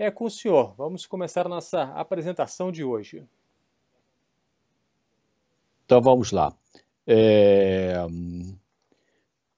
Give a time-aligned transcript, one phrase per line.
[0.00, 0.74] É com o senhor.
[0.78, 3.22] Vamos começar a nossa apresentação de hoje.
[5.84, 6.56] Então vamos lá.
[7.06, 7.96] É...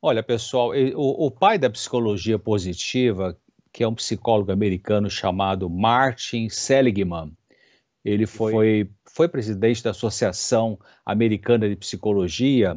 [0.03, 3.39] Olha, pessoal, o, o, pai da psicologia positiva,
[3.73, 7.33] que é um psicólogo americano chamado Martin Seligman,
[8.05, 12.77] ele foi, foi, foi presidente da Associação Americana de Psicologia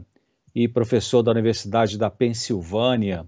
[0.54, 3.28] e professor da Universidade da Pensilvânia,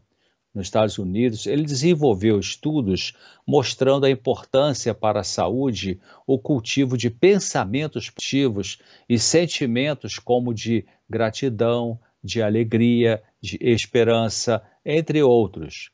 [0.58, 3.16] nos Estados Unidos, ele desenvolveu estudos
[3.46, 10.84] mostrando a importância para a saúde o cultivo de pensamentos positivos e sentimentos como de
[11.08, 15.92] gratidão, de alegria, de esperança, entre outros.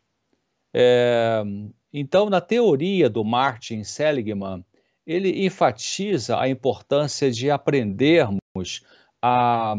[0.74, 1.44] É,
[1.92, 4.66] então, na teoria do Martin Seligman,
[5.06, 8.82] ele enfatiza a importância de aprendermos
[9.22, 9.76] a, a,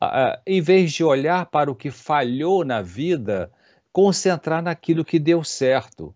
[0.00, 3.50] a, em vez de olhar para o que falhou na vida,
[3.92, 6.14] concentrar naquilo que deu certo.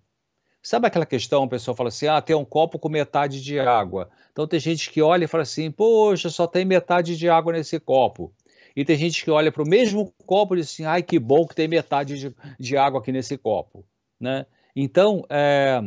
[0.62, 4.08] Sabe aquela questão, o pessoal fala assim, ah, tem um copo com metade de água.
[4.32, 7.78] Então tem gente que olha e fala assim, poxa, só tem metade de água nesse
[7.78, 8.32] copo.
[8.74, 11.46] E tem gente que olha para o mesmo copo e diz assim, ai, que bom
[11.46, 13.84] que tem metade de, de água aqui nesse copo.
[14.18, 14.46] Né?
[14.74, 15.82] Então, é,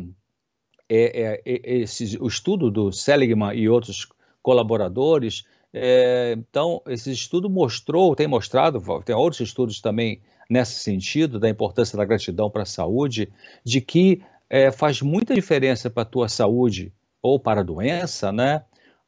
[0.87, 4.07] é, é, é esse, o estudo do Seligman e outros
[4.41, 11.49] colaboradores, é, então, esse estudo mostrou, tem mostrado, tem outros estudos também nesse sentido, da
[11.49, 13.31] importância da gratidão para a saúde,
[13.63, 18.63] de que é, faz muita diferença para a tua saúde ou para a doença, né?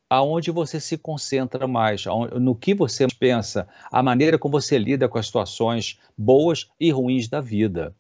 [0.09, 2.03] Aonde você se concentra mais,
[2.39, 7.27] no que você pensa, a maneira como você lida com as situações boas e ruins
[7.27, 7.95] da vida.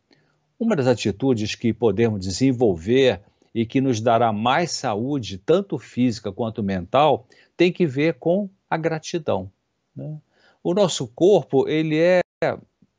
[0.59, 3.21] Uma das atitudes que podemos desenvolver
[3.53, 8.75] e que nos dará mais saúde, tanto física quanto mental, tem que ver com a
[8.75, 9.51] gratidão.
[9.95, 10.17] Né?
[10.63, 12.21] O nosso corpo ele é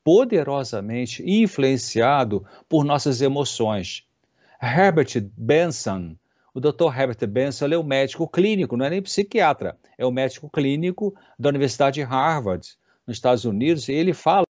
[0.03, 4.03] poderosamente influenciado por nossas emoções.
[4.61, 6.15] Herbert Benson,
[6.53, 6.95] o Dr.
[6.95, 11.49] Herbert Benson é o médico clínico, não é nem psiquiatra, é o médico clínico da
[11.49, 12.67] Universidade de Harvard,
[13.07, 14.45] nos Estados Unidos, e ele fala,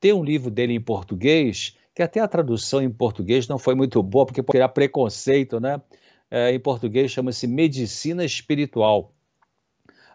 [0.00, 4.00] tem um livro dele em português, que até a tradução em português não foi muito
[4.02, 5.80] boa, porque pode criar preconceito, né?
[6.30, 9.12] É, em português chama-se Medicina Espiritual,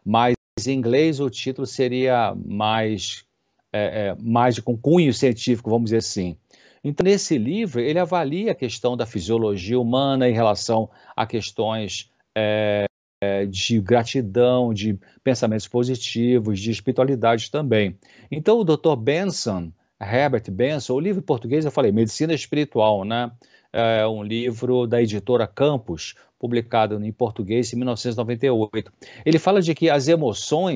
[0.06, 0.35] mas
[0.66, 3.25] em inglês o título seria mais
[3.73, 6.38] é, é, mais com cunho científico, vamos dizer assim.
[6.84, 12.85] Então, nesse livro, ele avalia a questão da fisiologia humana em relação a questões é,
[13.22, 17.97] é de gratidão, de pensamentos positivos, de espiritualidade também.
[18.29, 18.95] Então, o Dr.
[18.97, 23.31] Benson, Herbert Benson, o livro em português eu falei, Medicina Espiritual, né?
[23.72, 28.91] É um livro da editora Campos, publicado em português em 1998.
[29.25, 30.75] Ele fala de que as emoções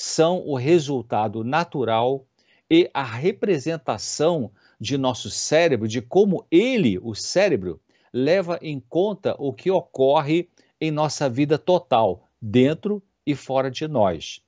[0.00, 2.24] são o resultado natural
[2.70, 4.50] e a representação
[4.80, 7.78] de nosso cérebro, de como ele, o cérebro,
[8.10, 10.48] leva em conta o que ocorre
[10.80, 14.40] em nossa vida total, dentro e fora de nós.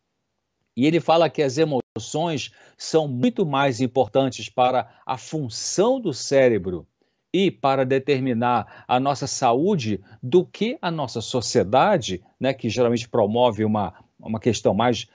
[0.75, 6.87] E ele fala que as emoções são muito mais importantes para a função do cérebro
[7.31, 13.67] e para determinar a nossa saúde do que a nossa sociedade, né, que geralmente promove
[13.67, 15.07] uma, uma questão mais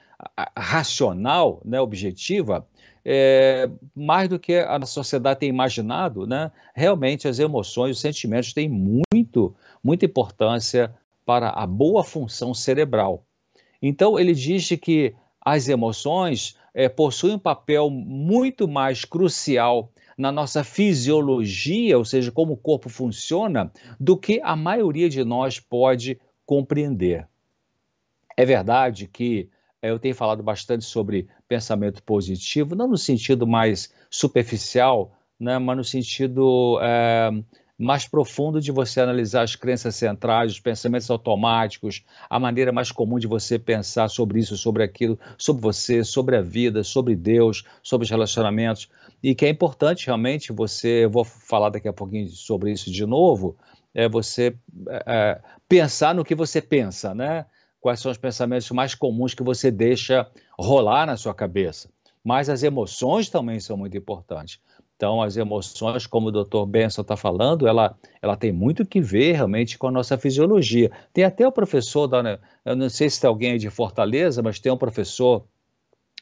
[0.56, 2.66] racional, né, objetiva,
[3.04, 8.68] é, mais do que a sociedade tem imaginado, né, realmente as emoções, os sentimentos têm
[8.68, 13.24] muito, muita importância para a boa função cerebral.
[13.80, 20.64] Então, ele diz que as emoções é, possuem um papel muito mais crucial na nossa
[20.64, 27.28] fisiologia, ou seja, como o corpo funciona, do que a maioria de nós pode compreender.
[28.36, 29.48] É verdade que
[29.82, 35.84] eu tenho falado bastante sobre pensamento positivo, não no sentido mais superficial, né, mas no
[35.84, 37.30] sentido é,
[37.78, 43.18] mais profundo de você analisar as crenças centrais, os pensamentos automáticos, a maneira mais comum
[43.18, 48.04] de você pensar sobre isso, sobre aquilo, sobre você, sobre a vida, sobre Deus, sobre
[48.04, 48.88] os relacionamentos,
[49.22, 53.06] e que é importante realmente você, eu vou falar daqui a pouquinho sobre isso de
[53.06, 53.56] novo,
[53.94, 54.56] é você
[55.06, 57.46] é, pensar no que você pensa, né?
[57.80, 60.28] Quais são os pensamentos mais comuns que você deixa
[60.58, 61.88] rolar na sua cabeça.
[62.24, 64.60] Mas as emoções também são muito importantes.
[64.96, 66.66] Então, as emoções, como o Dr.
[66.66, 70.90] Benson está falando, ela, ela tem muito que ver realmente com a nossa fisiologia.
[71.12, 74.58] Tem até o professor, da, eu não sei se tem alguém aí de Fortaleza, mas
[74.58, 75.46] tem um professor,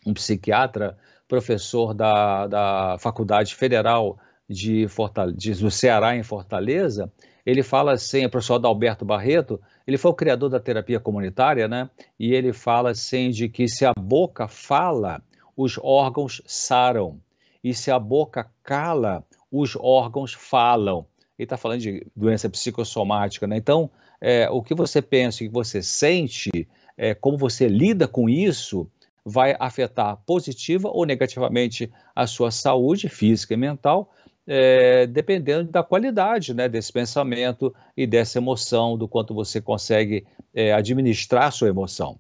[0.07, 0.95] um psiquiatra,
[1.27, 7.11] professor da, da Faculdade Federal de Fortaleza, do Ceará, em Fortaleza,
[7.47, 11.89] ele fala assim, o professor Adalberto Barreto, ele foi o criador da terapia comunitária, né?
[12.19, 15.23] E ele fala assim de que se a boca fala,
[15.57, 17.21] os órgãos saram.
[17.63, 21.07] E se a boca cala, os órgãos falam.
[21.39, 23.57] ele está falando de doença psicossomática, né?
[23.57, 23.89] Então,
[24.21, 26.51] é, o que você pensa, o que você sente,
[26.97, 28.91] é, como você lida com isso,
[29.25, 34.11] vai afetar positiva ou negativamente a sua saúde física e mental,
[34.47, 40.73] é, dependendo da qualidade né, desse pensamento e dessa emoção, do quanto você consegue é,
[40.73, 42.19] administrar sua emoção.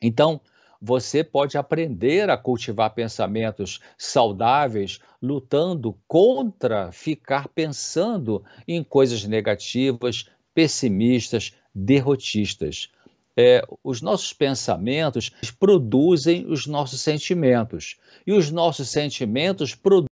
[0.00, 0.40] Então,
[0.80, 11.54] você pode aprender a cultivar pensamentos saudáveis, lutando contra ficar pensando em coisas negativas, pessimistas,
[11.74, 12.90] derrotistas.
[13.36, 17.96] É, os nossos pensamentos produzem os nossos sentimentos,
[18.26, 20.15] e os nossos sentimentos produzem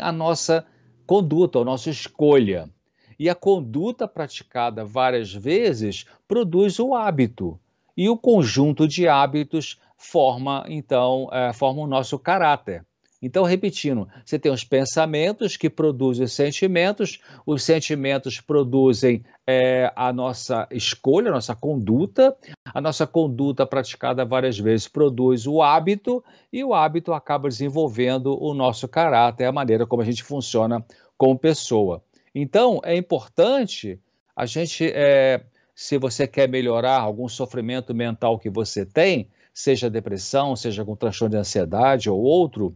[0.00, 0.66] a nossa
[1.06, 2.68] conduta, a nossa escolha.
[3.18, 7.58] E a conduta praticada várias vezes produz o hábito,
[7.96, 12.84] e o conjunto de hábitos forma, então, é, forma o nosso caráter.
[13.22, 20.10] Então, repetindo, você tem os pensamentos que produzem os sentimentos, os sentimentos produzem é, a
[20.10, 22.34] nossa escolha, a nossa conduta,
[22.64, 28.54] a nossa conduta praticada várias vezes produz o hábito, e o hábito acaba desenvolvendo o
[28.54, 30.82] nosso caráter, a maneira como a gente funciona
[31.18, 32.02] como pessoa.
[32.34, 34.00] Então, é importante
[34.34, 35.44] a gente, é,
[35.74, 41.32] se você quer melhorar algum sofrimento mental que você tem, seja depressão, seja com transtorno
[41.32, 42.74] de ansiedade ou outro,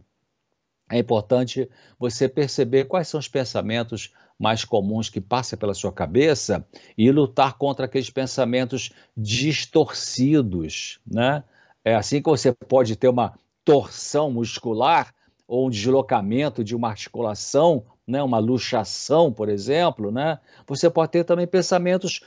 [0.89, 6.65] é importante você perceber quais são os pensamentos mais comuns que passam pela sua cabeça
[6.97, 11.43] e lutar contra aqueles pensamentos distorcidos, né?
[11.83, 13.33] É assim que você pode ter uma
[13.63, 15.13] torção muscular
[15.47, 20.39] ou um deslocamento de uma articulação, né, uma luxação, por exemplo, né?
[20.67, 22.21] Você pode ter também pensamentos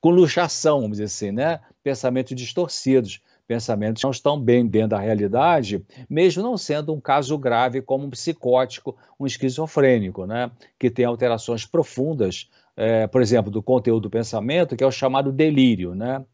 [0.00, 1.60] com luxação, vamos dizer assim, né?
[1.82, 7.82] Pensamentos distorcidos pensamentos não estão bem dentro da realidade, mesmo não sendo um caso grave
[7.82, 10.50] como um psicótico, um esquizofrênico, né?
[10.78, 15.30] que tem alterações profundas, é, por exemplo, do conteúdo do pensamento, que é o chamado
[15.30, 15.94] delírio.
[15.94, 16.24] Né?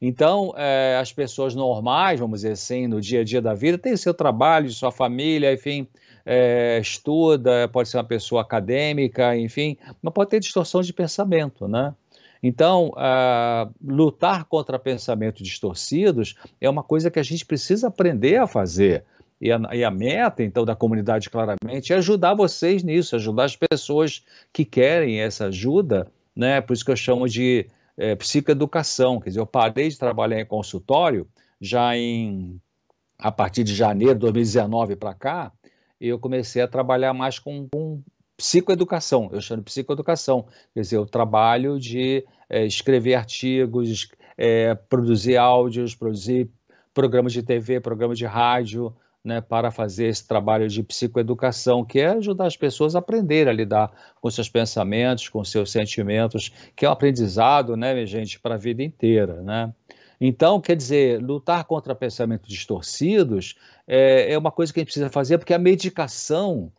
[0.00, 3.96] Então, é, as pessoas normais, vamos dizer assim, no dia a dia da vida, têm
[3.96, 5.86] seu trabalho, sua família, enfim,
[6.24, 11.94] é, estuda, pode ser uma pessoa acadêmica, enfim, mas pode ter distorção de pensamento, né?
[12.42, 18.46] Então, uh, lutar contra pensamentos distorcidos é uma coisa que a gente precisa aprender a
[18.46, 19.04] fazer.
[19.40, 23.56] E a, e a, meta, então, da comunidade, claramente, é ajudar vocês nisso, ajudar as
[23.56, 26.60] pessoas que querem essa ajuda, né?
[26.60, 27.66] Por isso que eu chamo de
[27.96, 29.18] é, psicoeducação.
[29.18, 31.26] Quer dizer, eu parei de trabalhar em consultório
[31.60, 32.60] já em
[33.20, 35.52] a partir de janeiro de 2019 para cá,
[36.00, 38.02] eu comecei a trabalhar mais com, com
[38.40, 45.36] psicoeducação, eu chamo de psicoeducação, quer dizer, o trabalho de é, escrever artigos, é, produzir
[45.36, 46.48] áudios, produzir
[46.94, 52.06] programas de TV, programas de rádio, né, para fazer esse trabalho de psicoeducação, que é
[52.06, 53.92] ajudar as pessoas a aprender a lidar
[54.22, 58.58] com seus pensamentos, com seus sentimentos, que é um aprendizado, né, minha gente, para a
[58.58, 59.70] vida inteira, né?
[60.18, 63.54] Então, quer dizer, lutar contra pensamentos distorcidos
[63.86, 66.72] é, é uma coisa que a gente precisa fazer, porque a medicação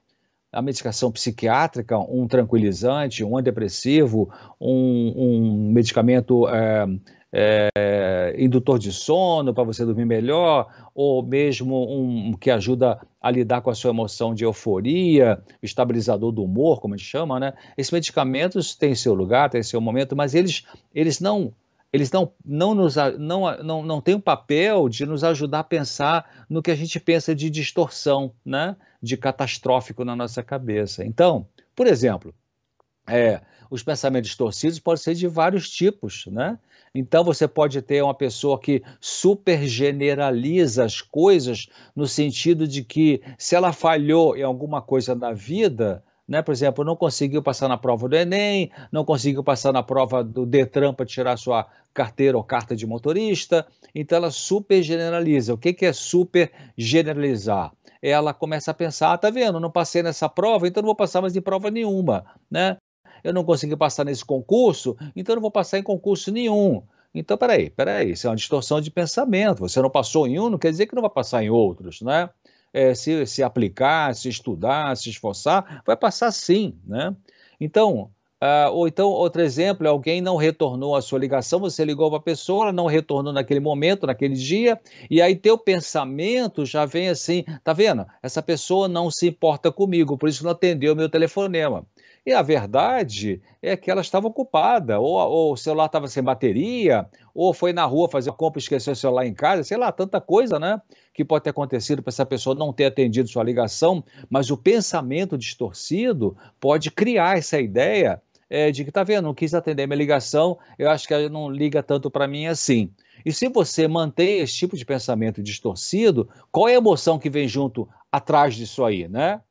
[0.52, 6.86] a medicação psiquiátrica, um tranquilizante, um antidepressivo, um, um medicamento é,
[7.34, 13.62] é, indutor de sono para você dormir melhor, ou mesmo um que ajuda a lidar
[13.62, 17.54] com a sua emoção de euforia, estabilizador do humor, como a gente chama, né?
[17.78, 21.54] Esses medicamentos têm seu lugar, têm seu momento, mas eles, eles não
[21.94, 26.46] eles não, não, nos, não, não, não têm o papel de nos ajudar a pensar
[26.50, 28.76] no que a gente pensa de distorção, né?
[29.02, 31.04] de catastrófico na nossa cabeça.
[31.04, 32.34] Então, por exemplo,
[33.08, 36.60] é, os pensamentos distorcidos podem ser de vários tipos, né?
[36.94, 43.22] Então você pode ter uma pessoa que super generaliza as coisas no sentido de que
[43.38, 46.42] se ela falhou em alguma coisa na vida, né?
[46.42, 50.46] Por exemplo, não conseguiu passar na prova do Enem, não conseguiu passar na prova do
[50.46, 55.54] Detran para tirar sua carteira ou carta de motorista, então ela super generaliza.
[55.54, 57.74] O que, é super generalizar?
[58.02, 61.22] Ela começa a pensar, ah, tá vendo, não passei nessa prova, então não vou passar
[61.22, 62.78] mais em prova nenhuma, né?
[63.22, 66.82] Eu não consegui passar nesse concurso, então não vou passar em concurso nenhum.
[67.14, 69.60] Então, peraí, peraí, isso é uma distorção de pensamento.
[69.60, 72.30] Você não passou em um, não quer dizer que não vai passar em outros, né?
[72.74, 77.16] É, se, se aplicar, se estudar, se esforçar, vai passar sim, né?
[77.60, 78.10] Então,
[78.42, 82.24] uh, ou então, outro exemplo, alguém não retornou a sua ligação, você ligou para a
[82.24, 87.44] pessoa, ela não retornou naquele momento, naquele dia, e aí teu pensamento já vem assim,
[87.64, 88.06] tá vendo?
[88.24, 91.86] Essa pessoa não se importa comigo, por isso não atendeu o meu telefonema.
[92.24, 97.10] E a verdade é que ela estava ocupada, ou, ou o celular estava sem bateria,
[97.34, 99.92] ou foi na rua fazer a compra e esqueceu o celular em casa, sei lá,
[99.92, 100.80] tanta coisa, né?
[101.14, 105.36] Que pode ter acontecido para essa pessoa não ter atendido sua ligação, mas o pensamento
[105.36, 110.60] distorcido pode criar essa ideia é, de que, tá vendo, não quis atender minha ligação,
[110.78, 112.92] eu acho que ela não liga tanto para mim assim.
[113.26, 117.48] E se você mantém esse tipo de pensamento distorcido, qual é a emoção que vem
[117.48, 119.42] junto atrás disso aí, né?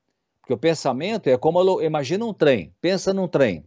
[0.50, 3.62] Porque o pensamento é como, imagina um trem, pensa num trem.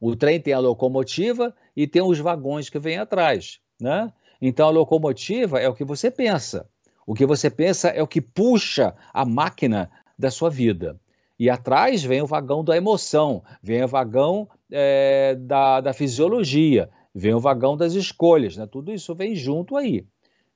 [0.00, 4.10] O trem tem a locomotiva e tem os vagões que vêm atrás, né?
[4.40, 6.66] Então a locomotiva é o que você pensa.
[7.06, 10.98] O que você pensa é o que puxa a máquina da sua vida.
[11.38, 17.34] E atrás vem o vagão da emoção, vem o vagão é, da, da fisiologia, vem
[17.34, 18.66] o vagão das escolhas, né?
[18.66, 20.06] Tudo isso vem junto aí.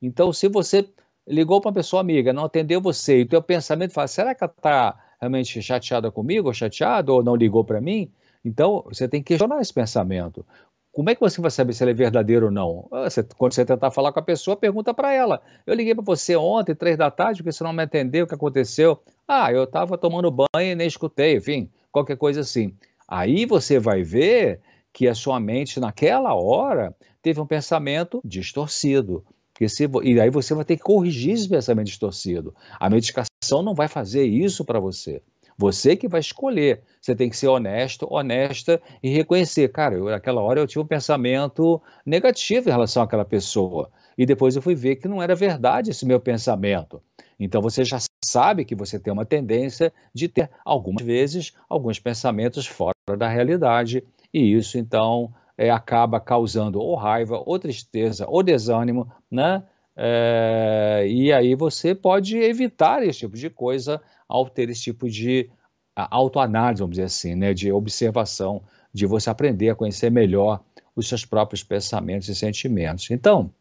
[0.00, 0.88] Então, se você
[1.28, 4.42] ligou para uma pessoa amiga, não atendeu você, e o teu pensamento fala, será que
[4.42, 8.10] ela está realmente chateada comigo, ou chateado, ou não ligou para mim?
[8.44, 10.44] Então, você tem que questionar esse pensamento.
[10.92, 12.88] Como é que você vai saber se ele é verdadeiro ou não?
[12.90, 15.40] Ah, você, quando você tentar falar com a pessoa, pergunta para ela.
[15.64, 18.34] Eu liguei para você ontem, três da tarde, porque você não me atendeu, o que
[18.34, 19.00] aconteceu?
[19.28, 22.74] Ah, eu estava tomando banho e nem escutei, enfim, qualquer coisa assim.
[23.06, 24.60] Aí você vai ver
[24.92, 29.24] que a sua mente, naquela hora, teve um pensamento distorcido.
[29.68, 32.54] Se, e aí você vai ter que corrigir esse pensamento distorcido.
[32.78, 35.22] A medicação não vai fazer isso para você.
[35.60, 36.80] Você que vai escolher.
[37.02, 39.68] Você tem que ser honesto, honesta e reconhecer.
[39.68, 43.90] Cara, eu, naquela hora eu tive um pensamento negativo em relação àquela pessoa.
[44.16, 47.02] E depois eu fui ver que não era verdade esse meu pensamento.
[47.38, 52.66] Então você já sabe que você tem uma tendência de ter, algumas vezes, alguns pensamentos
[52.66, 54.02] fora da realidade.
[54.32, 59.62] E isso, então, é, acaba causando ou raiva, ou tristeza, ou desânimo, né?
[59.94, 65.50] É, e aí você pode evitar esse tipo de coisa ao ter esse tipo de
[65.94, 70.62] autoanálise, vamos dizer assim, né, de observação, de você aprender a conhecer melhor
[70.96, 73.10] os seus próprios pensamentos e sentimentos.
[73.10, 73.52] Então,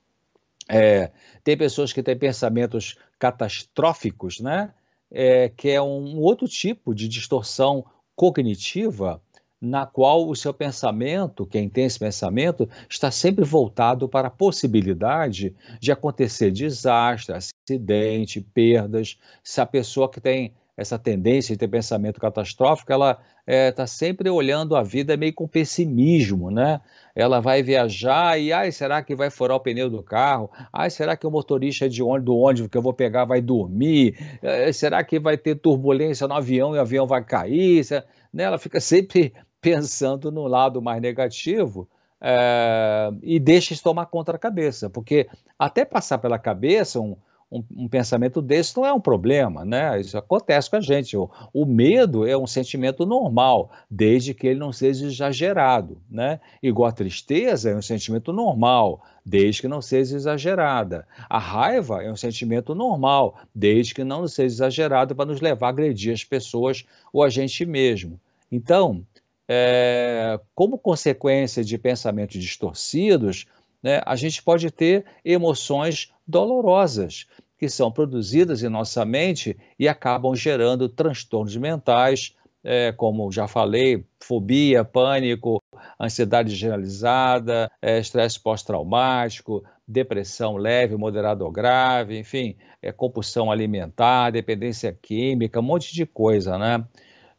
[0.70, 1.12] é,
[1.44, 4.74] tem pessoas que têm pensamentos catastróficos, né,
[5.12, 7.84] é, que é um outro tipo de distorção
[8.16, 9.22] cognitiva
[9.62, 15.54] na qual o seu pensamento, quem tem esse pensamento, está sempre voltado para a possibilidade
[15.80, 19.18] de acontecer desastre, acidente, perdas.
[19.44, 23.86] Se a pessoa que tem essa tendência de ter pensamento catastrófico, ela está é, tá
[23.86, 26.80] sempre olhando a vida meio com pessimismo, né?
[27.14, 30.50] Ela vai viajar e, ai, será que vai furar o pneu do carro?
[30.72, 34.16] Ai, será que o motorista de ônibus, do ônibus que eu vou pegar vai dormir?
[34.42, 37.86] É, será que vai ter turbulência no avião e o avião vai cair?
[38.34, 38.44] Né?
[38.44, 41.88] Ela fica sempre pensando no lado mais negativo
[42.22, 47.16] é, e deixa isso tomar contra a cabeça, porque até passar pela cabeça um,
[47.52, 50.00] um, um, pensamento desse não é um problema, né?
[50.00, 51.18] Isso acontece com a gente.
[51.18, 56.40] O, o, medo é um sentimento normal, desde que ele não seja exagerado, né?
[56.62, 61.08] Igual a tristeza é um sentimento normal, desde que não seja exagerada.
[61.28, 65.70] A raiva é um sentimento normal, desde que não seja exagerado para nos levar a
[65.70, 68.20] agredir as pessoas ou a gente mesmo.
[68.52, 69.06] Então,
[69.52, 73.48] é, como consequência de pensamentos distorcidos,
[73.82, 77.26] né, a gente pode ter emoções dolorosas
[77.58, 84.06] que são produzidas em nossa mente e acabam gerando transtornos mentais, é, como já falei,
[84.20, 85.62] fobia, pânico,
[86.00, 94.96] ansiedade generalizada, é, estresse pós-traumático, depressão leve, moderada ou grave, enfim, é, compulsão alimentar, dependência
[95.02, 96.86] química, um monte de coisa, né?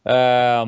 [0.04, 0.64] É,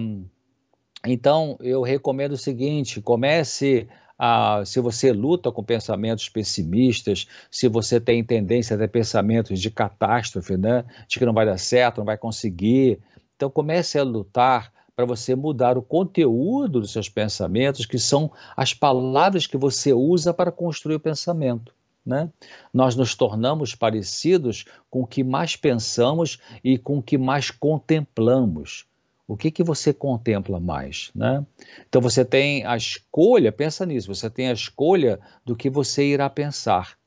[1.06, 8.00] então, eu recomendo o seguinte: comece a, se você luta com pensamentos pessimistas, se você
[8.00, 12.04] tem tendência a ter pensamentos de catástrofe, né, de que não vai dar certo, não
[12.04, 13.00] vai conseguir,
[13.35, 18.73] então comece a lutar para você mudar o conteúdo dos seus pensamentos, que são as
[18.73, 21.75] palavras que você usa para construir o pensamento.
[22.04, 22.30] Né?
[22.73, 28.87] Nós nos tornamos parecidos com o que mais pensamos e com o que mais contemplamos.
[29.33, 31.11] O que, que você contempla mais?
[31.15, 31.43] Né?
[31.89, 36.29] Então você tem a escolha, pensa nisso, você tem a escolha do que você irá
[36.29, 36.99] pensar.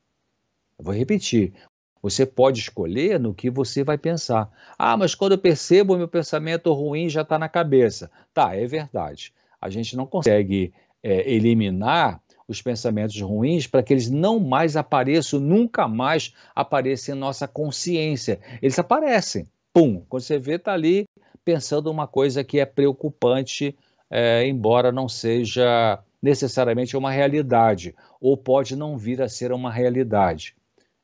[0.76, 1.54] Eu vou repetir.
[2.02, 4.52] Você pode escolher no que você vai pensar.
[4.76, 8.10] Ah, mas quando eu percebo o meu pensamento ruim já está na cabeça.
[8.34, 9.32] Tá, é verdade.
[9.62, 15.40] A gente não consegue é, eliminar os pensamentos ruins para que eles não mais apareçam,
[15.40, 18.40] nunca mais apareçam em nossa consciência.
[18.64, 19.48] Eles aparecem.
[19.72, 21.05] Pum, quando você vê, está ali
[21.46, 23.78] pensando uma coisa que é preocupante,
[24.10, 30.56] é, embora não seja necessariamente uma realidade, ou pode não vir a ser uma realidade.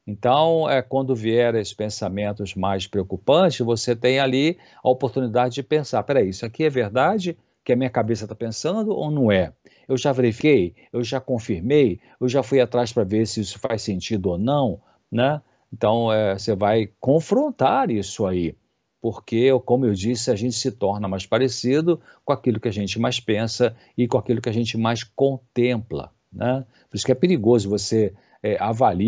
[0.06, 6.02] Então, é, quando vier esses pensamentos mais preocupantes, você tem ali a oportunidade de pensar:
[6.04, 9.54] peraí, isso aqui é verdade que a minha cabeça está pensando ou não é?
[9.88, 13.84] Eu já verifiquei, eu já confirmei, eu já fui atrás para ver se isso faz
[13.84, 14.82] sentido ou não,
[15.12, 15.40] né?
[15.72, 18.56] Então, é, você vai confrontar isso aí.
[19.02, 23.00] Porque, como eu disse, a gente se torna mais parecido com aquilo que a gente
[23.00, 26.12] mais pensa e com aquilo que a gente mais contempla.
[26.32, 26.64] Né?
[26.90, 28.58] Por isso que é perigoso você é,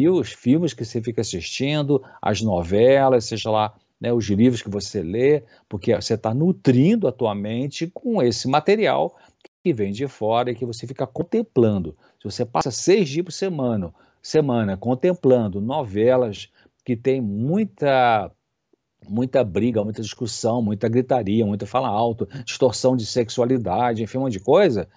[0.10, 5.02] os filmes que você fica assistindo, as novelas, seja lá né, os livros que você
[5.02, 9.16] lê, porque você está nutrindo a tua mente com esse material
[9.64, 11.96] que vem de fora e que você fica contemplando.
[12.20, 16.50] Se você passa seis dias por semana, semana contemplando novelas
[16.84, 18.30] que tem muita
[19.08, 24.34] muita briga, muita discussão, muita gritaria, muita fala alto, distorção de sexualidade, enfim, um monte
[24.34, 24.88] de coisa,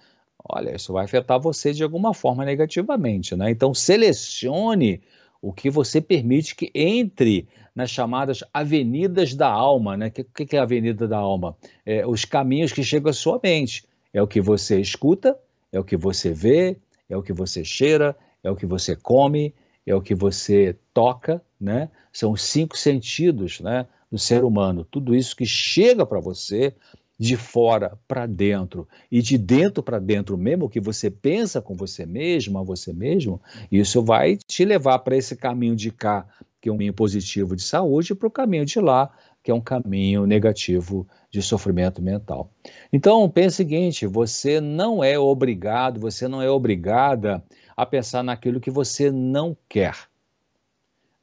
[0.43, 3.49] olha, isso vai afetar você de alguma forma negativamente, né?
[3.49, 5.01] Então selecione
[5.41, 10.07] o que você permite que entre nas chamadas avenidas da alma, né?
[10.07, 11.55] O que, que, é a avenida da alma?
[11.85, 13.85] É, os caminhos que chegam à sua mente.
[14.13, 15.37] É o que você escuta,
[15.71, 19.53] é o que você vê, é o que você cheira, é o que você come,
[19.85, 21.89] é o que você toca, né?
[22.11, 24.85] São os cinco sentidos, né, do ser humano.
[24.85, 26.73] Tudo isso que chega para você
[27.19, 31.75] de fora para dentro e de dentro para dentro mesmo o que você pensa com
[31.75, 36.27] você mesmo, a você mesmo, isso vai te levar para esse caminho de cá,
[36.61, 39.11] que é um caminho positivo de saúde, para o caminho de lá,
[39.43, 42.51] que é um caminho negativo de sofrimento mental.
[42.91, 47.43] Então, pense o seguinte: você não é obrigado, você não é obrigada
[47.75, 49.95] a pensar naquilo que você não quer.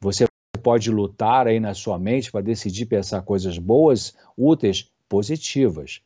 [0.00, 0.26] Você
[0.64, 6.00] pode lutar aí na sua mente para decidir pensar coisas boas, úteis, positivas.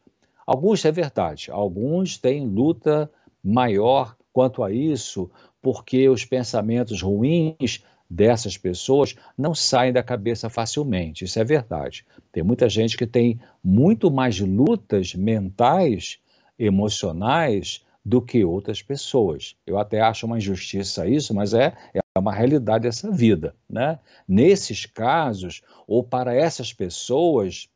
[0.44, 3.08] Alguns é verdade, alguns têm luta
[3.42, 5.30] maior quanto a isso,
[5.62, 11.24] porque os pensamentos ruins dessas pessoas não saem da cabeça facilmente.
[11.24, 12.04] Isso é verdade.
[12.32, 16.18] Tem muita gente que tem muito mais lutas mentais,
[16.58, 19.54] emocionais, do que outras pessoas.
[19.66, 23.54] Eu até acho uma injustiça isso, mas é, é uma realidade dessa vida.
[23.68, 23.98] Né?
[24.26, 27.68] Nesses casos, ou para essas pessoas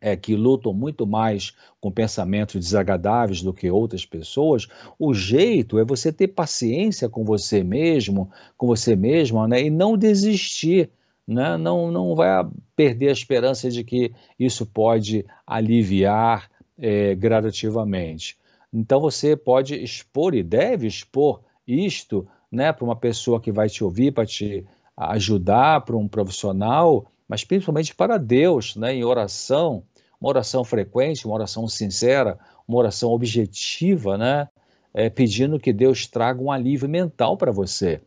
[0.00, 4.66] é, que lutam muito mais com pensamentos desagradáveis do que outras pessoas,
[4.98, 9.62] o jeito é você ter paciência com você mesmo, com você mesma, né?
[9.62, 10.90] e não desistir.
[11.26, 11.56] Né?
[11.56, 12.44] Não, não vai
[12.74, 18.36] perder a esperança de que isso pode aliviar é, gradativamente.
[18.72, 23.82] Então você pode expor e deve expor isto né, para uma pessoa que vai te
[23.82, 29.82] ouvir, para te ajudar, para um profissional, mas principalmente para Deus, né, em oração,
[30.20, 32.38] uma oração frequente, uma oração sincera,
[32.68, 34.48] uma oração objetiva, né,
[34.92, 38.00] é, pedindo que Deus traga um alívio mental para você.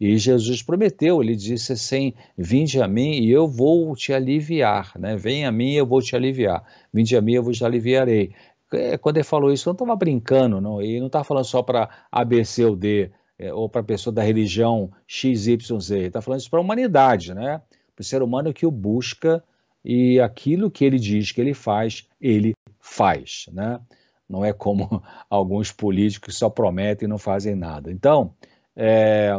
[0.00, 5.14] E Jesus prometeu, ele disse assim: Vinde a mim e eu vou te aliviar, né?
[5.14, 6.64] Vem a mim e eu vou te aliviar.
[6.90, 8.32] Vinde a mim e eu vos aliviarei.
[8.72, 11.62] É, quando ele falou isso, eu não estava brincando, não, e não estava falando só
[11.62, 16.58] para ABC ou D, é, ou para pessoa da religião XYZ, está falando isso para
[16.58, 17.62] a humanidade, né?
[17.96, 19.42] para o ser humano que o busca
[19.82, 23.46] e aquilo que ele diz que ele faz, ele faz.
[23.50, 23.80] Né?
[24.28, 27.90] Não é como alguns políticos só prometem e não fazem nada.
[27.90, 28.34] Então,
[28.76, 29.32] é,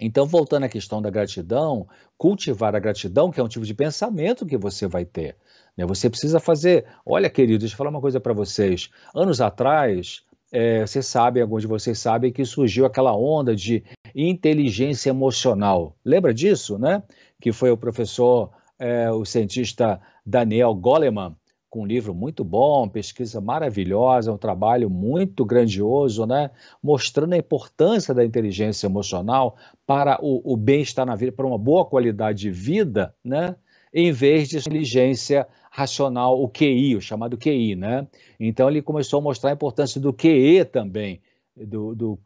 [0.00, 4.44] então, voltando à questão da gratidão, cultivar a gratidão, que é um tipo de pensamento
[4.44, 5.36] que você vai ter.
[5.76, 5.86] Né?
[5.86, 6.84] Você precisa fazer.
[7.06, 8.90] Olha, querido, deixa eu falar uma coisa para vocês.
[9.14, 13.84] Anos atrás, é, vocês sabem, alguns de vocês sabem, que surgiu aquela onda de
[14.14, 15.96] inteligência emocional.
[16.04, 17.02] Lembra disso, né?
[17.40, 21.36] Que foi o professor, é, o cientista Daniel Goleman,
[21.70, 26.50] com um livro muito bom, pesquisa maravilhosa, um trabalho muito grandioso, né?
[26.82, 29.56] Mostrando a importância da inteligência emocional
[29.86, 33.54] para o, o bem-estar na vida, para uma boa qualidade de vida, né?
[33.92, 38.06] Em vez de inteligência racional, o QI, o chamado QI, né?
[38.38, 41.20] Então ele começou a mostrar a importância do QE também,
[41.56, 42.18] do, do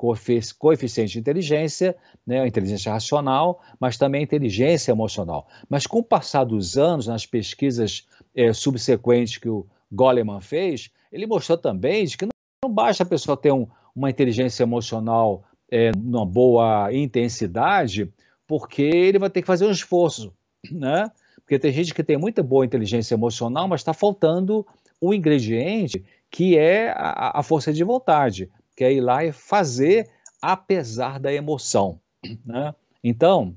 [0.58, 5.48] coeficiente de inteligência, né, inteligência racional, mas também inteligência emocional.
[5.68, 11.26] Mas com o passar dos anos, nas pesquisas é, subsequentes que o Goleman fez, ele
[11.26, 12.32] mostrou também de que não,
[12.64, 18.12] não basta a pessoa ter um, uma inteligência emocional é, numa boa intensidade,
[18.46, 20.32] porque ele vai ter que fazer um esforço,
[20.70, 21.10] né?
[21.42, 24.66] Porque tem gente que tem muita boa inteligência emocional, mas está faltando
[25.00, 30.08] um ingrediente que é a, a, força de vontade, que é ir lá e fazer
[30.40, 32.00] apesar da emoção.
[32.44, 32.74] Né?
[33.04, 33.56] Então,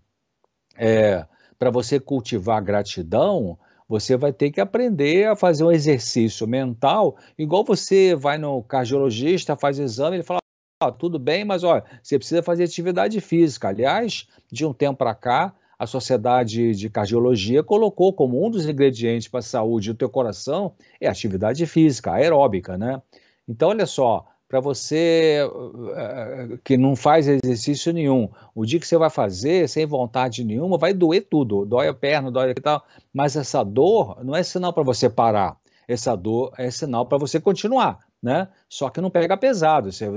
[0.75, 1.25] é,
[1.57, 7.63] para você cultivar gratidão, você vai ter que aprender a fazer um exercício mental, igual
[7.63, 10.39] você vai no cardiologista, faz exame, ele fala,
[10.81, 13.69] ah, tudo bem, mas olha, você precisa fazer atividade física.
[13.69, 19.27] Aliás, de um tempo para cá, a Sociedade de Cardiologia colocou como um dos ingredientes
[19.27, 23.01] para a saúde do teu coração é atividade física, aeróbica, né?
[23.47, 28.29] Então, olha só, para você uh, que não faz exercício nenhum.
[28.53, 31.65] O dia que você vai fazer, sem vontade nenhuma, vai doer tudo.
[31.65, 32.83] Dói a perna, dói e tal.
[33.13, 35.57] Mas essa dor não é sinal para você parar.
[35.87, 37.99] Essa dor é sinal para você continuar.
[38.21, 38.47] Né?
[38.67, 39.91] Só que não pega pesado.
[39.91, 40.09] Você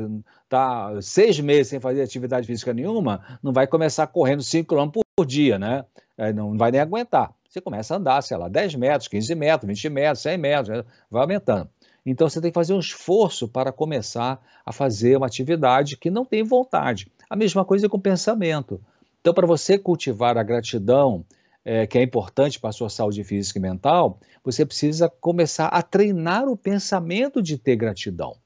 [0.45, 5.08] está seis meses sem fazer atividade física nenhuma, não vai começar correndo 5 km por
[5.25, 5.85] dia, né?
[6.17, 7.33] É, não vai nem aguentar.
[7.49, 10.85] Você começa a andar, sei lá, 10 metros, 15 metros, 20 metros, 100 metros, né?
[11.11, 11.69] vai aumentando.
[12.05, 16.25] Então você tem que fazer um esforço para começar a fazer uma atividade que não
[16.25, 17.11] tem vontade.
[17.29, 18.81] A mesma coisa com o pensamento.
[19.21, 21.25] Então, para você cultivar a gratidão,
[21.65, 25.83] é, que é importante para a sua saúde física e mental, você precisa começar a
[25.83, 28.37] treinar o pensamento de ter gratidão.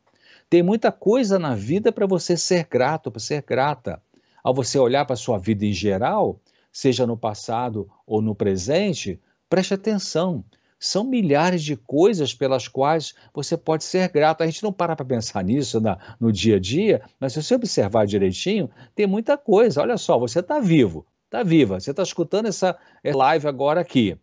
[0.51, 4.03] Tem muita coisa na vida para você ser grato, para ser grata.
[4.43, 6.41] Ao você olhar para a sua vida em geral,
[6.73, 10.45] seja no passado ou no presente, preste atenção
[10.83, 14.43] são milhares de coisas pelas quais você pode ser grato.
[14.43, 17.55] A gente não para para pensar nisso na, no dia a dia, mas se você
[17.55, 19.81] observar direitinho, tem muita coisa.
[19.81, 24.19] Olha só, você está vivo, está viva, você está escutando essa live agora aqui.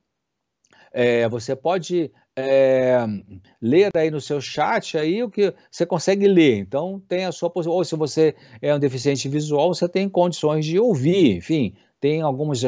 [0.91, 3.05] É, você pode é,
[3.61, 6.57] ler aí no seu chat aí o que você consegue ler.
[6.57, 7.49] Então tem a sua.
[7.55, 12.61] Ou se você é um deficiente visual, você tem condições de ouvir, enfim, tem algumas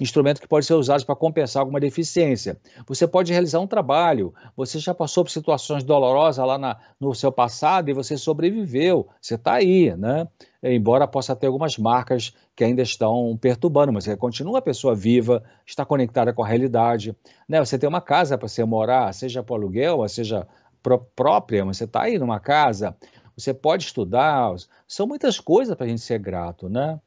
[0.00, 2.58] instrumentos que podem ser usados para compensar alguma deficiência.
[2.86, 7.30] Você pode realizar um trabalho, você já passou por situações dolorosas lá na, no seu
[7.30, 10.26] passado e você sobreviveu, você está aí, né?
[10.62, 15.42] Embora possa ter algumas marcas que ainda estão perturbando, mas você continua uma pessoa viva,
[15.64, 17.14] está conectada com a realidade.
[17.48, 17.64] Né?
[17.64, 20.46] Você tem uma casa para você morar, seja para aluguel, seja
[21.14, 22.96] própria, mas você está aí numa casa,
[23.36, 24.52] você pode estudar,
[24.86, 26.98] são muitas coisas para a gente ser grato, né?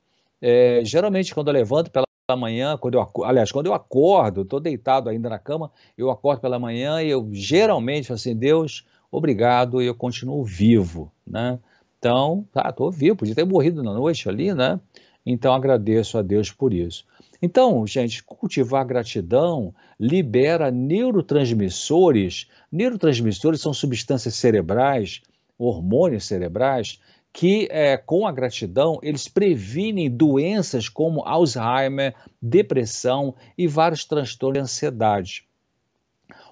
[0.42, 5.10] É, geralmente, quando eu levanto pela manhã, quando eu, aliás, quando eu acordo, estou deitado
[5.10, 9.96] ainda na cama, eu acordo pela manhã e eu geralmente assim, Deus, obrigado, e eu
[9.96, 11.60] continuo vivo, né?
[12.00, 14.80] Então, tá, estou vivo, podia ter morrido na noite ali, né?
[15.24, 17.06] Então, agradeço a Deus por isso.
[17.42, 22.48] Então, gente, cultivar gratidão libera neurotransmissores.
[22.72, 25.22] Neurotransmissores são substâncias cerebrais,
[25.58, 27.00] hormônios cerebrais,
[27.34, 34.64] que é, com a gratidão eles previnem doenças como Alzheimer, depressão e vários transtornos de
[34.64, 35.48] ansiedade.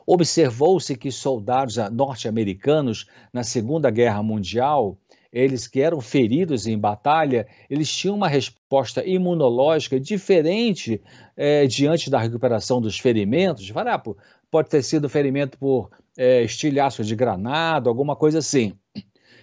[0.05, 4.97] Observou-se que soldados norte-americanos na Segunda Guerra Mundial,
[5.31, 10.99] eles que eram feridos em batalha, eles tinham uma resposta imunológica diferente
[11.37, 13.71] é, diante da recuperação dos ferimentos.
[13.75, 14.01] Ah,
[14.49, 18.73] pode ter sido ferimento por é, estilhaço de granada, alguma coisa assim.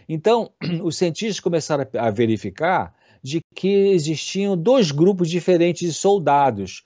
[0.08, 0.50] Então,
[0.82, 6.84] os cientistas começaram a verificar de que existiam dois grupos diferentes de soldados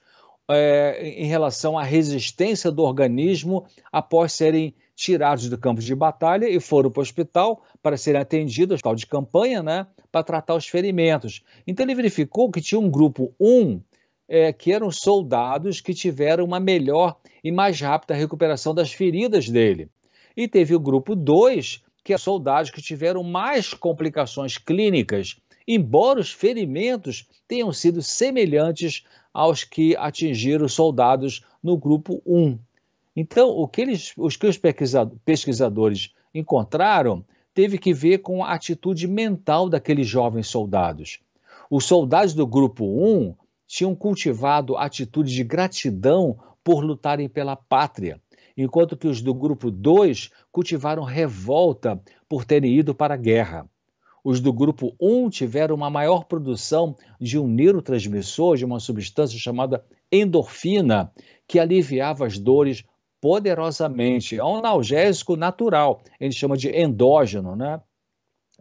[0.49, 6.59] é, em relação à resistência do organismo após serem tirados do campo de batalha e
[6.59, 11.41] foram para o hospital para serem atendidos, hospital de campanha, né, para tratar os ferimentos.
[11.65, 13.81] Então ele verificou que tinha um grupo 1,
[14.27, 19.89] é, que eram soldados que tiveram uma melhor e mais rápida recuperação das feridas dele.
[20.35, 25.37] E teve o grupo 2, que soldados que tiveram mais complicações clínicas,
[25.67, 32.57] embora os ferimentos tenham sido semelhantes aos que atingiram soldados no grupo 1.
[33.15, 34.59] Então, o que eles, os que os
[35.25, 41.19] pesquisadores encontraram teve que ver com a atitude mental daqueles jovens soldados.
[41.69, 43.35] Os soldados do grupo 1
[43.67, 48.19] tinham cultivado atitude de gratidão por lutarem pela pátria
[48.57, 53.69] enquanto que os do grupo 2 cultivaram revolta por terem ido para a guerra.
[54.23, 59.83] Os do grupo 1 tiveram uma maior produção de um neurotransmissor, de uma substância chamada
[60.11, 61.11] endorfina,
[61.47, 62.83] que aliviava as dores
[63.19, 64.37] poderosamente.
[64.37, 67.81] É um analgésico natural, a gente chama de endógeno, né?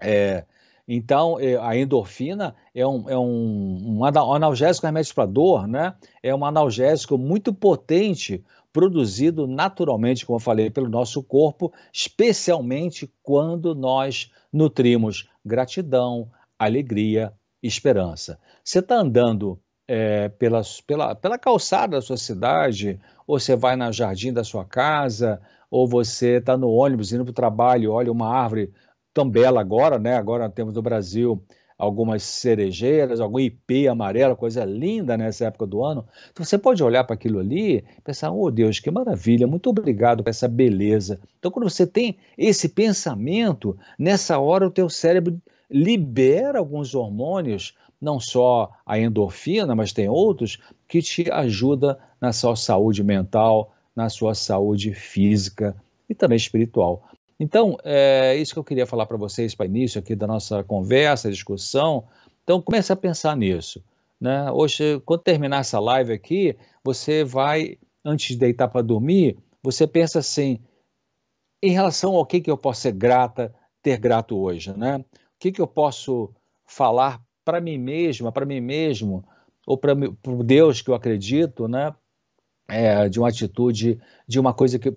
[0.01, 0.45] É,
[0.93, 5.95] então, é, a endorfina é um, é um, um analgésico remédio para dor, né?
[6.23, 13.75] É um analgésico muito potente, produzido naturalmente, como eu falei, pelo nosso corpo, especialmente quando
[13.75, 18.39] nós nutrimos gratidão, alegria, esperança.
[18.65, 23.91] Você está andando é, pela, pela, pela calçada da sua cidade, ou você vai na
[23.91, 28.29] jardim da sua casa, ou você está no ônibus indo para o trabalho, olha uma
[28.29, 28.73] árvore
[29.13, 30.17] tão bela agora, né?
[30.17, 31.43] Agora temos no Brasil
[31.81, 36.07] algumas cerejeiras, algum ipê amarelo, coisa linda nessa época do ano.
[36.31, 40.23] Então você pode olhar para aquilo ali e pensar, oh Deus, que maravilha, muito obrigado
[40.23, 41.19] por essa beleza.
[41.39, 45.41] Então quando você tem esse pensamento, nessa hora o teu cérebro
[45.71, 52.57] libera alguns hormônios, não só a endorfina, mas tem outros, que te ajuda na sua
[52.57, 55.75] saúde mental, na sua saúde física
[56.11, 57.09] e também espiritual.
[57.41, 61.31] Então, é isso que eu queria falar para vocês para início aqui da nossa conversa,
[61.31, 62.07] discussão.
[62.45, 63.83] Então, comece a pensar nisso.
[64.21, 64.53] Né?
[64.53, 70.19] Hoje, quando terminar essa live aqui, você vai, antes de deitar para dormir, você pensa
[70.19, 70.61] assim,
[71.63, 74.99] em relação ao que, que eu posso ser grata, ter grato hoje, né?
[74.99, 75.05] O
[75.39, 76.35] que, que eu posso
[76.67, 79.25] falar para mim mesma, para mim mesmo,
[79.67, 81.95] ou para o Deus que eu acredito, né?
[82.69, 83.99] É, de uma atitude,
[84.29, 84.95] de uma coisa que,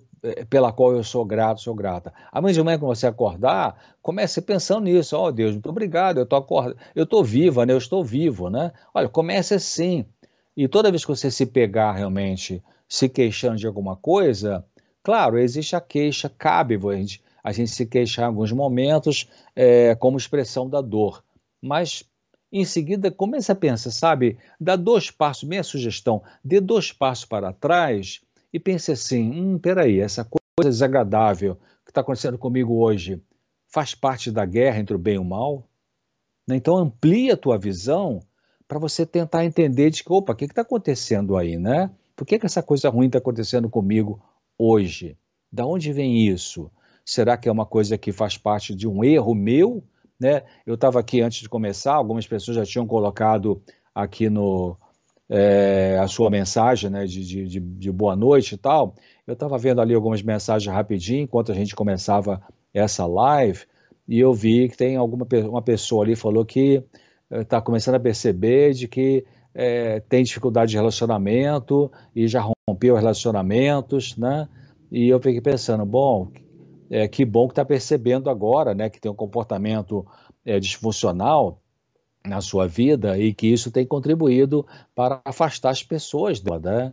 [0.48, 2.12] pela qual eu sou grato, sou grata.
[2.32, 5.16] Amanhã de manhã, quando você acordar, comece pensando nisso.
[5.16, 6.76] Ó oh, Deus, muito obrigado, eu tô acord...
[6.94, 7.72] eu tô viva, né?
[7.72, 8.72] Eu estou vivo, né?
[8.94, 10.06] Olha, comece assim.
[10.56, 14.64] E toda vez que você se pegar realmente se queixando de alguma coisa,
[15.02, 19.94] claro, existe a queixa, cabe a gente, a gente se queixar em alguns momentos é,
[19.96, 21.22] como expressão da dor.
[21.60, 22.04] Mas
[22.52, 24.38] em seguida, comece a pensar, sabe?
[24.60, 28.20] Dá dois passos, minha sugestão, dê dois passos para trás
[28.54, 33.20] e pense assim: hum, peraí, essa coisa desagradável que está acontecendo comigo hoje
[33.66, 35.68] faz parte da guerra entre o bem e o mal?
[36.46, 36.54] Né?
[36.54, 38.20] Então, amplie a tua visão
[38.68, 41.90] para você tentar entender de que, opa, o que está acontecendo aí, né?
[42.14, 44.22] Por que, que essa coisa ruim está acontecendo comigo
[44.56, 45.18] hoje?
[45.50, 46.70] Da onde vem isso?
[47.04, 49.82] Será que é uma coisa que faz parte de um erro meu?
[50.18, 50.44] Né?
[50.64, 53.60] Eu estava aqui antes de começar, algumas pessoas já tinham colocado
[53.92, 54.76] aqui no
[55.36, 58.94] é, a sua mensagem né, de, de, de, boa noite e tal.
[59.26, 62.40] Eu estava vendo ali algumas mensagens rapidinho enquanto a gente começava
[62.72, 63.64] essa live
[64.06, 66.84] e eu vi que tem alguma uma pessoa ali falou que
[67.28, 72.94] está eh, começando a perceber de que é, tem dificuldade de relacionamento e já rompeu
[72.94, 74.48] relacionamentos, né?
[74.90, 76.30] E eu fiquei pensando, bom,
[76.88, 80.06] é, que bom que está percebendo agora, né, que tem um comportamento
[80.44, 81.60] é, disfuncional
[82.26, 86.92] na sua vida e que isso tem contribuído para afastar as pessoas dela, né?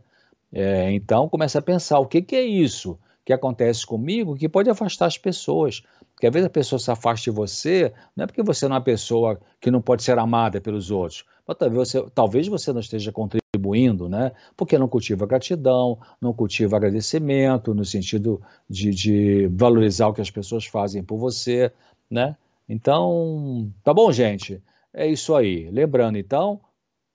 [0.53, 4.69] É, então começa a pensar o que, que é isso que acontece comigo que pode
[4.69, 5.83] afastar as pessoas.
[6.13, 8.79] Porque às vezes a pessoa se afasta de você, não é porque você não é
[8.79, 12.81] uma pessoa que não pode ser amada pelos outros, mas talvez você, talvez você não
[12.81, 14.31] esteja contribuindo, né?
[14.55, 20.29] Porque não cultiva gratidão, não cultiva agradecimento, no sentido de, de valorizar o que as
[20.29, 21.71] pessoas fazem por você,
[22.09, 22.35] né?
[22.67, 24.61] Então, tá bom, gente?
[24.93, 25.69] É isso aí.
[25.69, 26.59] Lembrando, então,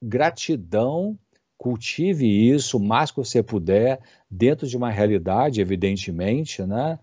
[0.02, 1.18] gratidão,
[1.58, 6.98] cultive isso o mais que você puder, dentro de uma realidade, evidentemente, né?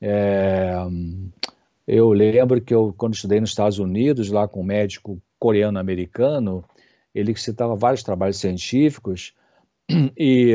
[0.00, 0.74] É,
[1.86, 6.64] eu lembro que eu, quando estudei nos Estados Unidos, lá com um médico coreano-americano,
[7.14, 9.32] ele citava vários trabalhos científicos
[10.16, 10.54] e,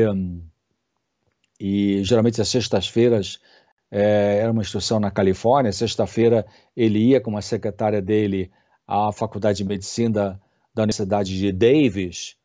[1.60, 3.40] e geralmente às sextas-feiras
[3.90, 8.50] é, era uma instrução na Califórnia, sexta-feira ele ia com uma secretária dele
[8.86, 10.40] à Faculdade de Medicina da,
[10.74, 12.36] da Universidade de Davis,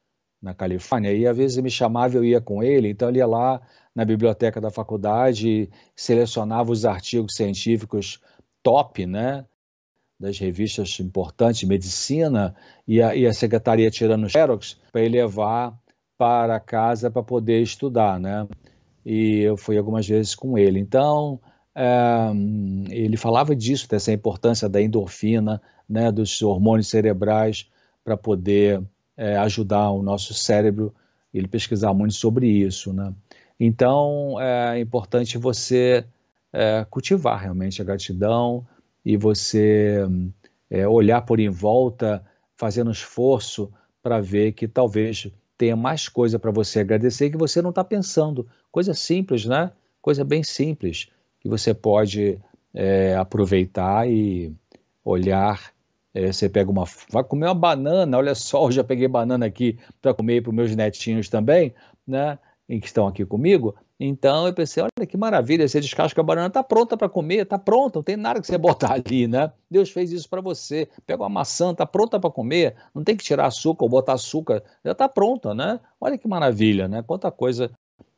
[0.41, 3.28] na Califórnia, e às vezes ele me chamava eu ia com ele, então ele ia
[3.28, 3.62] lá
[3.93, 8.21] na biblioteca da faculdade, selecionava os artigos científicos
[8.63, 9.45] top, né,
[10.19, 12.56] das revistas importantes de medicina,
[12.88, 15.78] e a, e a secretaria tirando xerox para ele levar
[16.17, 18.47] para casa para poder estudar, né,
[19.06, 20.80] e eu fui algumas vezes com ele.
[20.80, 21.39] Então,
[21.75, 22.32] é,
[22.89, 27.67] ele falava disso, dessa importância da endorfina, né, dos hormônios cerebrais
[28.04, 28.82] para poder
[29.17, 30.93] é, ajudar o nosso cérebro.
[31.34, 33.13] Ele pesquisava muito sobre isso, né?
[33.60, 36.06] Então é importante você
[36.54, 38.65] é, cultivar realmente a gratidão
[39.04, 39.99] e você
[40.69, 42.23] é, olhar por em volta,
[42.56, 43.71] fazendo esforço
[44.02, 48.47] para ver que talvez tenha mais coisa para você agradecer que você não está pensando.
[48.71, 49.71] Coisa simples, né?
[50.02, 52.39] Coisa bem simples que você pode
[52.73, 54.54] é, aproveitar e
[55.04, 55.73] olhar
[56.13, 56.86] é, você pega uma.
[57.12, 60.56] Vai comer uma banana, olha só, eu já peguei banana aqui para comer para os
[60.56, 61.74] meus netinhos também,
[62.08, 62.38] né?
[62.67, 63.76] Que estão aqui comigo.
[64.00, 67.60] Então eu pensei, olha que maravilha, você descasca a banana, está pronta para comer, está
[67.60, 69.52] pronta, não tem nada que você botar ali, né?
[69.69, 70.88] Deus fez isso para você.
[71.06, 74.63] Pega uma maçã, está pronta para comer, não tem que tirar açúcar ou botar açúcar,
[74.86, 75.80] já está pronta, né?
[76.00, 77.04] Olha que maravilha, né?
[77.04, 77.72] Quanta coisa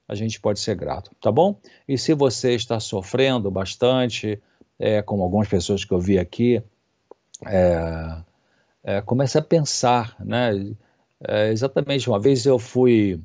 [0.08, 1.60] a gente pode ser grato, tá bom?
[1.88, 4.41] E se você está sofrendo bastante,
[4.77, 6.62] é, como algumas pessoas que eu vi aqui,
[7.45, 8.23] é,
[8.84, 10.73] é, a pensar, né?
[11.27, 13.21] É, exatamente, uma vez eu fui,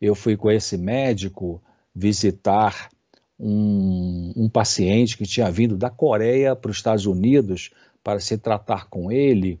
[0.00, 1.62] eu fui com esse médico
[1.94, 2.90] visitar
[3.38, 7.70] um, um paciente que tinha vindo da Coreia para os Estados Unidos
[8.02, 9.60] para se tratar com ele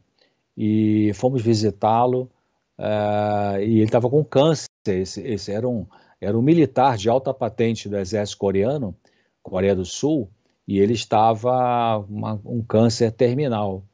[0.56, 2.30] e fomos visitá-lo
[2.78, 4.68] uh, e ele estava com câncer.
[4.86, 5.86] Esse, esse, era, um,
[6.20, 8.96] era um militar de alta patente do exército coreano,
[9.42, 10.30] Coreia do Sul,
[10.66, 13.84] e ele estava uma, um câncer terminal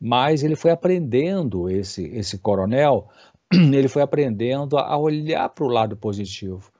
[0.00, 3.08] mas ele foi aprendendo, esse, esse coronel,
[3.52, 6.70] ele foi aprendendo a olhar para o lado positivo.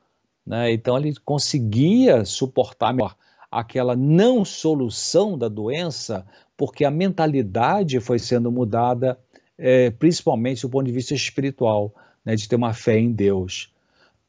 [0.47, 0.73] Né?
[0.73, 3.15] Então ele conseguia suportar melhor
[3.51, 6.25] aquela não solução da doença,
[6.57, 9.19] porque a mentalidade foi sendo mudada,
[9.59, 11.93] é, principalmente do ponto de vista espiritual,
[12.25, 13.73] né, de ter uma fé em Deus.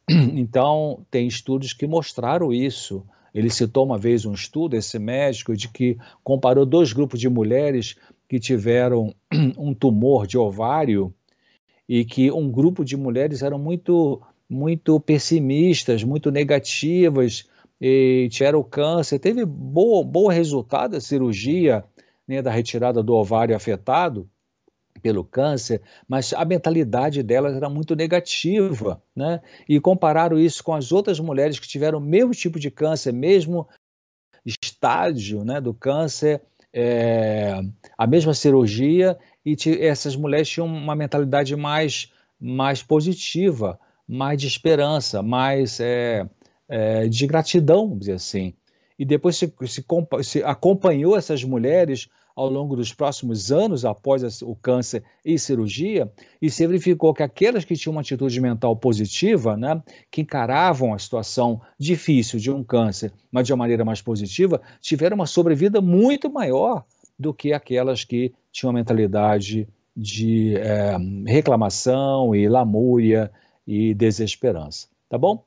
[0.34, 3.06] Então, tem estudos que mostraram isso.
[3.34, 7.96] Ele citou uma vez um estudo, esse médico, de que comparou dois grupos de mulheres
[8.32, 9.14] que tiveram
[9.60, 11.14] um tumor de ovário
[11.88, 19.20] e que um grupo de mulheres eram muito muito pessimistas, muito negativas, e tiveram câncer.
[19.20, 21.84] Teve bom, bom resultado a cirurgia
[22.26, 24.30] né, da retirada do ovário afetado
[25.02, 29.42] pelo câncer, mas a mentalidade delas era muito negativa, né?
[29.68, 33.68] E compararam isso com as outras mulheres que tiveram o mesmo tipo de câncer, mesmo
[34.46, 36.42] estágio, né, do câncer,
[36.74, 37.62] é,
[37.98, 45.22] a mesma cirurgia, e essas mulheres tinham uma mentalidade mais, mais positiva, mais de esperança,
[45.22, 46.28] mais é,
[46.70, 48.54] é, de gratidão, vamos dizer assim.
[48.98, 49.84] E depois se, se,
[50.24, 56.50] se acompanhou essas mulheres ao longo dos próximos anos, após o câncer e cirurgia, e
[56.50, 61.62] se verificou que aquelas que tinham uma atitude mental positiva, né, que encaravam a situação
[61.80, 66.84] difícil de um câncer, mas de uma maneira mais positiva, tiveram uma sobrevida muito maior
[67.18, 73.32] do que aquelas que tinham uma mentalidade de é, reclamação e lamúria
[73.68, 74.88] e desesperança.
[75.10, 75.44] Tá bom?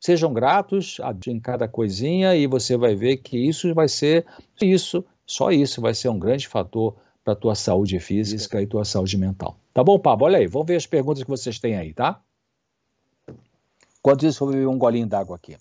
[0.00, 4.26] Sejam gratos em cada coisinha e você vai ver que isso vai ser
[4.60, 8.84] isso só isso vai ser um grande fator para a tua saúde física e tua
[8.84, 9.58] saúde mental.
[9.72, 10.26] Tá bom, Pablo?
[10.26, 12.20] Olha aí, vamos ver as perguntas que vocês têm aí, tá?
[13.98, 15.56] Enquanto isso, vou beber um golinho d'água aqui.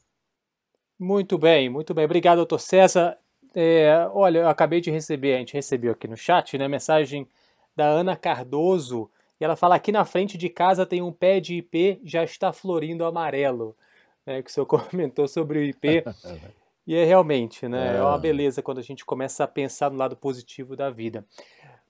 [0.99, 2.03] Muito bem, muito bem.
[2.05, 3.17] Obrigado, doutor César.
[3.55, 7.27] É, olha, eu acabei de receber, a gente recebeu aqui no chat, né, mensagem
[7.75, 11.55] da Ana Cardoso, e ela fala aqui na frente de casa tem um pé de
[11.55, 13.75] IP, já está florindo amarelo.
[14.25, 16.03] É, que o senhor comentou sobre o IP.
[16.85, 17.95] E é realmente, né?
[17.95, 17.97] É.
[17.97, 21.25] é uma beleza quando a gente começa a pensar no lado positivo da vida.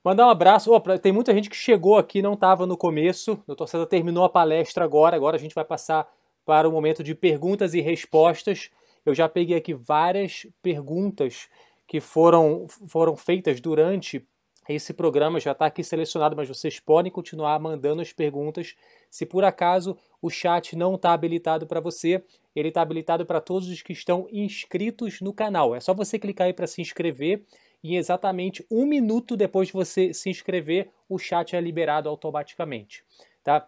[0.03, 0.71] Mandar um abraço.
[0.71, 3.33] Oh, tem muita gente que chegou aqui não estava no começo.
[3.33, 5.15] O doutor César terminou a palestra agora.
[5.15, 6.07] Agora a gente vai passar
[6.45, 8.69] para o momento de perguntas e respostas.
[9.05, 11.47] Eu já peguei aqui várias perguntas
[11.87, 14.27] que foram, foram feitas durante
[14.67, 15.39] esse programa.
[15.39, 18.75] Já está aqui selecionado, mas vocês podem continuar mandando as perguntas.
[19.09, 22.23] Se por acaso o chat não está habilitado para você,
[22.55, 25.75] ele está habilitado para todos os que estão inscritos no canal.
[25.75, 27.43] É só você clicar aí para se inscrever
[27.83, 33.03] e exatamente um minuto depois de você se inscrever, o chat é liberado automaticamente.
[33.43, 33.67] Tá?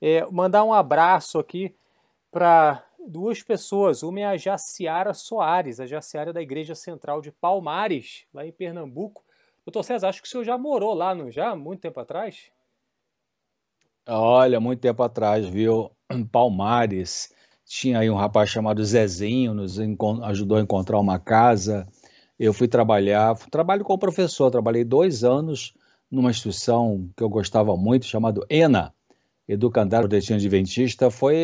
[0.00, 1.72] É, mandar um abraço aqui
[2.32, 4.02] para duas pessoas.
[4.02, 9.22] Uma é a Jaciara Soares, a Jaciara da Igreja Central de Palmares, lá em Pernambuco.
[9.64, 11.54] Doutor César, acho que o senhor já morou lá, não já?
[11.54, 12.50] Muito tempo atrás?
[14.08, 15.90] Olha, muito tempo atrás, viu?
[16.32, 17.32] Palmares.
[17.64, 19.78] Tinha aí um rapaz chamado Zezinho, nos
[20.24, 21.86] ajudou a encontrar uma casa.
[22.38, 25.74] Eu fui trabalhar, trabalho como professor, trabalhei dois anos
[26.10, 28.92] numa instituição que eu gostava muito, chamado ENA,
[29.48, 31.10] Educandário Destino Adventista.
[31.10, 31.36] Foi,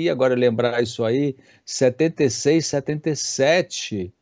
[0.00, 4.12] e agora lembrar isso aí, 76, 77.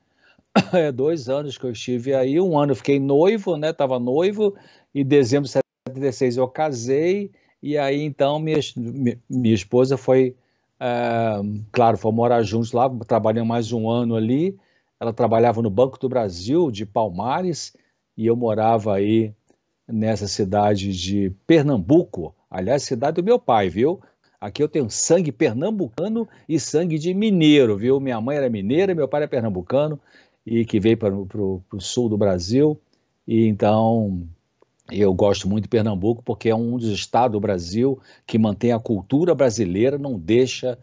[0.73, 3.73] É, dois anos que eu estive aí, um ano eu fiquei noivo, né?
[3.73, 4.55] Tava noivo,
[4.94, 7.31] em dezembro de 76 eu casei,
[7.62, 8.59] e aí então minha,
[9.29, 10.37] minha esposa foi
[11.73, 14.57] claro, fomos morar juntos lá, trabalhamos mais um ano ali.
[15.01, 17.77] Ela trabalhava no Banco do Brasil, de Palmares,
[18.16, 19.33] e eu morava aí
[19.87, 22.35] nessa cidade de Pernambuco.
[22.51, 24.01] Aliás, cidade do meu pai, viu?
[24.40, 27.99] Aqui eu tenho sangue pernambucano e sangue de mineiro, viu?
[27.99, 30.01] Minha mãe era mineira, meu pai era pernambucano
[30.49, 32.81] e que veio para o sul do Brasil.
[33.27, 34.27] E então
[34.91, 38.81] eu gosto muito de Pernambuco porque é um dos estados do Brasil que mantém a
[38.81, 40.79] cultura brasileira, não deixa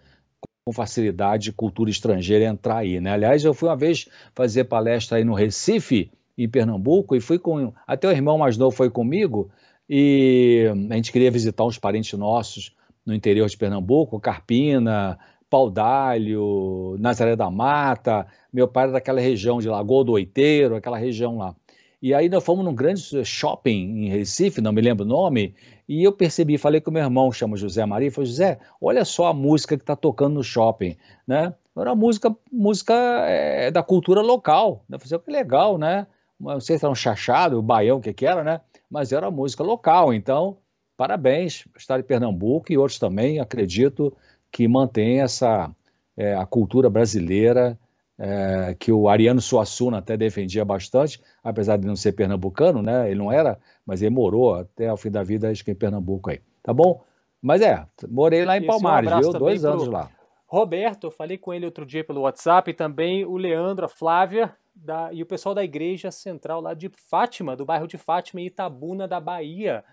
[0.64, 3.12] com facilidade cultura estrangeira entrar aí, né?
[3.12, 7.74] Aliás, eu fui uma vez fazer palestra aí no Recife, em Pernambuco, e fui com
[7.88, 9.50] até o irmão mais novo foi comigo
[9.90, 12.76] e a gente queria visitar uns parentes nossos
[13.06, 15.18] no interior de Pernambuco, Carpina,
[15.50, 18.28] Paudalho, Nazaré da Mata.
[18.56, 21.54] Meu pai era daquela região de Lagoa do Oiteiro, aquela região lá.
[22.02, 25.54] E aí nós fomos num grande shopping em Recife, não me lembro o nome,
[25.90, 29.34] e eu percebi, falei com meu irmão, chama José Maria, falei, José, olha só a
[29.34, 30.96] música que está tocando no shopping,
[31.28, 31.54] né?
[31.78, 32.94] Era música, música
[33.28, 34.98] é, da cultura local, né?
[34.98, 36.08] Falei, que legal, né?
[36.40, 38.62] Não sei se era um chachado, um baião, o que que era, né?
[38.90, 40.60] Mas era música local, então,
[40.96, 44.16] parabéns, estar em Pernambuco e outros também, acredito
[44.50, 45.70] que mantém essa,
[46.16, 47.78] é, a cultura brasileira
[48.18, 53.10] é, que o Ariano Suassuna até defendia bastante, apesar de não ser pernambucano, né?
[53.10, 56.30] Ele não era, mas ele morou até o fim da vida, acho que em Pernambuco
[56.30, 56.40] aí.
[56.64, 57.04] Tá bom?
[57.42, 59.34] Mas é, morei lá em Palmares, viu?
[59.34, 60.10] Dois anos pro, lá.
[60.48, 64.56] Roberto, eu falei com ele outro dia pelo WhatsApp, e também o Leandro, a Flávia
[64.74, 68.48] da, e o pessoal da Igreja Central lá de Fátima, do bairro de Fátima, em
[68.48, 69.84] Itabuna, da Bahia.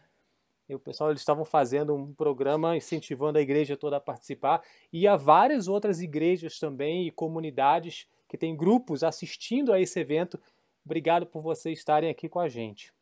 [0.69, 5.07] E o pessoal eles estavam fazendo um programa incentivando a igreja toda a participar e
[5.07, 10.41] há várias outras igrejas também e comunidades que têm grupos assistindo a esse evento.
[10.85, 12.93] Obrigado por vocês estarem aqui com a gente.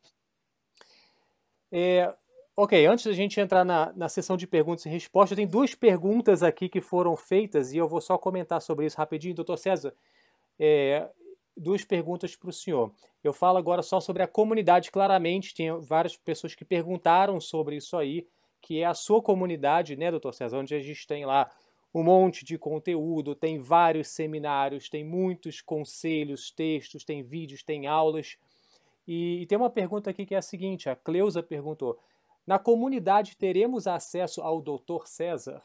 [1.70, 2.12] É,
[2.56, 6.42] ok, antes da gente entrar na, na sessão de perguntas e respostas, tem duas perguntas
[6.42, 9.34] aqui que foram feitas e eu vou só comentar sobre isso rapidinho.
[9.34, 9.94] Doutor César,
[10.58, 11.08] é,
[11.60, 12.92] duas perguntas para o senhor.
[13.22, 17.96] Eu falo agora só sobre a comunidade, claramente, tem várias pessoas que perguntaram sobre isso
[17.96, 18.26] aí,
[18.60, 21.50] que é a sua comunidade, né, doutor César, onde a gente tem lá
[21.92, 28.36] um monte de conteúdo, tem vários seminários, tem muitos conselhos, textos, tem vídeos, tem aulas.
[29.06, 31.98] E, e tem uma pergunta aqui que é a seguinte: a Cleusa perguntou:
[32.46, 35.62] na comunidade teremos acesso ao doutor César?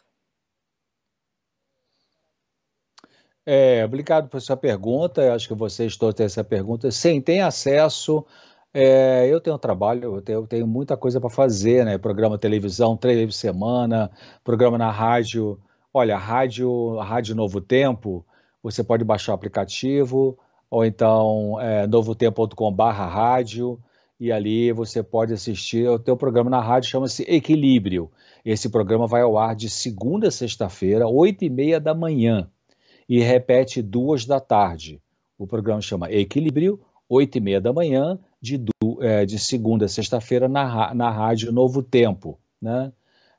[3.45, 5.33] É, obrigado por sua pergunta.
[5.33, 6.89] Acho que vocês todos têm essa pergunta.
[6.89, 8.25] Sim, tem acesso.
[8.73, 11.97] É, eu tenho trabalho, eu tenho, eu tenho muita coisa para fazer, né?
[11.97, 14.11] Programa televisão, três vezes por semana,
[14.43, 15.59] programa na rádio.
[15.93, 18.25] Olha, rádio, rádio Novo Tempo,
[18.61, 20.37] você pode baixar o aplicativo,
[20.69, 23.79] ou então é, novotempo.com/barra rádio,
[24.19, 25.87] e ali você pode assistir.
[25.87, 28.11] O teu programa na rádio chama-se Equilíbrio.
[28.43, 32.49] Esse programa vai ao ar de segunda a sexta-feira, oito e meia da manhã
[33.07, 35.01] e repete duas da tarde.
[35.37, 36.79] O programa chama Equilíbrio,
[37.09, 38.63] oito e meia da manhã, de,
[39.01, 42.39] é, de segunda a sexta-feira, na, na Rádio Novo Tempo.
[42.61, 42.91] Né?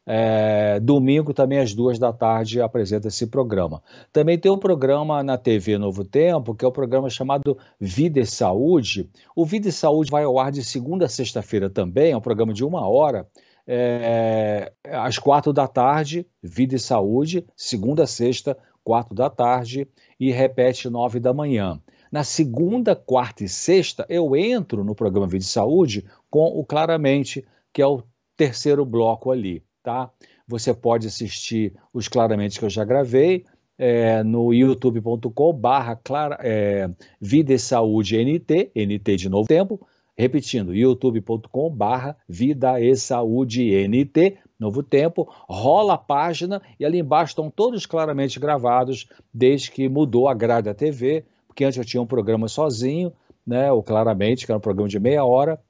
[0.09, 3.83] É, domingo também às duas da tarde apresenta esse programa.
[4.13, 8.21] Também tem um programa na TV Novo Tempo, que é o um programa chamado Vida
[8.21, 9.11] e Saúde.
[9.35, 12.53] O Vida e Saúde vai ao ar de segunda a sexta-feira também, é um programa
[12.53, 13.27] de uma hora,
[13.67, 18.57] é, às quatro da tarde, Vida e Saúde, segunda a sexta,
[18.87, 21.83] quatro da tarde e repete nove da manhã.
[22.13, 27.45] Na segunda, quarta e sexta, eu entro no programa Vida e Saúde com o Claramente,
[27.73, 28.01] que é o
[28.37, 30.09] terceiro bloco ali, tá?
[30.47, 33.45] Você pode assistir os Claramente que eu já gravei
[33.77, 36.01] é, no youtube.com barra
[36.39, 36.89] é,
[37.21, 39.85] Vida e Saúde NT, NT de novo tempo,
[40.17, 47.33] repetindo, youtube.com barra Vida e Saúde NT, Novo Tempo, rola a página e ali embaixo
[47.33, 52.03] estão todos claramente gravados desde que mudou a grade da TV, porque antes eu tinha
[52.03, 53.13] um programa sozinho,
[53.47, 55.61] né, o Claramente, que era um programa de meia hora,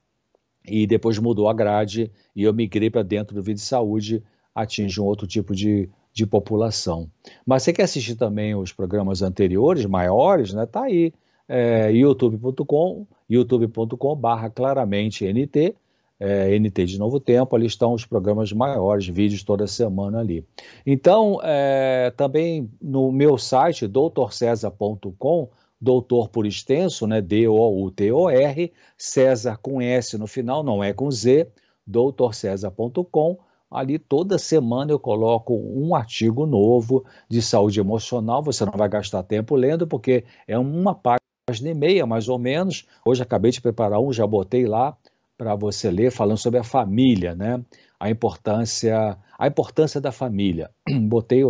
[0.66, 4.22] e depois mudou a grade e eu migrei para dentro do Vídeo de Saúde,
[4.54, 7.08] atinge um outro tipo de, de população.
[7.44, 10.66] Mas você quer assistir também os programas anteriores, maiores, né?
[10.66, 11.12] Tá aí,
[11.48, 15.74] é, youtube.com, youtube.com barra claramente NT,
[16.18, 20.44] é, NT de Novo Tempo, ali estão os programas maiores, vídeos toda semana ali.
[20.84, 25.48] Então, é, também no meu site, doutorcesar.com,
[25.80, 31.48] doutor por extenso, né, D-O-U-T-O-R, César com S no final, não é com Z,
[31.86, 33.38] doutorcesar.com,
[33.70, 39.22] ali toda semana eu coloco um artigo novo de saúde emocional, você não vai gastar
[39.22, 44.00] tempo lendo, porque é uma página e meia, mais ou menos, hoje acabei de preparar
[44.00, 44.96] um, já botei lá,
[45.36, 47.62] para você ler falando sobre a família, né?
[47.98, 50.70] A importância, a importância da família.
[51.08, 51.42] Botei,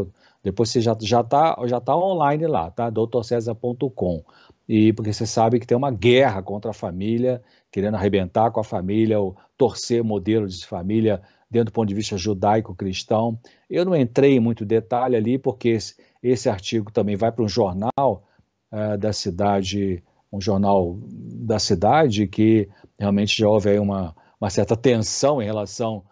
[0.42, 2.90] depois você já já tá, já tá online lá, tá?
[2.90, 4.24] doutorcesar.com.
[4.68, 8.64] E porque você sabe que tem uma guerra contra a família, querendo arrebentar com a
[8.64, 13.38] família, ou torcer modelo de família dentro do ponto de vista judaico-cristão.
[13.70, 17.48] Eu não entrei em muito detalhe ali, porque esse, esse artigo também vai para um
[17.48, 18.24] jornal
[18.72, 22.68] uh, da cidade um jornal da cidade que
[22.98, 26.04] realmente já houve aí uma, uma certa tensão em relação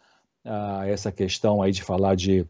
[0.45, 2.47] a essa questão aí de falar de,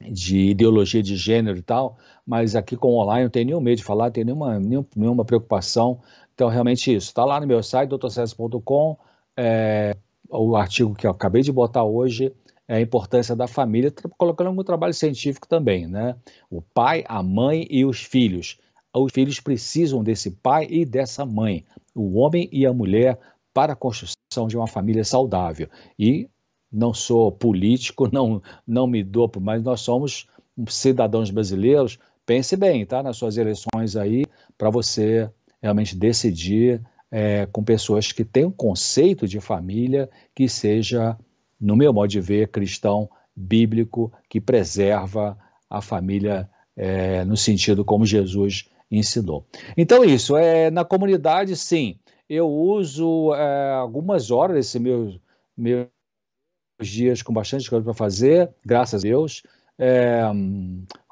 [0.00, 3.78] de ideologia de gênero e tal, mas aqui com o online não tem nenhum medo
[3.78, 4.58] de falar, tem nenhuma,
[4.96, 6.00] nenhuma preocupação.
[6.34, 7.08] Então, realmente isso.
[7.08, 8.96] Está lá no meu site, doutorcésar.com,
[9.36, 9.96] é,
[10.30, 12.32] o artigo que eu acabei de botar hoje
[12.66, 16.16] é a importância da família, colocando um trabalho científico também, né?
[16.50, 18.58] O pai, a mãe e os filhos
[18.94, 21.64] os filhos precisam desse pai e dessa mãe,
[21.94, 23.18] o homem e a mulher,
[23.58, 25.68] para a construção de uma família saudável.
[25.98, 26.30] E
[26.70, 30.28] não sou político, não, não me dou, mas nós somos
[30.68, 31.98] cidadãos brasileiros.
[32.24, 33.02] Pense bem, tá?
[33.02, 34.24] Nas suas eleições aí,
[34.56, 35.28] para você
[35.60, 36.80] realmente decidir
[37.10, 41.18] é, com pessoas que têm um conceito de família que seja,
[41.60, 45.36] no meu modo de ver, cristão, bíblico, que preserva
[45.68, 49.44] a família é, no sentido como Jesus ensinou.
[49.76, 51.98] Então, isso, é, na comunidade, sim,
[52.28, 55.20] eu uso é, algumas horas desses meus,
[55.56, 55.88] meus
[56.80, 59.42] dias com bastante coisa para fazer, graças a Deus.
[59.78, 60.22] É,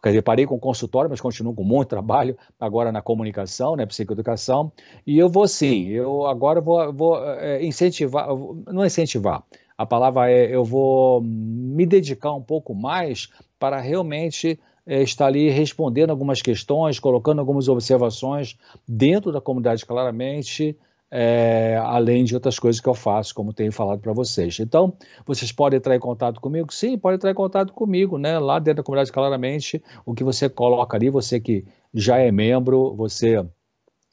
[0.06, 3.84] Quer dizer, parei com o consultório, mas continuo com muito trabalho agora na comunicação, né,
[3.86, 4.70] psicoeducação.
[5.04, 8.28] E eu vou sim, eu agora vou, vou é, incentivar,
[8.72, 9.42] não incentivar,
[9.76, 15.50] a palavra é eu vou me dedicar um pouco mais para realmente é, estar ali
[15.50, 18.56] respondendo algumas questões, colocando algumas observações
[18.86, 20.78] dentro da comunidade claramente,
[21.10, 24.58] é, além de outras coisas que eu faço, como tenho falado para vocês.
[24.58, 26.72] Então, vocês podem entrar em contato comigo?
[26.72, 28.38] Sim, pode entrar em contato comigo, né?
[28.38, 32.94] Lá dentro da comunidade, claramente, o que você coloca ali, você que já é membro,
[32.94, 33.44] você,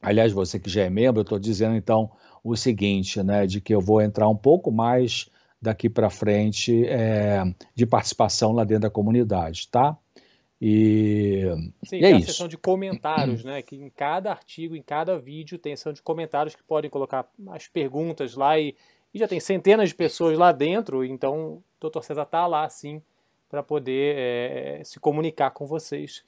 [0.02, 2.12] aliás, você que já é membro, eu estou dizendo então
[2.44, 3.48] o seguinte, né?
[3.48, 5.30] De que eu vou entrar um pouco mais
[5.62, 7.42] daqui para frente é,
[7.74, 9.98] de participação lá dentro da comunidade, tá?
[10.66, 11.42] E,
[11.84, 12.28] Sim, e tem é a isso.
[12.28, 13.62] seção de comentários, né?
[13.62, 17.28] Que em cada artigo, em cada vídeo, tem a seção de comentários que podem colocar
[17.50, 18.74] as perguntas lá e,
[19.14, 23.02] e já tem centenas de pessoas lá dentro, então o doutor César está lá, sim,
[23.50, 26.24] para poder é, se comunicar com vocês.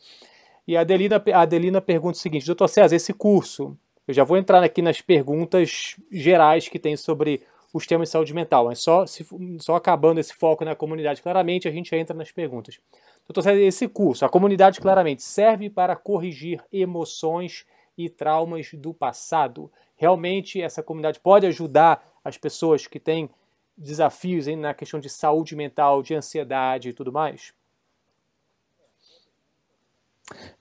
[0.68, 4.36] E a Adelina, a Adelina pergunta o seguinte, doutor César, esse curso, eu já vou
[4.36, 7.42] entrar aqui nas perguntas gerais que tem sobre
[7.76, 9.28] os temas de saúde mental, mas só, se,
[9.60, 12.80] só acabando esse foco na comunidade, claramente a gente entra nas perguntas.
[13.28, 17.66] Doutor César, esse curso, a comunidade claramente serve para corrigir emoções
[17.98, 19.70] e traumas do passado.
[19.98, 23.30] Realmente essa comunidade pode ajudar as pessoas que têm
[23.78, 27.54] desafios na questão de saúde mental, de ansiedade e tudo mais?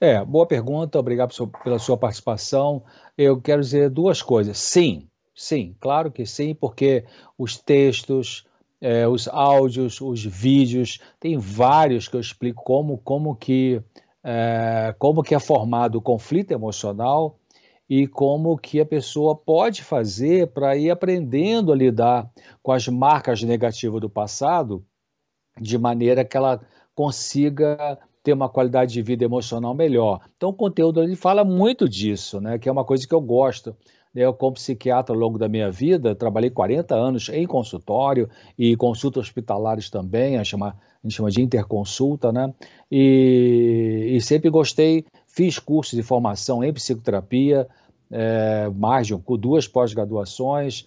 [0.00, 2.82] É, boa pergunta, obrigado pela sua participação.
[3.16, 4.58] Eu quero dizer duas coisas.
[4.58, 7.04] Sim, sim, claro que sim, porque
[7.36, 8.46] os textos,
[8.80, 13.82] é, os áudios, os vídeos, tem vários que eu explico como, como, que,
[14.22, 17.38] é, como que é formado o conflito emocional
[17.88, 22.30] e como que a pessoa pode fazer para ir aprendendo a lidar
[22.62, 24.84] com as marcas negativas do passado,
[25.60, 26.60] de maneira que ela
[26.94, 30.20] consiga ter uma qualidade de vida emocional melhor.
[30.36, 32.58] Então o conteúdo ele fala muito disso, né?
[32.58, 33.76] Que é uma coisa que eu gosto.
[34.14, 39.24] Eu, como psiquiatra, ao longo da minha vida, trabalhei 40 anos em consultório e consultas
[39.24, 40.54] hospitalares também, a, gente
[41.08, 42.54] chama de interconsulta, né?
[42.90, 47.66] E, e, sempre gostei, fiz cursos de formação em psicoterapia,
[48.10, 50.86] é, mais de um, duas pós-graduações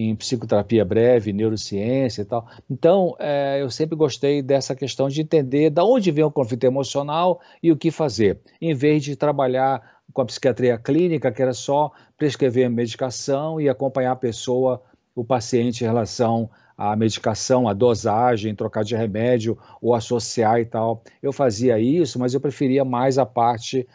[0.00, 2.46] em psicoterapia breve, neurociência e tal.
[2.70, 7.40] Então, é, eu sempre gostei dessa questão de entender de onde vem o conflito emocional
[7.60, 11.90] e o que fazer, em vez de trabalhar com a psiquiatria clínica, que era só
[12.16, 14.80] prescrever medicação e acompanhar a pessoa,
[15.16, 21.02] o paciente, em relação à medicação, à dosagem, trocar de remédio ou associar e tal.
[21.20, 23.86] Eu fazia isso, mas eu preferia mais a parte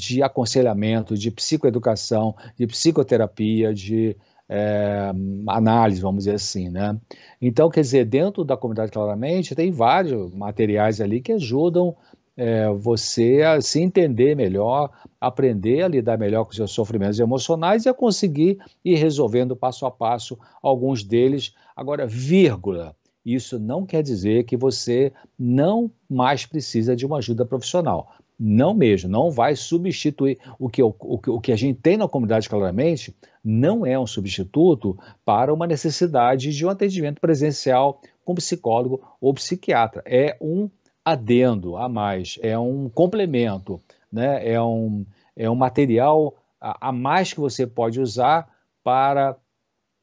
[0.00, 4.16] de aconselhamento, de psicoeducação, de psicoterapia, de
[4.48, 5.12] é,
[5.46, 6.98] análise, vamos dizer assim, né?
[7.40, 11.94] Então, quer dizer, dentro da comunidade, claramente, tem vários materiais ali que ajudam
[12.36, 14.90] é, você a se entender melhor,
[15.20, 19.90] aprender a lidar melhor com seus sofrimentos emocionais e a conseguir ir resolvendo passo a
[19.90, 21.52] passo alguns deles.
[21.76, 22.94] Agora, vírgula,
[23.24, 28.14] isso não quer dizer que você não mais precisa de uma ajuda profissional.
[28.38, 32.48] Não mesmo, não vai substituir o que, o, o que a gente tem na comunidade
[32.48, 39.34] claramente, não é um substituto para uma necessidade de um atendimento presencial com psicólogo ou
[39.34, 40.02] psiquiatra.
[40.06, 40.70] É um
[41.04, 43.80] adendo a mais, é um complemento,
[44.12, 44.46] né?
[44.46, 48.48] é, um, é um material a, a mais que você pode usar
[48.84, 49.36] para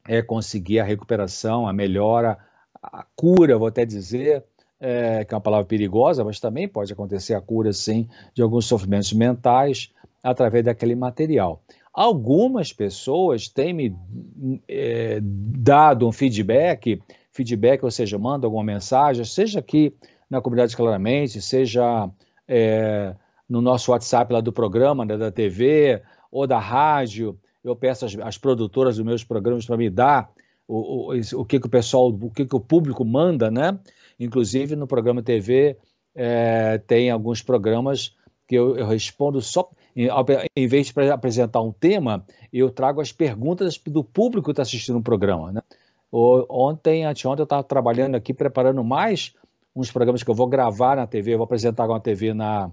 [0.08, 2.38] é, conseguir a recuperação, a melhora,
[2.82, 4.44] a cura, vou até dizer,
[4.80, 8.66] é, que é uma palavra perigosa, mas também pode acontecer a cura, sim, de alguns
[8.66, 11.62] sofrimentos mentais através daquele material.
[11.92, 13.96] Algumas pessoas têm me
[14.68, 17.00] é, dado um feedback,
[17.32, 19.94] feedback, ou seja, manda alguma mensagem, seja aqui
[20.28, 22.10] na comunidade claramente, seja
[22.46, 23.14] é,
[23.48, 27.38] no nosso WhatsApp lá do programa, né, da TV ou da rádio.
[27.64, 30.30] Eu peço às, produtoras dos meus programas para me dar
[30.68, 33.78] o, o, o, que, que o pessoal, o que, que o público manda, né?
[34.18, 35.76] Inclusive no programa TV
[36.14, 38.14] é, tem alguns programas
[38.46, 39.70] que eu, eu respondo só
[40.54, 44.98] em, vez de apresentar um tema, eu trago as perguntas do público que está assistindo
[44.98, 45.52] o programa.
[45.52, 45.62] Né?
[46.12, 49.34] Ontem, anteontem, eu estava trabalhando aqui, preparando mais
[49.74, 52.70] uns programas que eu vou gravar na TV, eu vou apresentar na TV na,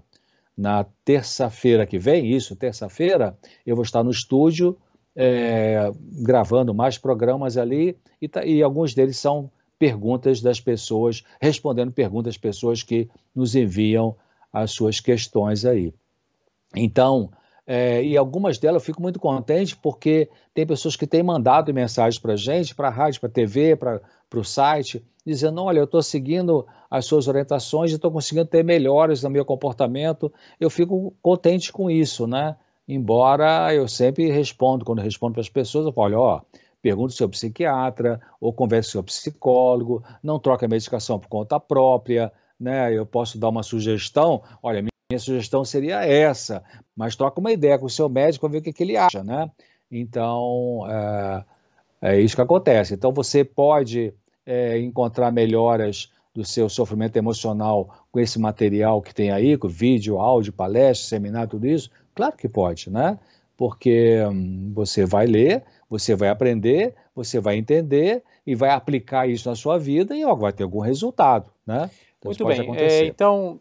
[0.56, 3.36] na terça-feira que vem, isso, terça-feira,
[3.66, 4.76] eu vou estar no estúdio
[5.16, 5.90] é,
[6.22, 12.34] gravando mais programas ali e, tá, e, alguns deles são perguntas das pessoas, respondendo perguntas
[12.34, 14.16] das pessoas que nos enviam
[14.52, 15.92] as suas questões aí.
[16.74, 17.30] Então,
[17.66, 22.20] É, e algumas delas eu fico muito contente porque tem pessoas que têm mandado mensagens
[22.20, 24.02] para a gente, para a rádio, para a TV, para
[24.34, 29.22] o site, dizendo: olha, eu estou seguindo as suas orientações e estou conseguindo ter melhores
[29.22, 30.30] no meu comportamento.
[30.60, 32.54] Eu fico contente com isso, né?
[32.86, 36.42] Embora eu sempre respondo, quando respondo para as pessoas, eu falo: ó,
[36.84, 41.58] pergunte ao seu psiquiatra ou converse com seu psicólogo, não troque a medicação por conta
[41.58, 42.30] própria,
[42.60, 42.92] né?
[42.92, 46.62] Eu posso dar uma sugestão, olha, minha sugestão seria essa,
[46.94, 49.24] mas troca uma ideia com o seu médico para ver o que, que ele acha,
[49.24, 49.50] né?
[49.90, 51.44] Então, é,
[52.02, 52.92] é, isso que acontece.
[52.92, 54.12] Então, você pode
[54.44, 60.18] é, encontrar melhoras do seu sofrimento emocional com esse material que tem aí, com vídeo,
[60.18, 61.90] áudio, palestra, seminário, tudo isso?
[62.14, 63.18] Claro que pode, né?
[63.56, 65.64] Porque hum, você vai ler,
[65.98, 70.34] você vai aprender, você vai entender e vai aplicar isso na sua vida e ó,
[70.34, 71.88] vai ter algum resultado, né?
[72.18, 72.76] Então, Muito bem.
[72.76, 73.60] É, então,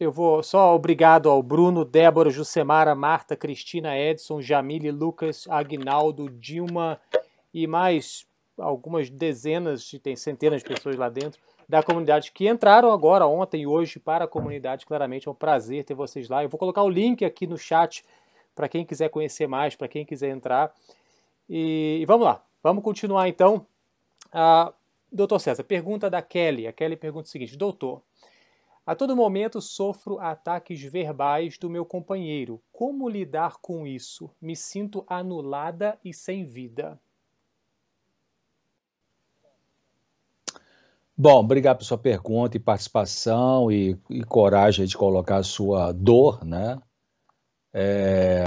[0.00, 6.98] eu vou só obrigado ao Bruno, Débora, Jucemara, Marta, Cristina, Edson, Jamile, Lucas, Agnaldo, Dilma
[7.52, 11.38] e mais algumas dezenas, tem centenas de pessoas lá dentro
[11.68, 14.86] da comunidade que entraram agora, ontem e hoje, para a comunidade.
[14.86, 16.42] Claramente é um prazer ter vocês lá.
[16.42, 18.02] Eu vou colocar o link aqui no chat
[18.54, 20.72] para quem quiser conhecer mais, para quem quiser entrar.
[21.48, 23.66] E, e, vamos lá, vamos continuar então.
[24.32, 24.72] Ah,
[25.10, 26.66] doutor César, pergunta da Kelly.
[26.66, 28.02] A Kelly pergunta o seguinte: Doutor,
[28.88, 32.60] a todo momento sofro ataques verbais do meu companheiro.
[32.72, 34.30] Como lidar com isso?
[34.40, 36.98] Me sinto anulada e sem vida.
[41.14, 46.44] Bom, obrigado pela sua pergunta e participação e, e coragem de colocar a sua dor,
[46.44, 46.80] né?
[47.74, 48.44] É,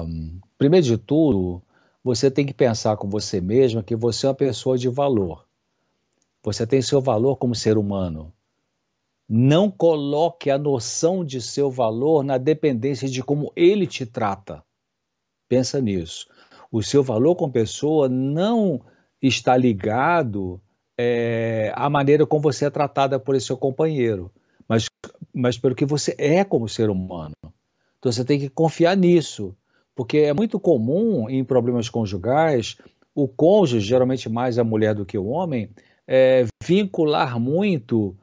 [0.58, 1.62] primeiro de tudo,
[2.04, 5.46] você tem que pensar com você mesma que você é uma pessoa de valor.
[6.44, 8.34] Você tem seu valor como ser humano.
[9.30, 14.64] Não coloque a noção de seu valor na dependência de como ele te trata.
[15.48, 16.28] Pensa nisso.
[16.72, 18.82] O seu valor como pessoa não
[19.22, 20.60] está ligado
[20.98, 24.32] é, à maneira como você é tratada por esse seu companheiro,
[24.68, 24.86] mas,
[25.34, 27.36] mas pelo que você é como ser humano.
[28.00, 29.56] Então você tem que confiar nisso,
[29.96, 32.78] porque é muito comum em problemas conjugais
[33.14, 35.70] o cônjuge, geralmente mais a mulher do que o homem,
[36.08, 38.16] é, vincular muito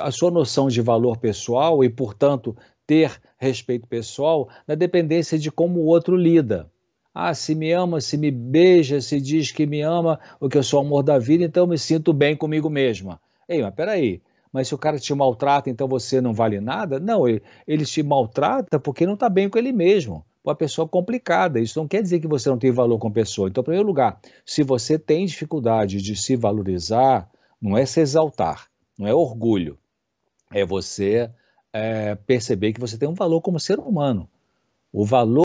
[0.00, 5.80] a sua noção de valor pessoal e, portanto, ter respeito pessoal na dependência de como
[5.80, 6.70] o outro lida.
[7.14, 10.62] Ah, se me ama, se me beija, se diz que me ama, ou que eu
[10.62, 13.20] sou o amor da vida, então eu me sinto bem comigo mesma.
[13.48, 14.22] Ei, mas peraí,
[14.52, 16.98] mas se o cara te maltrata, então você não vale nada?
[16.98, 20.24] Não, ele, ele te maltrata porque não está bem com ele mesmo.
[20.44, 21.60] Uma pessoa complicada.
[21.60, 23.48] Isso não quer dizer que você não tem valor com a pessoa.
[23.48, 27.30] Então, em primeiro lugar, se você tem dificuldade de se valorizar,
[27.60, 29.78] não é se exaltar não é orgulho,
[30.52, 31.30] é você
[31.72, 34.28] é, perceber que você tem um valor como ser humano.
[34.92, 35.44] O valor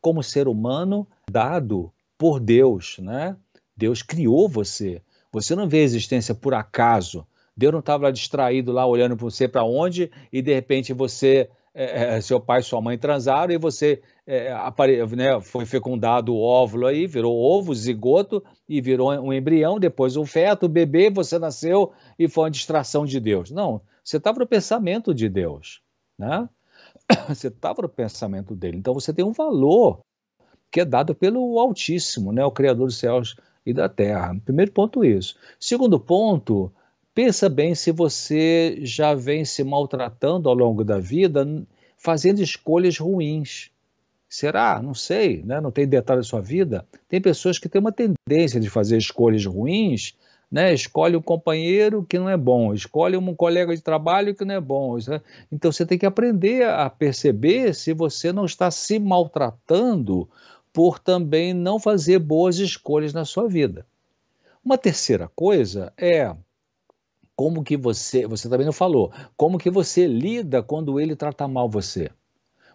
[0.00, 3.36] como ser humano dado por Deus, né?
[3.76, 5.02] Deus criou você.
[5.30, 7.26] Você não vê a existência por acaso.
[7.54, 12.16] Deus não estava distraído lá olhando para você para onde e de repente você é,
[12.16, 16.40] é, seu pai e sua mãe transaram e você é, apare, né, foi fecundado o
[16.40, 21.38] óvulo aí, virou ovo, zigoto e virou um embrião, depois um feto, o bebê, você
[21.38, 23.50] nasceu e foi uma distração de Deus.
[23.50, 25.82] Não, você estava no pensamento de Deus,
[26.18, 26.48] né?
[27.28, 28.78] Você estava no pensamento dele.
[28.78, 30.00] Então você tem um valor
[30.72, 34.34] que é dado pelo Altíssimo, né, o Criador dos céus e da terra.
[34.44, 35.36] Primeiro ponto isso.
[35.60, 36.72] Segundo ponto,
[37.16, 41.48] Pensa bem se você já vem se maltratando ao longo da vida,
[41.96, 43.70] fazendo escolhas ruins.
[44.28, 44.82] Será?
[44.82, 45.58] Não sei, né?
[45.58, 46.86] não tem detalhe da sua vida.
[47.08, 50.14] Tem pessoas que têm uma tendência de fazer escolhas ruins,
[50.52, 50.74] né?
[50.74, 54.60] escolhe um companheiro que não é bom, escolhe um colega de trabalho que não é
[54.60, 54.98] bom.
[55.08, 55.22] Né?
[55.50, 60.28] Então você tem que aprender a perceber se você não está se maltratando
[60.70, 63.86] por também não fazer boas escolhas na sua vida.
[64.62, 66.36] Uma terceira coisa é
[67.36, 71.68] como que você, você também não falou, como que você lida quando ele trata mal
[71.68, 72.10] você?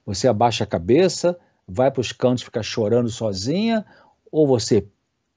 [0.06, 1.38] Você abaixa a cabeça,
[1.68, 3.84] vai para os cantos ficar chorando sozinha,
[4.32, 4.88] ou você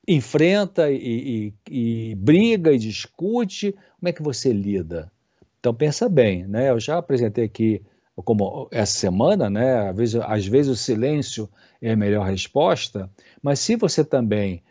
[0.07, 3.73] enfrenta e, e, e, briga e discute?
[3.99, 5.11] Como é que você lida?
[5.59, 6.69] Então pensa bem, né?
[6.69, 7.83] Eu já apresentei aqui
[8.17, 9.89] como essa semana, né?
[9.89, 11.49] Às vezes, às vezes o silêncio
[11.81, 13.11] é a melhor resposta,
[13.43, 14.63] mas se você também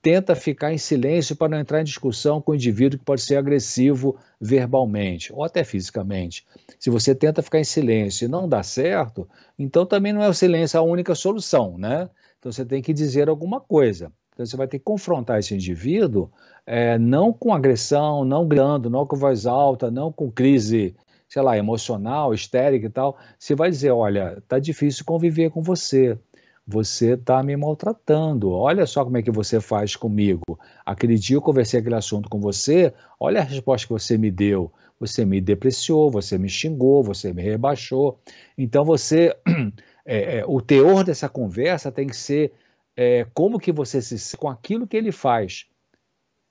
[0.00, 3.36] tenta ficar em silêncio para não entrar em discussão com o indivíduo que pode ser
[3.36, 6.46] agressivo verbalmente ou até fisicamente.
[6.78, 9.28] Se você tenta ficar em silêncio e não dá certo,
[9.58, 12.08] então também não é o silêncio a única solução, né?
[12.38, 14.12] Então você tem que dizer alguma coisa.
[14.32, 16.30] Então você vai ter que confrontar esse indivíduo
[16.66, 20.94] é, não com agressão, não gritando, não com voz alta, não com crise,
[21.28, 23.16] sei lá, emocional, histérica e tal.
[23.38, 26.18] Você vai dizer, olha, tá difícil conviver com você
[26.66, 28.50] você está me maltratando.
[28.50, 30.58] Olha só como é que você faz comigo.
[30.84, 34.72] Aquele dia eu conversei aquele assunto com você, olha a resposta que você me deu.
[34.98, 38.18] Você me depreciou, você me xingou, você me rebaixou.
[38.58, 39.36] Então você,
[40.04, 42.52] é, é, o teor dessa conversa tem que ser
[42.96, 45.66] é, como que você se com aquilo que ele faz.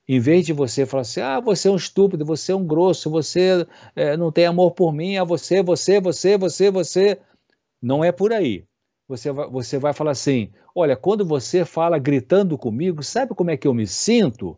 [0.07, 3.09] Em vez de você falar assim, ah, você é um estúpido, você é um grosso,
[3.09, 7.19] você é, não tem amor por mim, ah, você, você, você, você, você.
[7.81, 8.65] Não é por aí
[9.07, 13.57] você vai, você vai falar assim: olha, quando você fala gritando comigo, sabe como é
[13.57, 14.57] que eu me sinto?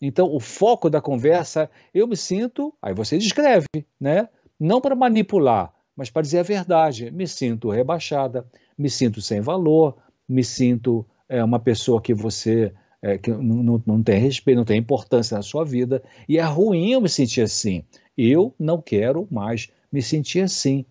[0.00, 3.66] Então, o foco da conversa, eu me sinto, aí você descreve,
[4.00, 4.28] né?
[4.58, 7.10] Não para manipular, mas para dizer a verdade.
[7.10, 8.46] Me sinto rebaixada,
[8.78, 12.72] me sinto sem valor, me sinto é, uma pessoa que você
[13.02, 16.92] é, que não, não tem respeito, não tem importância na sua vida, e é ruim
[16.92, 17.84] eu me sentir assim.
[18.16, 20.84] Eu não quero mais me sentir assim.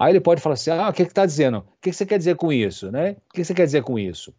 [0.00, 1.58] Aí ele pode falar assim: ah, o que está dizendo?
[1.58, 2.90] O que você quer dizer com isso?
[2.90, 3.18] Né?
[3.28, 4.34] O que você quer dizer com isso?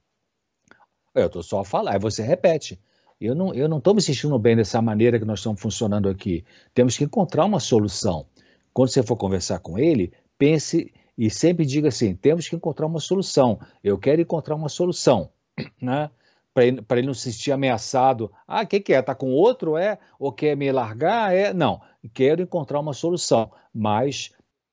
[1.14, 2.82] Eu estou só a falar, aí você repete.
[3.20, 6.43] Eu não estou não me sentindo bem dessa maneira que nós estamos funcionando aqui.
[6.74, 8.26] Temos que encontrar uma solução.
[8.74, 12.99] Quando você for conversar com ele, pense e sempre diga assim: temos que encontrar uma
[12.99, 13.59] solução.
[13.84, 15.30] Eu quero encontrar uma solução.
[15.80, 16.09] Né?
[16.53, 18.32] Para ele, ele não se sentir ameaçado.
[18.47, 18.99] Ah, o que, que é?
[18.99, 19.78] Está com outro?
[19.78, 19.99] É?
[20.20, 21.34] Ou quer me largar?
[21.34, 21.53] É?
[21.53, 21.80] Não.
[22.14, 23.51] Quero encontrar uma solução.
[23.74, 24.32] Mas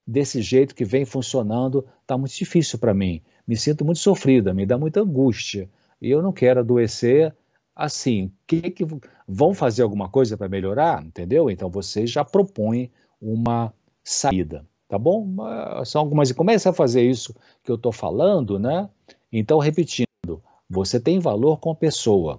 [0.09, 3.21] desse jeito que vem funcionando está muito difícil para mim.
[3.47, 5.69] Me sinto muito sofrida, me dá muita angústia.
[6.01, 7.37] E eu não quero adoecer
[7.77, 8.33] assim.
[8.47, 8.87] Que, que
[9.27, 11.05] vão fazer alguma coisa para melhorar?
[11.05, 11.51] Entendeu?
[11.51, 12.91] Então você já propõe
[13.21, 13.71] uma
[14.03, 15.37] saída, tá bom?
[15.85, 16.33] São algumas.
[16.33, 18.89] Começa a fazer isso que eu estou falando, né?
[19.31, 22.39] Então, repetindo, você tem valor com a pessoa.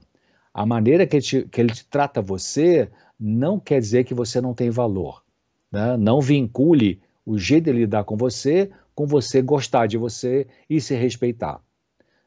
[0.52, 2.90] A maneira que ele, te, que ele te trata você
[3.20, 5.24] não quer dizer que você não tem valor.
[5.72, 5.96] Né?
[5.98, 7.00] Não vincule
[7.30, 11.62] o jeito de lidar com você, com você gostar de você e se respeitar.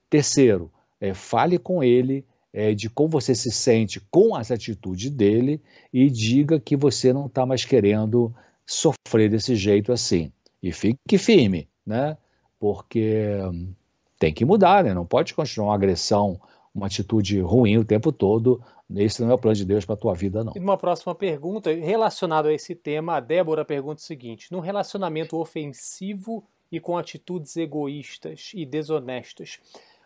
[0.09, 5.61] Terceiro, é, fale com ele é, de como você se sente com as atitudes dele
[5.93, 8.33] e diga que você não está mais querendo
[8.65, 10.31] sofrer desse jeito assim.
[10.63, 12.17] E fique firme, né?
[12.61, 13.75] Porque hum,
[14.21, 14.95] tem que mudar, né?
[14.95, 16.41] Não pode continuar uma agressão,
[16.73, 18.63] uma atitude ruim o tempo todo
[18.97, 20.53] esse não é o plano de Deus para a tua vida, não.
[20.55, 25.37] E uma próxima pergunta, relacionada a esse tema, a Débora pergunta o seguinte: num relacionamento
[25.37, 29.61] ofensivo e com atitudes egoístas e desonestas,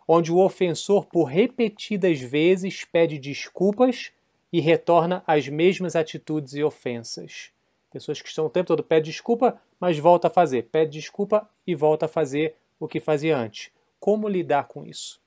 [0.07, 4.13] onde o ofensor, por repetidas vezes, pede desculpas
[4.53, 7.51] e retorna às mesmas atitudes e ofensas.
[7.93, 11.75] Pessoas que estão o tempo todo pede desculpa, mas volta a fazer, pede desculpa e
[11.75, 13.71] volta a fazer o que fazia antes.
[13.99, 15.21] Como lidar com isso?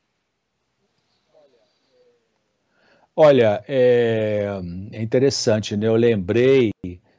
[3.22, 4.48] Olha, é,
[4.94, 5.88] é interessante, né?
[5.88, 6.72] Eu lembrei,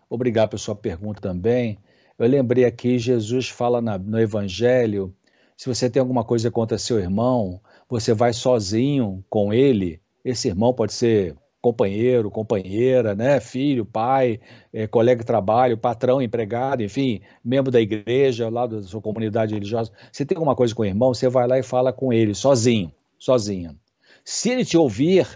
[0.08, 1.76] obrigado pela sua pergunta também.
[2.18, 5.14] Eu lembrei aqui, Jesus fala na, no Evangelho:
[5.54, 10.00] se você tem alguma coisa contra seu irmão, você vai sozinho com ele.
[10.24, 13.38] Esse irmão pode ser companheiro, companheira, né?
[13.38, 14.40] filho, pai,
[14.72, 19.92] é, colega de trabalho, patrão, empregado, enfim, membro da igreja, lá da sua comunidade religiosa.
[20.10, 22.90] Se tem alguma coisa com o irmão, você vai lá e fala com ele, sozinho,
[23.18, 23.76] sozinha.
[24.24, 25.26] Se ele te ouvir,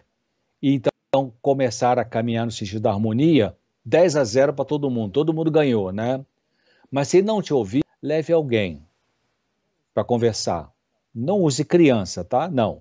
[0.65, 3.55] e então começar a caminhar no sentido da harmonia,
[3.85, 6.25] 10 a 0 para todo mundo, todo mundo ganhou, né?
[6.91, 8.83] Mas se não te ouvir, leve alguém
[9.93, 10.73] para conversar.
[11.15, 12.49] Não use criança, tá?
[12.49, 12.81] Não.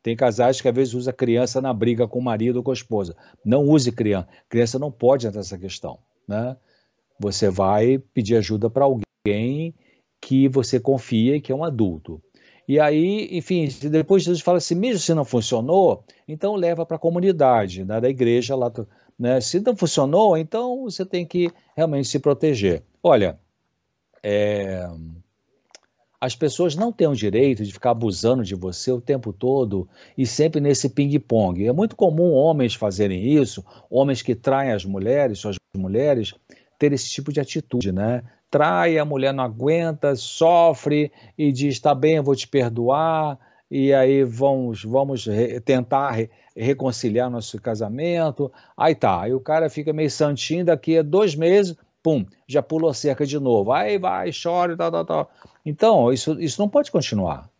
[0.00, 2.74] Tem casais que às vezes usa criança na briga com o marido ou com a
[2.74, 3.16] esposa.
[3.44, 4.28] Não use criança.
[4.48, 6.56] Criança não pode entrar nessa questão, né?
[7.18, 9.74] Você vai pedir ajuda para alguém
[10.20, 12.22] que você confia que é um adulto.
[12.66, 17.00] E aí, enfim, depois Jesus fala assim, mesmo se não funcionou, então leva para a
[17.00, 18.72] comunidade, né, da igreja lá.
[19.18, 19.40] Né?
[19.40, 22.82] Se não funcionou, então você tem que realmente se proteger.
[23.02, 23.38] Olha,
[24.22, 24.88] é,
[26.24, 29.86] as pessoas não têm o direito de ficar abusando de você o tempo todo
[30.16, 31.66] e sempre nesse ping-pong.
[31.66, 36.32] É muito comum homens fazerem isso, homens que traem as mulheres, suas mulheres,
[36.78, 38.22] ter esse tipo de atitude, né?
[38.54, 43.36] Trai, a mulher não aguenta, sofre e diz: tá bem, eu vou te perdoar,
[43.68, 48.52] e aí vamos, vamos re tentar re reconciliar nosso casamento.
[48.76, 52.88] Aí tá, aí o cara fica meio santinho, daqui a dois meses, pum, já pulou
[52.88, 53.72] a cerca de novo.
[53.72, 55.30] Aí vai, chora e tal, tal, tal.
[55.66, 57.50] Então, isso, isso não pode continuar.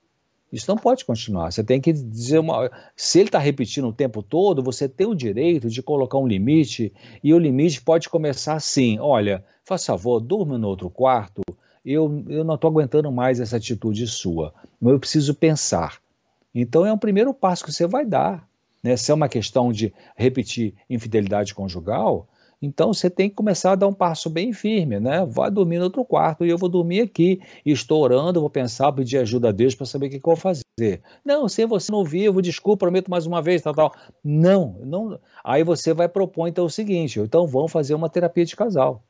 [0.54, 1.50] Isso não pode continuar.
[1.50, 2.70] Você tem que dizer uma.
[2.94, 6.92] Se ele está repetindo o tempo todo, você tem o direito de colocar um limite,
[7.24, 11.42] e o limite pode começar assim: olha, faz favor, durma no outro quarto.
[11.84, 14.54] Eu, eu não estou aguentando mais essa atitude sua.
[14.80, 15.98] Eu preciso pensar.
[16.54, 18.48] Então é um primeiro passo que você vai dar.
[18.80, 18.96] Né?
[18.96, 22.28] Se é uma questão de repetir infidelidade conjugal,
[22.64, 25.24] Então você tem que começar a dar um passo bem firme, né?
[25.26, 27.40] Vai dormir no outro quarto e eu vou dormir aqui.
[27.64, 30.36] Estou orando, vou pensar, pedir ajuda a Deus para saber o que, que eu vou
[30.36, 31.02] fazer.
[31.24, 33.94] Não, se você não vou desculpa, prometo mais uma vez, tal, tal.
[34.22, 35.18] Não, não.
[35.44, 39.02] Aí você vai propor então o seguinte: então vamos fazer uma terapia de casal.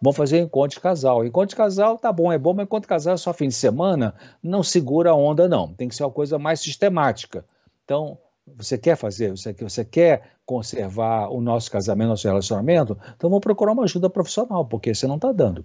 [0.00, 1.24] Vamos fazer um encontro de casal.
[1.24, 3.54] Encontro de casal tá bom, é bom, mas encontro de casal é só fim de
[3.54, 5.72] semana, não segura a onda, não.
[5.72, 7.44] Tem que ser uma coisa mais sistemática.
[7.84, 8.18] Então,
[8.56, 13.72] você quer fazer, você, você quer conservar o nosso casamento, nosso relacionamento, então vamos procurar
[13.72, 15.64] uma ajuda profissional, porque você não está dando.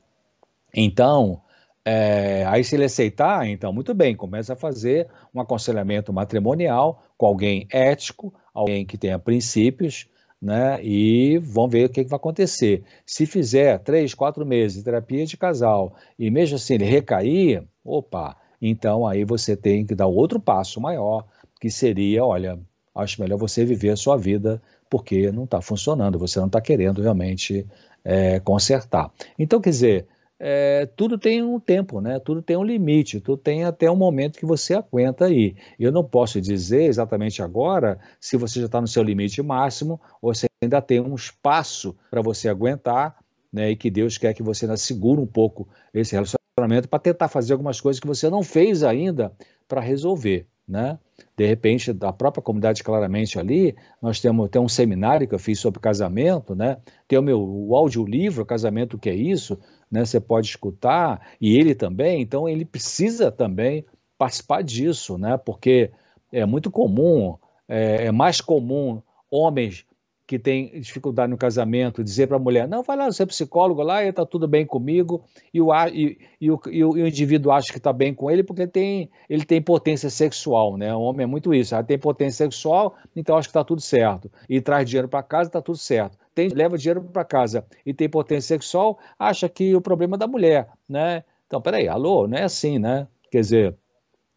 [0.74, 1.42] Então,
[1.84, 7.26] é, aí se ele aceitar, então muito bem, começa a fazer um aconselhamento matrimonial com
[7.26, 10.08] alguém ético, alguém que tenha princípios,
[10.42, 10.80] né?
[10.82, 12.86] E vamos ver o que, que vai acontecer.
[13.06, 18.38] Se fizer três, quatro meses de terapia de casal e mesmo assim ele recair, opa,
[18.62, 21.26] então aí você tem que dar outro passo maior,
[21.60, 22.58] que seria, olha,
[22.96, 27.02] acho melhor você viver a sua vida porque não está funcionando, você não está querendo
[27.02, 27.66] realmente
[28.04, 29.12] é, consertar.
[29.38, 30.08] Então, quer dizer,
[30.40, 32.20] é, tudo tem um tempo, né?
[32.20, 35.56] Tudo tem um limite, tudo tem até um momento que você aguenta aí.
[35.80, 40.34] Eu não posso dizer exatamente agora se você já está no seu limite máximo ou
[40.34, 43.18] se ainda tem um espaço para você aguentar,
[43.52, 43.72] né?
[43.72, 47.54] E que Deus quer que você ainda segure um pouco esse relacionamento para tentar fazer
[47.54, 49.32] algumas coisas que você não fez ainda
[49.68, 51.00] para resolver né?
[51.36, 55.60] De repente, da própria comunidade claramente ali, nós temos tem um seminário que eu fiz
[55.60, 56.78] sobre casamento, né?
[57.08, 59.58] Tem o meu o audiolivro, Casamento o que é isso,
[59.90, 60.04] né?
[60.04, 63.86] Você pode escutar e ele também, então ele precisa também
[64.18, 65.38] participar disso, né?
[65.38, 65.92] Porque
[66.32, 67.38] é muito comum,
[67.68, 69.02] é, é mais comum
[69.32, 69.86] homens
[70.28, 74.04] que tem dificuldade no casamento, dizer para a mulher, não, vai lá ser psicólogo lá
[74.04, 75.24] e está tudo bem comigo,
[75.54, 78.64] e o, e, e o, e o, indivíduo acha que está bem com ele porque
[78.64, 80.94] ele tem, ele tem potência sexual, né?
[80.94, 84.30] O homem é muito isso, ah, tem potência sexual, então acha que está tudo certo.
[84.50, 86.18] E traz dinheiro para casa, está tudo certo.
[86.36, 90.28] Tem, leva dinheiro para casa e tem potência sexual, acha que o problema é da
[90.28, 91.24] mulher, né?
[91.46, 93.08] Então, peraí, alô, não é assim, né?
[93.32, 93.76] Quer dizer,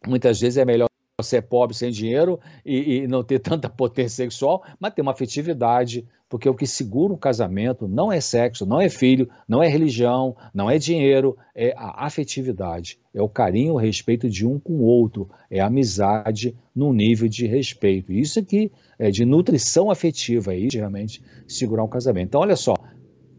[0.07, 0.90] muitas vezes é melhor
[1.23, 6.05] ser pobre sem dinheiro e, e, não ter tanta potência sexual, mas ter uma afetividade,
[6.29, 10.35] porque o que segura um casamento não é sexo, não é filho, não é religião,
[10.53, 14.83] não é dinheiro, é a afetividade, é o carinho, o respeito de um com o
[14.83, 18.13] outro, é a amizade no nível de respeito.
[18.13, 22.27] Isso aqui é de nutrição afetiva aí, realmente segurar um casamento.
[22.27, 22.75] Então, olha só,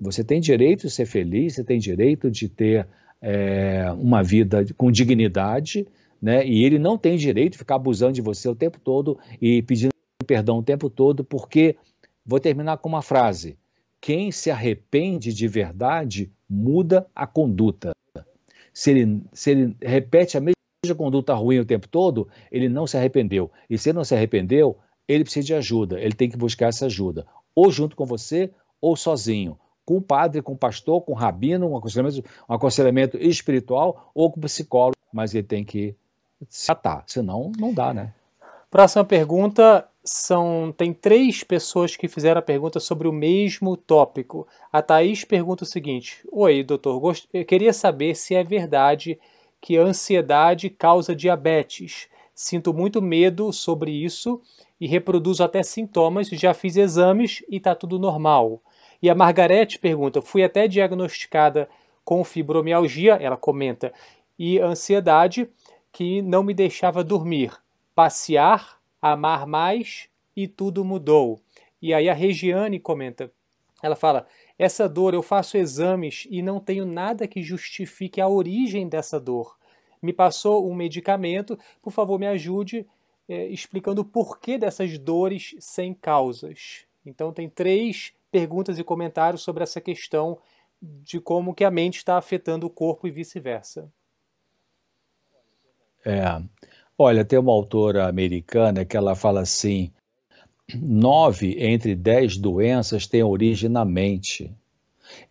[0.00, 2.86] você tem direito de ser feliz, você tem direito de ter
[3.22, 5.86] é, uma vida com dignidade,
[6.22, 6.46] né?
[6.46, 9.90] E ele não tem direito de ficar abusando de você o tempo todo e pedindo
[10.24, 11.76] perdão o tempo todo, porque
[12.24, 13.58] vou terminar com uma frase:
[14.00, 17.90] quem se arrepende de verdade muda a conduta.
[18.72, 22.96] Se ele, se ele repete a mesma conduta ruim o tempo todo, ele não se
[22.96, 23.50] arrependeu.
[23.68, 26.86] E se ele não se arrependeu, ele precisa de ajuda, ele tem que buscar essa
[26.86, 28.50] ajuda, ou junto com você,
[28.80, 33.16] ou sozinho com o padre, com o pastor, com o rabino, um aconselhamento, um aconselhamento
[33.18, 35.94] espiritual ou com o psicólogo, mas ele tem que
[36.48, 38.12] se atar, senão não dá, né?
[38.70, 44.46] Próxima pergunta são tem três pessoas que fizeram a pergunta sobre o mesmo tópico.
[44.72, 47.28] A Thaís pergunta o seguinte: Oi, doutor, gost...
[47.32, 49.18] eu queria saber se é verdade
[49.60, 52.08] que a ansiedade causa diabetes.
[52.34, 54.40] Sinto muito medo sobre isso
[54.80, 56.28] e reproduzo até sintomas.
[56.28, 58.60] Já fiz exames e está tudo normal.
[59.00, 61.68] E a Margarete pergunta: Fui até diagnosticada
[62.04, 63.92] com fibromialgia, ela comenta,
[64.36, 65.48] e ansiedade
[65.92, 67.52] que não me deixava dormir,
[67.94, 71.40] passear, amar mais e tudo mudou.
[71.80, 73.30] E aí a Regiane comenta,
[73.82, 74.26] ela fala:
[74.58, 79.58] essa dor eu faço exames e não tenho nada que justifique a origem dessa dor.
[80.00, 82.86] Me passou um medicamento, por favor me ajude
[83.28, 86.86] é, explicando o porquê dessas dores sem causas.
[87.04, 90.38] Então tem três perguntas e comentários sobre essa questão
[90.80, 93.92] de como que a mente está afetando o corpo e vice-versa.
[96.04, 96.42] É.
[96.98, 99.92] Olha, tem uma autora americana que ela fala assim:
[100.74, 104.54] nove entre dez doenças têm origem na mente.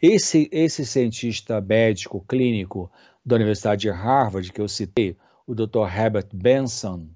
[0.01, 2.91] Esse, esse cientista médico clínico
[3.25, 5.15] da Universidade de Harvard, que eu citei,
[5.47, 5.87] o Dr.
[5.87, 7.07] Herbert Benson,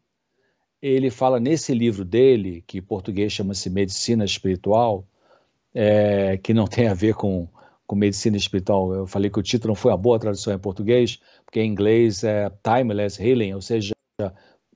[0.82, 5.06] ele fala nesse livro dele, que em português chama-se Medicina Espiritual,
[5.74, 7.48] é, que não tem a ver com
[7.88, 8.94] com medicina espiritual.
[8.94, 12.24] Eu falei que o título não foi uma boa tradução em português, porque em inglês
[12.24, 13.94] é timeless healing, ou seja,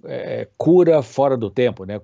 [0.06, 2.00] é, cura fora do tempo, né?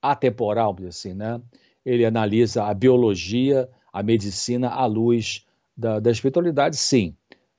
[0.00, 1.40] atemporal, assim, né?
[1.84, 5.46] Ele analisa a biologia, a medicina à luz
[5.76, 7.16] da, da espiritualidade, sim,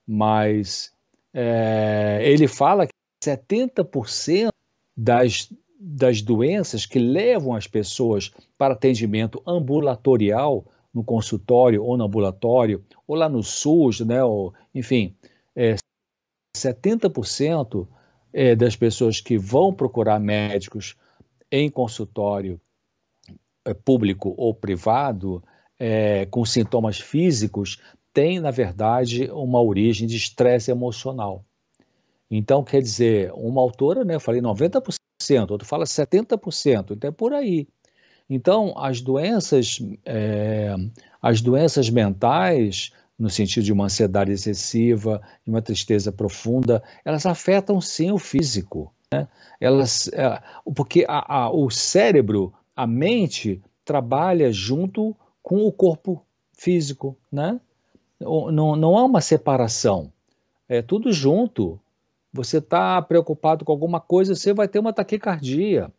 [0.07, 0.93] mas
[1.33, 2.93] é, ele fala que
[3.23, 4.49] 70%
[4.95, 10.65] das, das doenças que levam as pessoas para atendimento ambulatorial
[10.95, 15.13] no consultório ou no ambulatório, ou lá no SUS, né, ou, enfim,
[15.53, 15.75] é,
[16.55, 17.85] 70%
[18.31, 20.95] é, das pessoas que vão procurar médicos
[21.51, 22.59] em consultório
[23.65, 25.43] é, público ou privado
[25.77, 27.81] é, com sintomas físicos
[28.13, 31.43] tem, na verdade, uma origem de estresse emocional.
[32.31, 34.95] Então, quer dizer, uma autora, né, eu falei 90%,
[35.49, 37.67] outro fala 70%, então é por aí.
[38.29, 40.75] Então, as doenças, é,
[41.21, 47.79] as doenças mentais, no sentido de uma ansiedade excessiva, de uma tristeza profunda, elas afetam
[47.79, 48.91] sim o físico.
[49.11, 49.27] Né?
[49.59, 50.41] Elas, é,
[50.75, 56.25] porque a, a, o cérebro, a mente, trabalha junto com o corpo
[56.57, 57.15] físico.
[57.31, 57.59] Né?
[58.19, 60.11] Não, não há uma separação,
[60.67, 61.79] é tudo junto.
[62.33, 65.89] Você está preocupado com alguma coisa, você vai ter uma taquicardia.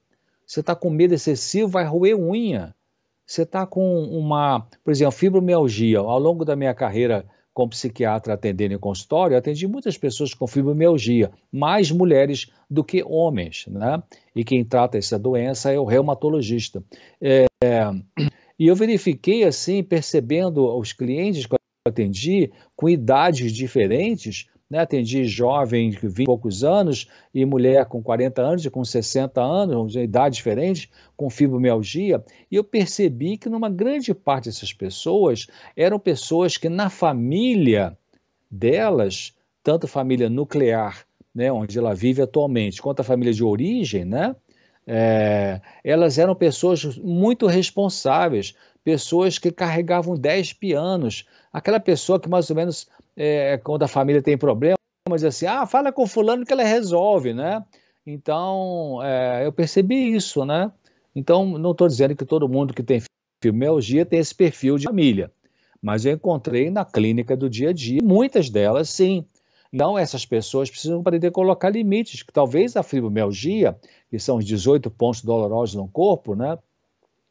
[0.47, 2.75] Você está com medo excessivo, vai roer unha.
[3.27, 5.99] Você está com uma, por exemplo, fibromialgia.
[5.99, 10.47] Ao longo da minha carreira como psiquiatra atendendo em consultório, eu atendi muitas pessoas com
[10.47, 14.01] fibromialgia, mais mulheres do que homens, né?
[14.35, 16.85] E quem trata essa doença é o reumatologista.
[17.21, 17.47] É,
[18.59, 24.81] e eu verifiquei assim, percebendo os clientes que eu atendi com idades diferentes, né?
[24.81, 29.41] Atendi jovem de 20 e poucos anos e mulher com 40 anos e com 60
[29.41, 35.47] anos, de idade diferente, com fibromialgia, e eu percebi que numa grande parte dessas pessoas
[35.77, 37.97] eram pessoas que na família
[38.51, 41.05] delas, tanto família nuclear,
[41.35, 44.35] né, onde ela vive atualmente, quanto a família de origem, né,
[44.87, 48.55] é, elas eram pessoas muito responsáveis,
[48.85, 54.21] pessoas que carregavam 10 pianos, aquela pessoa que mais ou menos é, quando a família
[54.23, 54.77] tem problemas,
[55.27, 57.65] assim, ah, fala com fulano que ela resolve, né?
[58.07, 60.71] Então, é, eu percebi isso, né?
[61.15, 63.03] Então, não estou dizendo que todo mundo que tem
[63.43, 65.33] fibromialgia tem esse perfil de família,
[65.81, 69.25] mas eu encontrei na clínica do dia a dia, muitas delas sim.
[69.73, 73.77] Então, essas pessoas precisam aprender a colocar limites, que talvez a fibromialgia,
[74.11, 76.59] que são os 18 pontos dolorosos no corpo, né?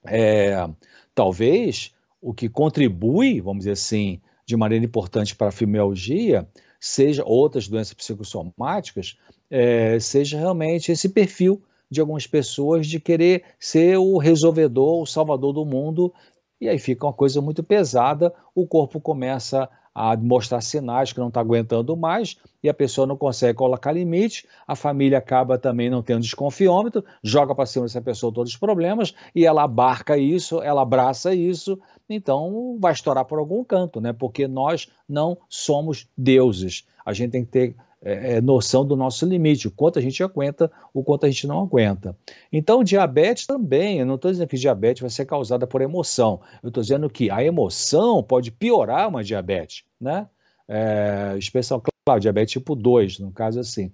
[0.06, 0.68] É,
[1.14, 6.48] talvez o que contribui, vamos dizer assim, de maneira importante para a fibromialgia,
[6.80, 9.18] seja outras doenças psicossomáticas,
[9.50, 15.54] é, seja realmente esse perfil de algumas pessoas de querer ser o resolvedor, o salvador
[15.54, 16.14] do mundo,
[16.60, 21.30] e aí fica uma coisa muito pesada, o corpo começa a mostrar sinais que não
[21.30, 26.04] está aguentando mais e a pessoa não consegue colocar limite, a família acaba também não
[26.04, 30.82] tendo desconfiômetro, joga para cima dessa pessoa todos os problemas e ela abarca isso, ela
[30.82, 31.80] abraça isso,
[32.10, 34.14] então vai estourar por algum canto, né?
[34.14, 36.86] Porque nós não somos deuses.
[37.06, 37.76] A gente tem que ter
[38.06, 41.48] é, é, noção do nosso limite, o quanto a gente aguenta, o quanto a gente
[41.48, 42.16] não aguenta.
[42.54, 46.68] Então, diabetes também, eu não estou dizendo que diabetes vai ser causada por emoção, eu
[46.68, 50.28] estou dizendo que a emoção pode piorar uma diabetes, né?
[50.68, 53.92] É, especial, claro, diabetes tipo 2, no caso assim.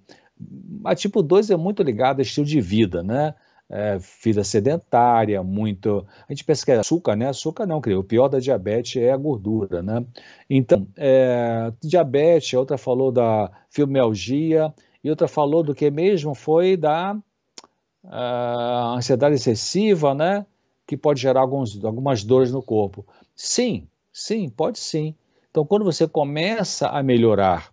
[0.84, 3.34] A tipo 2 é muito ligada a estilo de vida, né?
[3.72, 6.06] É, vida sedentária, muito.
[6.28, 7.28] A gente pensa que é açúcar, né?
[7.28, 8.00] Açúcar não, creio.
[8.00, 10.04] O pior da diabetes é a gordura, né?
[10.48, 17.16] Então, é, diabetes, outra falou da fibromialgia, e outra falou do que mesmo foi da
[18.04, 20.44] uh, ansiedade excessiva, né?
[20.86, 23.06] Que pode gerar alguns, algumas dores no corpo.
[23.34, 25.14] Sim, sim, pode sim.
[25.50, 27.72] Então, quando você começa a melhorar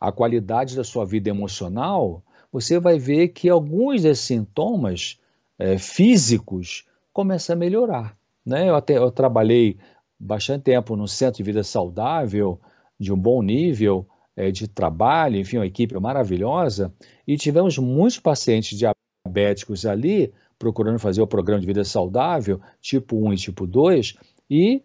[0.00, 2.22] a qualidade da sua vida emocional,
[2.52, 5.18] você vai ver que alguns desses sintomas
[5.58, 8.16] é, físicos começam a melhorar.
[8.44, 8.68] Né?
[8.68, 9.76] Eu até eu trabalhei
[10.18, 12.60] bastante tempo no centro de vida saudável,
[12.98, 16.92] de um bom nível é, de trabalho, enfim, uma equipe maravilhosa,
[17.26, 23.32] e tivemos muitos pacientes diabéticos ali procurando fazer o programa de vida saudável, tipo 1
[23.32, 24.14] e tipo 2,
[24.50, 24.82] e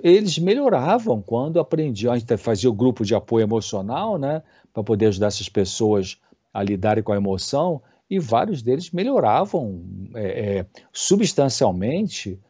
[0.00, 4.42] eles melhoravam quando aprendiam, a gente fazia o grupo de apoio emocional, né,
[4.72, 6.20] para poder ajudar essas pessoas
[6.56, 9.84] a lidarem com a emoção e vários deles melhoravam
[10.14, 12.40] é, é, substancialmente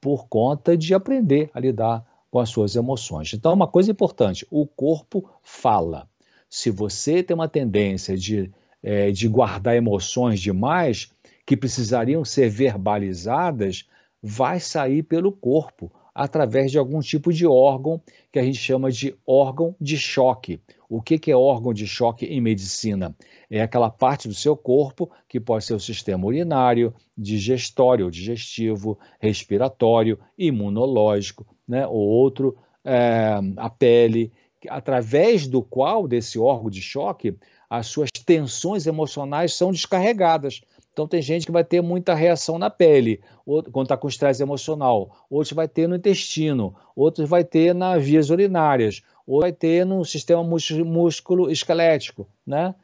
[0.00, 3.32] por conta de aprender a lidar com as suas emoções.
[3.34, 6.08] Então, uma coisa importante: o corpo fala.
[6.48, 11.10] Se você tem uma tendência de, é, de guardar emoções demais
[11.44, 13.88] que precisariam ser verbalizadas,
[14.22, 18.00] vai sair pelo corpo através de algum tipo de órgão
[18.32, 20.60] que a gente chama de órgão de choque.
[20.88, 23.14] O que é órgão de choque em medicina?
[23.50, 30.18] É aquela parte do seu corpo que pode ser o sistema urinário, digestório, digestivo, respiratório,
[30.38, 31.86] imunológico, né?
[31.86, 34.32] ou outro, é, a pele,
[34.68, 37.36] através do qual, desse órgão de choque,
[37.68, 40.60] as suas tensões emocionais são descarregadas.
[40.92, 45.26] Então tem gente que vai ter muita reação na pele, quando está com estresse emocional,
[45.28, 50.04] outros vai ter no intestino, outros vai ter nas vias urinárias, ou vai ter no
[50.04, 52.74] sistema músculo esquelético, né?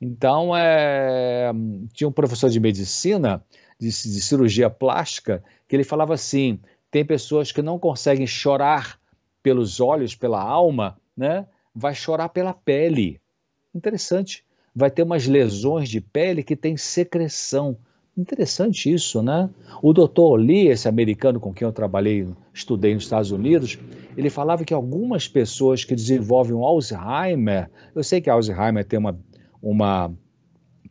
[0.00, 1.52] Então, é...
[1.92, 3.44] tinha um professor de medicina,
[3.78, 6.58] de, de cirurgia plástica, que ele falava assim:
[6.90, 8.98] tem pessoas que não conseguem chorar
[9.42, 11.46] pelos olhos, pela alma, né?
[11.74, 13.20] Vai chorar pela pele.
[13.74, 14.44] Interessante
[14.74, 17.76] vai ter umas lesões de pele que tem secreção.
[18.16, 19.48] Interessante isso, né?
[19.80, 23.78] O doutor Lee, esse americano com quem eu trabalhei, estudei nos Estados Unidos,
[24.14, 29.18] ele falava que algumas pessoas que desenvolvem um Alzheimer, eu sei que Alzheimer tem uma,
[29.62, 30.12] uma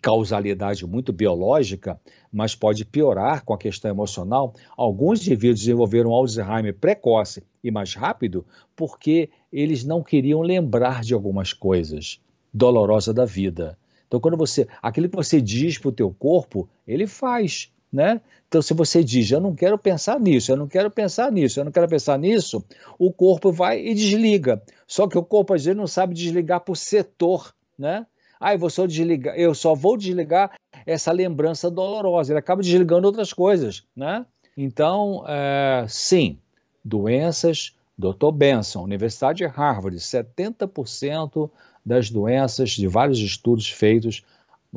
[0.02, 2.02] causalidade muito biológica,
[2.34, 4.56] mas pode piorar com a questão emocional.
[4.76, 8.44] Alguns indivíduos desenvolveram Alzheimer precoce e mais rápido
[8.76, 12.20] porque eles não queriam lembrar de algumas coisas
[12.52, 13.78] dolorosa da vida.
[14.12, 18.20] Então, quando você, aquilo que você diz para o teu corpo, ele faz, né?
[18.46, 21.64] Então, se você diz, eu não quero pensar nisso, eu não quero pensar nisso, eu
[21.64, 22.62] não quero pensar nisso,
[23.00, 24.62] o corpo vai e desliga.
[24.86, 28.06] Só que o corpo às vezes não sabe desligar por setor, né?
[28.38, 32.34] Ah, eu, vou só desligar, eu só vou desligar essa lembrança dolorosa.
[32.34, 34.26] Ele acaba desligando outras coisas, né?
[34.58, 36.38] Então, é, sim,
[36.84, 38.32] doenças, Dr.
[38.34, 41.50] Benson, Universidade de Harvard, 70%
[41.86, 44.24] das doenças, de vários estudos feitos,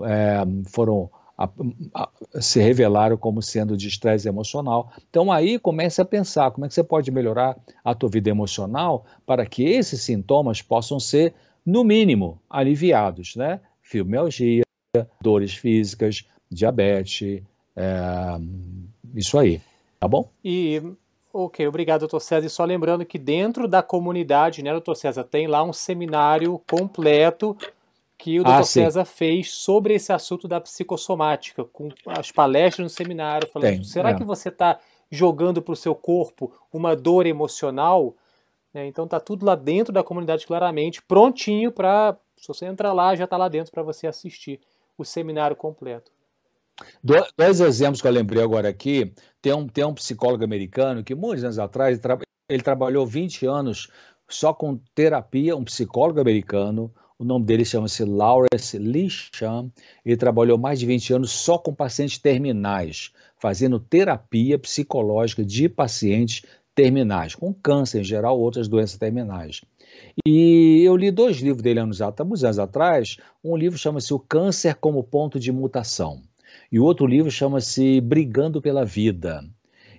[0.03, 1.49] é, foram a,
[1.95, 2.09] a,
[2.41, 4.93] se revelaram como sendo de estresse emocional.
[5.11, 9.05] Então aí comece a pensar como é que você pode melhorar a tua vida emocional
[9.27, 11.35] para que esses sintomas possam ser,
[11.65, 13.61] no mínimo, aliviados, né?
[13.83, 14.65] Fibromialgia,
[15.21, 17.43] dores físicas, diabetes,
[17.77, 18.39] é,
[19.15, 19.61] isso aí,
[19.99, 20.29] tá bom?
[20.45, 20.81] E
[21.37, 22.47] Ok, obrigado, doutor César.
[22.47, 27.57] E só lembrando que dentro da comunidade, né, doutor César, tem lá um seminário completo
[28.17, 32.89] que o doutor ah, César fez sobre esse assunto da psicossomática, com as palestras no
[32.89, 34.15] seminário, falando, tem, será é.
[34.15, 34.79] que você está
[35.11, 38.15] jogando para o seu corpo uma dor emocional?
[38.73, 43.17] É, então tá tudo lá dentro da comunidade claramente, prontinho para, se você entrar lá,
[43.17, 44.61] já está lá dentro para você assistir
[44.97, 46.13] o seminário completo.
[47.03, 49.13] Dois exemplos que eu lembrei agora aqui.
[49.41, 52.01] Tem um, tem um psicólogo americano que, muitos anos atrás,
[52.49, 53.89] ele trabalhou 20 anos
[54.29, 56.93] só com terapia, um psicólogo americano.
[57.19, 59.71] O nome dele chama-se Lawrence Lisham.
[60.05, 66.43] Ele trabalhou mais de 20 anos só com pacientes terminais, fazendo terapia psicológica de pacientes
[66.75, 69.61] terminais, com câncer em geral, outras doenças terminais.
[70.27, 73.17] E eu li dois livros dele anos, anos atrás.
[73.45, 76.21] Um livro chama-se O Câncer como Ponto de Mutação.
[76.75, 79.49] E o outro livro chama-se Brigando pela Vida.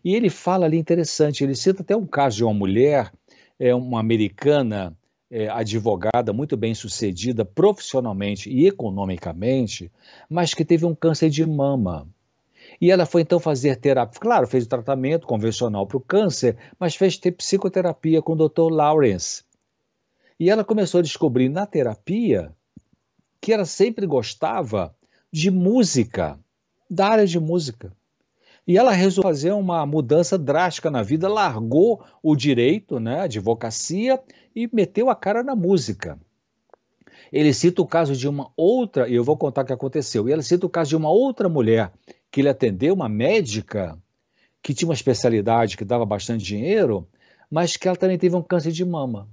[0.04, 3.14] E ele fala ali interessante, ele cita até um caso de uma mulher,
[3.58, 4.94] é, uma americana,
[5.32, 9.90] é, advogada, muito bem sucedida profissionalmente e economicamente,
[10.30, 12.10] mas que teve um câncer de mama.
[12.82, 14.20] E ela foi então fazer terapia.
[14.20, 18.70] Claro, fez o tratamento convencional para o câncer, mas fez ter psicoterapia com o Dr.
[18.70, 19.46] Lawrence.
[20.38, 22.52] E ela começou a descobrir na terapia
[23.40, 24.94] que ela sempre gostava
[25.32, 26.38] de música
[26.90, 27.92] da área de música.
[28.68, 34.20] E ela resolveu fazer uma mudança drástica na vida, largou o direito, né, a advocacia,
[34.56, 36.20] e meteu a cara na música.
[37.32, 40.28] Ele cita o caso de uma outra, e eu vou contar o que aconteceu.
[40.28, 41.92] E ele cita o caso de uma outra mulher
[42.32, 43.98] que ele atendeu, uma médica,
[44.62, 47.08] que tinha uma especialidade que dava bastante dinheiro,
[47.52, 49.30] mas que ela também teve um câncer de mama.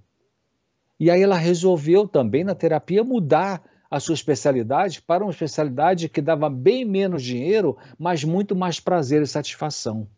[1.00, 3.62] E aí ela resolveu também na terapia mudar
[3.92, 9.20] a sua especialidade para uma especialidade que dava bem menos dinheiro, mas muito mais prazer
[9.20, 10.08] e satisfação.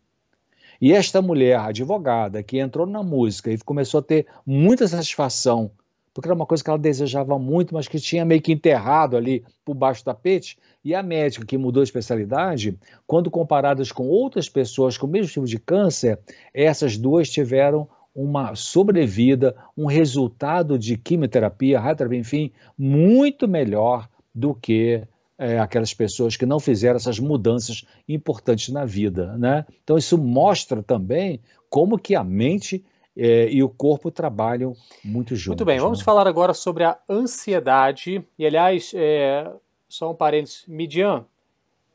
[0.79, 5.69] E esta mulher, advogada, que entrou na música e começou a ter muita satisfação,
[6.13, 9.43] porque era uma coisa que ela desejava muito, mas que tinha meio que enterrado ali
[9.65, 14.47] por baixo do tapete, e a médica que mudou a especialidade, quando comparadas com outras
[14.47, 16.17] pessoas com o mesmo tipo de câncer,
[16.53, 25.03] essas duas tiveram uma sobrevida, um resultado de quimioterapia, radioterapia, enfim, muito melhor do que
[25.37, 29.65] é, aquelas pessoas que não fizeram essas mudanças importantes na vida, né?
[29.83, 32.85] Então isso mostra também como que a mente
[33.17, 34.73] é, e o corpo trabalham
[35.03, 35.47] muito juntos.
[35.47, 36.05] Muito bem, vamos né?
[36.05, 38.23] falar agora sobre a ansiedade.
[38.39, 39.51] E aliás, é,
[39.89, 41.25] só um parênteses, Midian,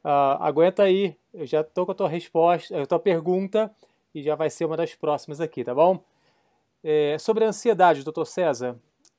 [0.04, 3.70] uh, aguenta aí, eu já estou com a tua resposta, a tua pergunta
[4.14, 6.02] e já vai ser uma das próximas aqui, tá bom?
[6.82, 8.78] É, sobre a ansiedade, doutor César,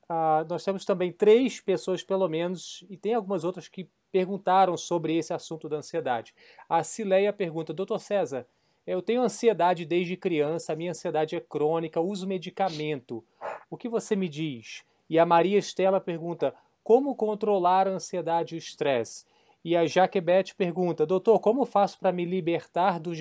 [0.10, 5.16] ah, nós temos também três pessoas, pelo menos, e tem algumas outras que perguntaram sobre
[5.16, 6.34] esse assunto da ansiedade.
[6.68, 8.46] A Cileia pergunta, doutor César,
[8.86, 13.24] eu tenho ansiedade desde criança, a minha ansiedade é crônica, uso medicamento.
[13.70, 14.84] O que você me diz?
[15.10, 19.26] E a Maria Estela pergunta, como controlar a ansiedade e o estresse?
[19.64, 23.20] E a Jaquebete pergunta: Doutor, como faço para me libertar dos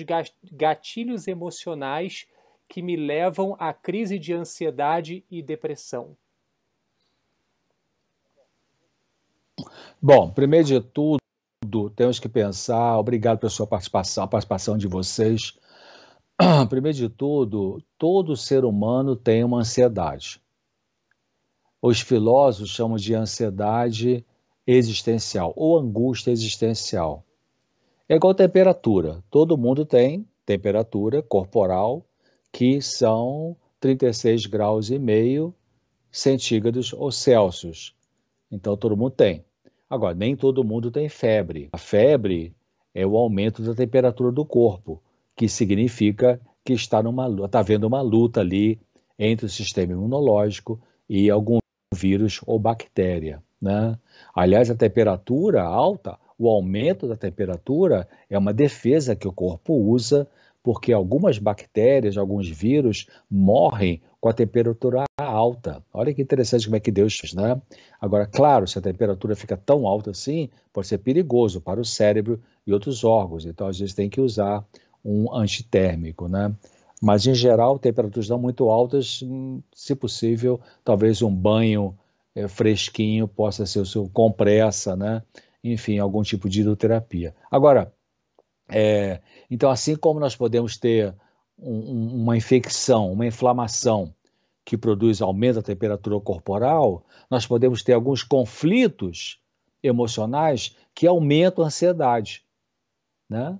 [0.51, 2.25] gatilhos emocionais
[2.71, 6.15] que me levam à crise de ansiedade e depressão?
[10.01, 11.19] Bom, primeiro de tudo,
[11.97, 12.97] temos que pensar.
[12.97, 15.59] Obrigado pela sua participação, a participação de vocês.
[16.69, 20.41] Primeiro de tudo, todo ser humano tem uma ansiedade.
[21.81, 24.25] Os filósofos chamam de ansiedade
[24.65, 27.25] existencial ou angústia existencial.
[28.07, 29.21] É igual temperatura.
[29.29, 32.05] Todo mundo tem temperatura corporal
[32.51, 35.53] que são 36 graus e meio
[36.11, 37.95] centígrados ou Celsius.
[38.51, 39.43] Então todo mundo tem.
[39.89, 41.69] Agora, nem todo mundo tem febre.
[41.73, 42.53] A febre
[42.93, 45.01] é o aumento da temperatura do corpo,
[45.35, 48.79] que significa que está numa está havendo uma luta ali
[49.17, 50.79] entre o sistema imunológico
[51.09, 51.59] e algum
[51.93, 53.41] vírus ou bactéria.
[53.61, 53.97] Né?
[54.33, 60.27] Aliás, a temperatura alta, o aumento da temperatura é uma defesa que o corpo usa
[60.63, 65.83] porque algumas bactérias, alguns vírus morrem com a temperatura alta.
[65.91, 67.59] Olha que interessante como é que Deus fez, né?
[67.99, 72.39] Agora, claro, se a temperatura fica tão alta assim, pode ser perigoso para o cérebro
[72.65, 73.45] e outros órgãos.
[73.45, 74.63] Então, às vezes tem que usar
[75.03, 76.53] um antitérmico, né?
[77.01, 81.97] Mas, em geral, temperaturas não muito altas, hum, se possível, talvez um banho
[82.35, 85.23] é, fresquinho possa ser o seu compressa, né?
[85.63, 87.33] Enfim, algum tipo de hidroterapia.
[87.49, 87.91] Agora,
[88.71, 89.19] é,
[89.49, 91.13] então, assim como nós podemos ter
[91.59, 94.13] um, uma infecção, uma inflamação
[94.63, 99.39] que produz aumento da temperatura corporal, nós podemos ter alguns conflitos
[99.83, 102.45] emocionais que aumentam a ansiedade,
[103.29, 103.59] né?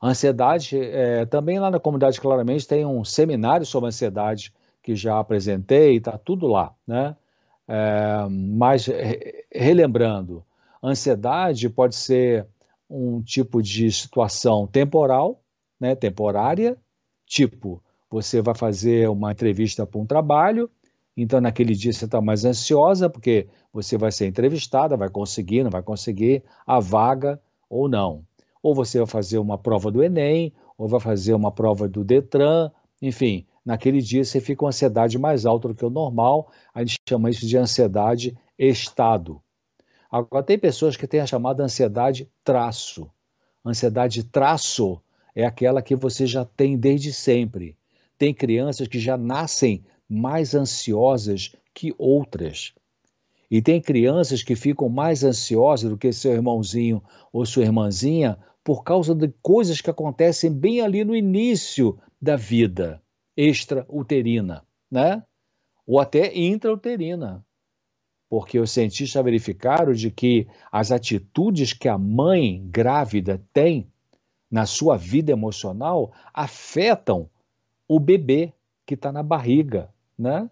[0.00, 5.18] A ansiedade, é, também lá na comunidade claramente tem um seminário sobre ansiedade que já
[5.18, 7.16] apresentei, está tudo lá, né?
[7.66, 8.88] É, mas
[9.52, 10.44] relembrando,
[10.82, 12.46] ansiedade pode ser
[12.88, 15.42] um tipo de situação temporal,
[15.78, 16.76] né, temporária,
[17.26, 20.70] tipo, você vai fazer uma entrevista para um trabalho,
[21.16, 25.70] então naquele dia você está mais ansiosa porque você vai ser entrevistada, vai conseguir, não
[25.70, 28.24] vai conseguir a vaga ou não.
[28.62, 32.70] Ou você vai fazer uma prova do Enem, ou vai fazer uma prova do Detran,
[33.02, 36.98] enfim, naquele dia você fica com ansiedade mais alta do que o normal, a gente
[37.08, 39.40] chama isso de ansiedade estado.
[40.10, 43.10] Agora, tem pessoas que têm a chamada ansiedade traço.
[43.64, 45.00] Ansiedade traço
[45.34, 47.76] é aquela que você já tem desde sempre.
[48.16, 52.72] Tem crianças que já nascem mais ansiosas que outras.
[53.50, 57.02] E tem crianças que ficam mais ansiosas do que seu irmãozinho
[57.32, 63.02] ou sua irmãzinha por causa de coisas que acontecem bem ali no início da vida
[63.36, 65.22] extrauterina, né?
[65.86, 67.46] Ou até intrauterina.
[68.28, 73.88] Porque os cientistas verificaram de que as atitudes que a mãe grávida tem
[74.50, 77.28] na sua vida emocional afetam
[77.86, 78.52] o bebê
[78.86, 79.88] que está na barriga,
[80.18, 80.48] né?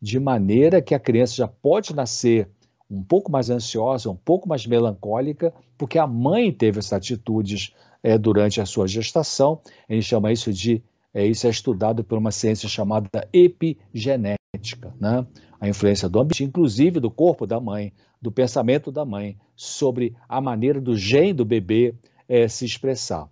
[0.00, 2.48] De maneira que a criança já pode nascer
[2.90, 8.18] um pouco mais ansiosa, um pouco mais melancólica, porque a mãe teve essas atitudes é,
[8.18, 9.60] durante a sua gestação.
[9.88, 10.82] A gente chama isso de
[11.12, 15.26] é, isso é estudado por uma ciência chamada epigenética, né?
[15.60, 20.40] A influência do ambiente, inclusive do corpo da mãe, do pensamento da mãe, sobre a
[20.40, 21.94] maneira do gene do bebê
[22.28, 23.28] é, se expressar.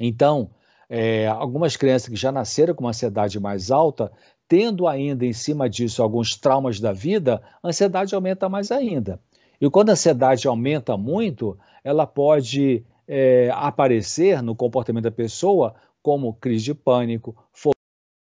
[0.00, 0.50] Então,
[0.88, 4.10] é, algumas crianças que já nasceram com uma ansiedade mais alta,
[4.48, 9.20] tendo ainda em cima disso alguns traumas da vida, a ansiedade aumenta mais ainda.
[9.60, 16.34] E quando a ansiedade aumenta muito, ela pode é, aparecer no comportamento da pessoa como
[16.34, 17.34] crise de pânico,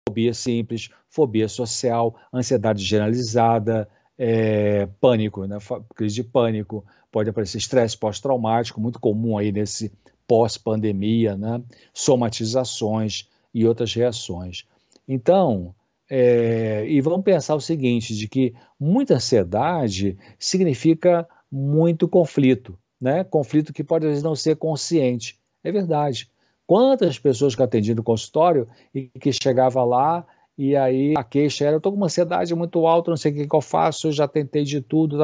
[0.08, 5.58] fobia simples, fobia social, ansiedade generalizada, é, pânico, né?
[5.96, 9.92] crise de pânico, pode aparecer estresse pós-traumático, muito comum aí nesse
[10.28, 11.62] pós-pandemia, né?
[11.94, 14.66] somatizações e outras reações.
[15.08, 15.74] Então,
[16.10, 23.24] é, e vamos pensar o seguinte, de que muita ansiedade significa muito conflito, né?
[23.24, 26.30] conflito que pode às vezes não ser consciente, é verdade.
[26.66, 30.26] Quantas pessoas que eu atendi no consultório e que chegava lá
[30.58, 33.36] e aí a queixa era: eu estou com uma ansiedade muito alta, não sei o
[33.36, 35.18] que, que eu faço, eu já tentei de tudo,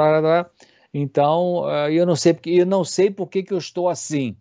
[0.93, 4.35] então uh, eu não sei porque eu não sei por que, eu estou assim.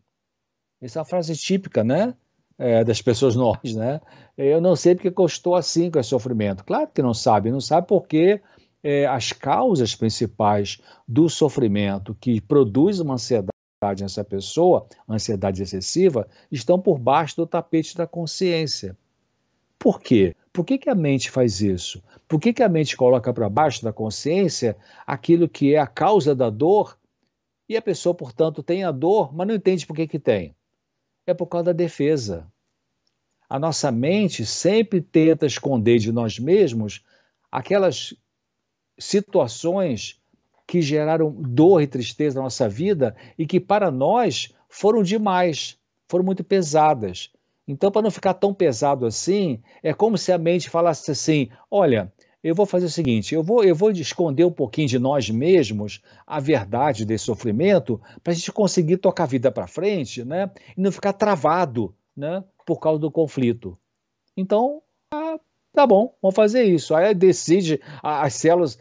[0.80, 2.14] Essa é uma frase típica, né?
[2.56, 4.00] É, das pessoas normais, né?
[4.36, 6.64] Eu não sei porque que eu estou assim com esse sofrimento.
[6.64, 8.40] Claro que não sabe, não sabe porque
[8.82, 16.80] é, as causas principais do sofrimento que produz uma ansiedade nessa pessoa, ansiedade excessiva, estão
[16.80, 18.96] por baixo do tapete da consciência.
[19.78, 20.34] Por quê?
[20.52, 22.02] Por que, que a mente faz isso?
[22.26, 24.76] Por que, que a mente coloca para baixo da consciência
[25.06, 26.98] aquilo que é a causa da dor
[27.68, 30.56] E a pessoa, portanto, tem a dor, mas não entende por que, que tem.
[31.26, 32.50] É por causa da defesa.
[33.48, 37.05] A nossa mente sempre tenta esconder de nós mesmos
[37.52, 38.14] aquelas
[38.98, 40.18] situações
[40.69, 46.23] que geraram dor e tristeza na nossa vida e que para nós foram demais, foram
[46.23, 47.31] muito pesadas.
[47.66, 52.12] Então, para não ficar tão pesado assim, é como se a mente falasse assim: olha,
[52.45, 56.03] eu vou fazer o seguinte, eu vou, eu vou esconder um pouquinho de nós mesmos
[56.27, 60.51] a verdade desse sofrimento para a gente conseguir tocar a vida para frente, né?
[60.77, 62.45] E não ficar travado, né?
[62.66, 63.77] Por causa do conflito.
[64.36, 64.82] Então,
[65.12, 65.40] ah,
[65.78, 66.92] tá bom, vamos fazer isso.
[66.92, 68.76] Aí decide, as células,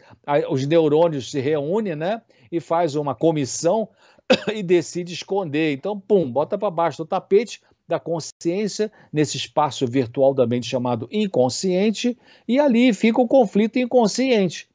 [0.50, 2.20] os neurônios se reúnem, né?
[2.50, 3.88] E faz uma comissão
[4.52, 5.72] e decide esconder.
[5.72, 11.08] Então, pum, bota para baixo do tapete da consciência nesse espaço virtual da mente chamado
[11.12, 12.18] inconsciente,
[12.48, 14.68] e ali fica o conflito inconsciente.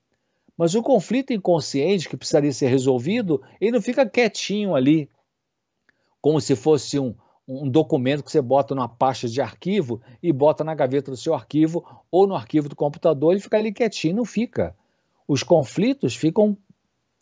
[0.57, 5.09] Mas o conflito inconsciente que precisaria ser resolvido, ele não fica quietinho ali,
[6.21, 7.13] como se fosse um,
[7.47, 11.33] um documento que você bota numa pasta de arquivo e bota na gaveta do seu
[11.33, 14.17] arquivo ou no arquivo do computador e fica ali quietinho.
[14.17, 14.75] Não fica.
[15.27, 16.57] Os conflitos ficam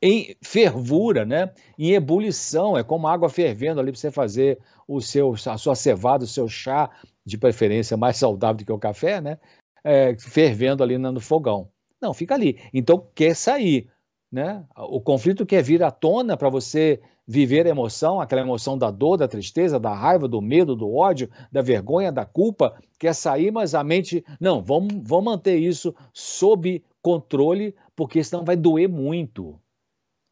[0.01, 1.51] em fervura, né?
[1.77, 6.23] em ebulição, é como água fervendo ali para você fazer o seu, a sua cevada,
[6.23, 6.89] o seu chá,
[7.23, 9.37] de preferência mais saudável do que o café, né?
[9.83, 11.69] É, fervendo ali no fogão.
[12.01, 12.59] Não, fica ali.
[12.73, 13.89] Então quer sair.
[14.31, 14.63] Né?
[14.75, 19.17] O conflito quer vir à tona para você viver a emoção, aquela emoção da dor,
[19.17, 23.73] da tristeza, da raiva, do medo, do ódio, da vergonha, da culpa, quer sair, mas
[23.73, 29.59] a mente, não, vamos, vamos manter isso sob controle, porque senão vai doer muito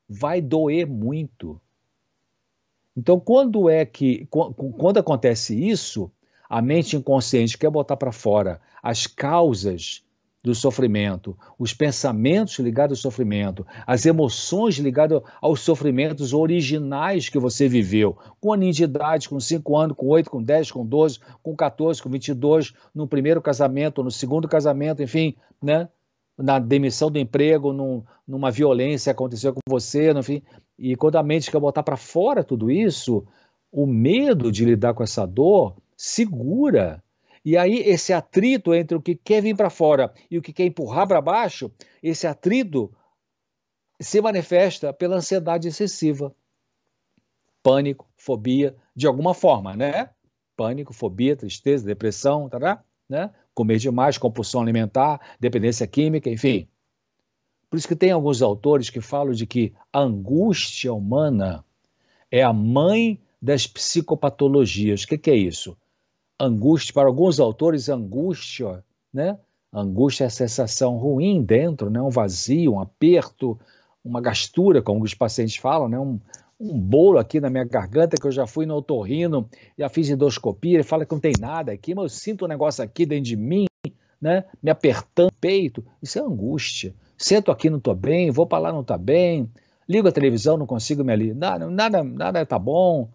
[0.10, 1.62] vai doer muito.
[2.98, 6.12] Então, quando é que quando acontece isso,
[6.50, 10.04] a mente inconsciente quer botar para fora as causas
[10.42, 17.68] do sofrimento, os pensamentos ligados ao sofrimento, as emoções ligadas aos sofrimentos originais que você
[17.68, 21.56] viveu, com aninho de idade, com 5 anos, com 8, com 10, com 12, com
[21.56, 25.90] 14, com 22, no primeiro casamento, no segundo casamento, enfim, né?
[26.38, 30.42] na demissão do emprego, num, numa violência que aconteceu com você, enfim.
[30.78, 33.26] E quando a mente quer botar para fora tudo isso,
[33.70, 37.04] o medo de lidar com essa dor segura.
[37.44, 40.66] E aí esse atrito entre o que quer vir para fora e o que quer
[40.66, 41.72] empurrar para baixo,
[42.02, 42.94] esse atrito
[44.00, 46.34] se manifesta pela ansiedade excessiva.
[47.62, 50.10] Pânico, fobia, de alguma forma, né?
[50.56, 52.84] Pânico, fobia, tristeza, depressão, tá?
[53.08, 53.32] né?
[53.54, 56.66] comer demais, compulsão alimentar, dependência química, enfim.
[57.70, 61.66] Por isso que tem alguns autores que falam de que a angústia humana
[62.32, 65.04] é a mãe das psicopatologias.
[65.04, 65.78] O que, que é isso?
[66.40, 68.84] Angústia, para alguns autores, angústia,
[69.14, 69.38] né?
[69.74, 72.02] Angústia é a sensação ruim dentro, né?
[72.02, 73.60] um vazio, um aperto,
[74.04, 76.00] uma gastura, como os pacientes falam, né?
[76.00, 76.20] um,
[76.60, 79.48] um bolo aqui na minha garganta que eu já fui no otorrino,
[79.78, 82.84] já fiz endoscopia, ele fala que não tem nada aqui, mas eu sinto um negócio
[82.84, 83.66] aqui dentro de mim,
[84.20, 84.44] né?
[84.62, 85.86] Me apertando o peito.
[86.02, 86.94] Isso é angústia.
[87.18, 89.50] Sento aqui, não estou bem, vou para lá, não está bem.
[89.88, 91.34] Ligo a televisão, não consigo me ali.
[91.34, 93.10] Nada, nada, nada tá bom.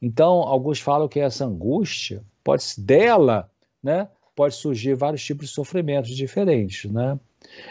[0.00, 3.50] Então, alguns falam que essa angústia pode dela,
[3.82, 4.08] né?
[4.34, 7.18] Pode surgir vários tipos de sofrimentos diferentes, né?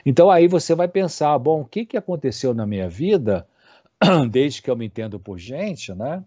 [0.06, 3.48] Então aí você vai pensar, bom, o que, que aconteceu na minha vida
[4.30, 6.24] desde que eu me entendo por gente, né?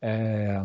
[0.00, 0.62] É,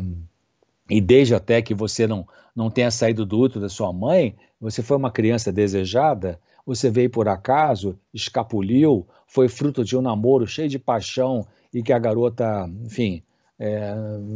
[0.90, 4.82] e desde até que você não, não tenha saído do útero da sua mãe, você
[4.82, 10.68] foi uma criança desejada, você veio por acaso, escapuliu, foi fruto de um namoro cheio
[10.68, 13.22] de paixão e que a garota, enfim,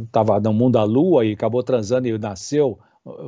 [0.05, 2.79] estava é, no mundo da lua e acabou transando e nasceu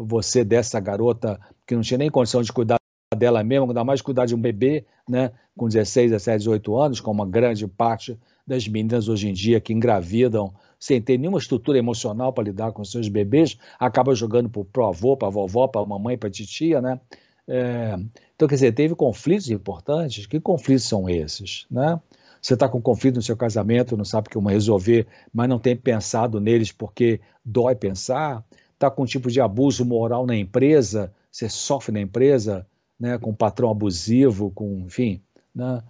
[0.04, 2.78] você dessa garota que não tinha nem condição de cuidar
[3.18, 7.22] dela mesma, ainda mais cuidar de um bebê, né, com 16, 17, 18 anos, como
[7.22, 12.32] uma grande parte das meninas hoje em dia que engravidam sem ter nenhuma estrutura emocional
[12.32, 15.86] para lidar com seus bebês, acaba jogando para o avô, para a vovó, para a
[15.86, 17.00] mamãe, para a titia, né?
[17.48, 18.00] É,
[18.36, 20.26] então, quer dizer, teve conflitos importantes.
[20.26, 22.00] Que conflitos são esses, né?
[22.42, 26.40] Você está com conflito no seu casamento, não sabe como resolver, mas não tem pensado
[26.40, 28.44] neles porque dói pensar.
[28.74, 32.66] Está com um tipo de abuso moral na empresa, você sofre na empresa,
[33.00, 35.22] né, com um patrão abusivo, com, enfim,
[35.54, 35.82] né?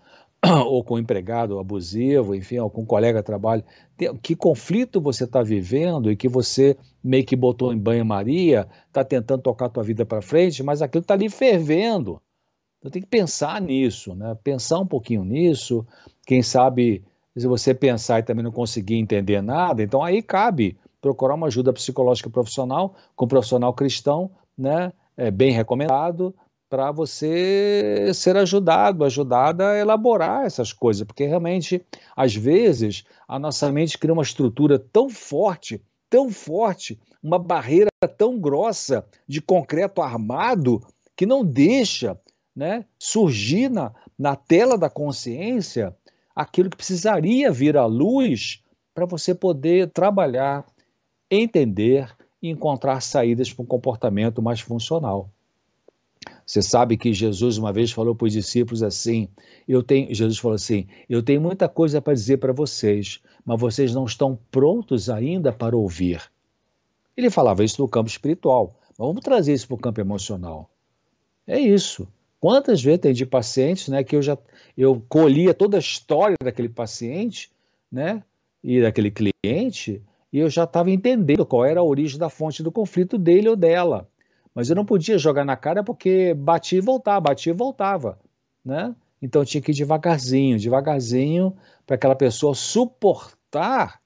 [0.66, 3.64] ou com um empregado abusivo, enfim, ou com um colega de trabalho.
[4.22, 9.42] Que conflito você está vivendo e que você meio que botou em banho-maria, está tentando
[9.42, 12.22] tocar a tua vida para frente, mas aquilo está ali fervendo.
[12.80, 14.36] Então tem que pensar nisso, né?
[14.44, 15.86] pensar um pouquinho nisso.
[16.26, 17.04] Quem sabe,
[17.38, 21.74] se você pensar e também não conseguir entender nada, então aí cabe procurar uma ajuda
[21.74, 24.92] psicológica profissional, com um profissional cristão, né?
[25.16, 26.34] É bem recomendado,
[26.70, 31.84] para você ser ajudado, ajudada a elaborar essas coisas, porque realmente,
[32.16, 38.40] às vezes, a nossa mente cria uma estrutura tão forte, tão forte, uma barreira tão
[38.40, 40.82] grossa de concreto armado
[41.16, 42.18] que não deixa
[42.60, 45.96] né, surgir na, na tela da consciência
[46.36, 48.62] aquilo que precisaria vir à luz
[48.94, 50.66] para você poder trabalhar,
[51.32, 55.30] entender e encontrar saídas para um comportamento mais funcional.
[56.46, 59.30] Você sabe que Jesus uma vez falou para os discípulos assim:
[59.66, 63.96] eu tenho, Jesus falou assim: eu tenho muita coisa para dizer para vocês, mas vocês
[63.96, 66.22] não estão prontos ainda para ouvir.
[67.16, 70.70] Ele falava isso no campo espiritual, mas vamos trazer isso para o campo emocional.
[71.48, 72.06] É isso.
[72.40, 74.38] Quantas vezes tem de pacientes, né, que eu já
[74.78, 77.52] eu colhia toda a história daquele paciente,
[77.92, 78.24] né,
[78.64, 80.02] e daquele cliente,
[80.32, 83.56] e eu já estava entendendo qual era a origem da fonte do conflito dele ou
[83.56, 84.08] dela.
[84.54, 88.20] Mas eu não podia jogar na cara porque batia e voltava, batia e voltava,
[88.64, 88.96] né?
[89.22, 91.56] Então tinha que ir devagarzinho, devagarzinho,
[91.86, 94.00] para aquela pessoa suportar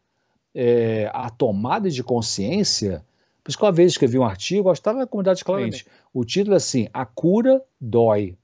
[0.53, 3.03] é, a tomada de consciência.
[3.43, 5.85] Por isso que uma vez escrevi um artigo, eu estava na comunidade claramente.
[6.13, 8.37] O título é assim: A cura dói.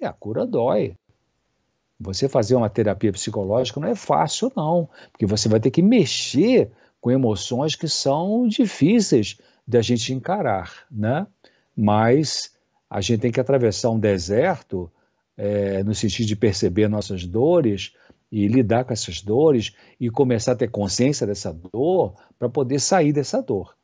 [0.00, 0.96] É, a cura dói.
[2.00, 6.70] Você fazer uma terapia psicológica não é fácil, não, porque você vai ter que mexer
[7.00, 9.36] com emoções que são difíceis
[9.66, 11.26] da gente encarar, né?
[11.76, 12.52] Mas
[12.90, 14.90] a gente tem que atravessar um deserto
[15.36, 17.92] é, no sentido de perceber nossas dores
[18.30, 23.12] e lidar com essas dores e começar a ter consciência dessa dor para poder sair
[23.12, 23.76] dessa dor.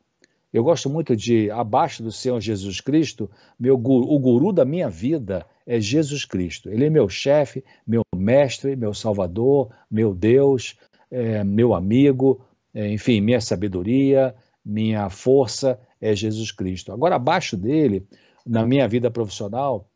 [0.51, 4.89] Eu gosto muito de, abaixo do Senhor Jesus Cristo, meu guru, o guru da minha
[4.89, 6.69] vida é Jesus Cristo.
[6.69, 10.75] Ele é meu chefe, meu mestre, meu salvador, meu Deus,
[11.11, 12.41] é, meu amigo,
[12.73, 14.35] é, enfim, minha sabedoria,
[14.65, 16.91] minha força é Jesus Cristo.
[16.91, 18.07] Agora, abaixo dele,
[18.45, 19.87] na minha vida profissional,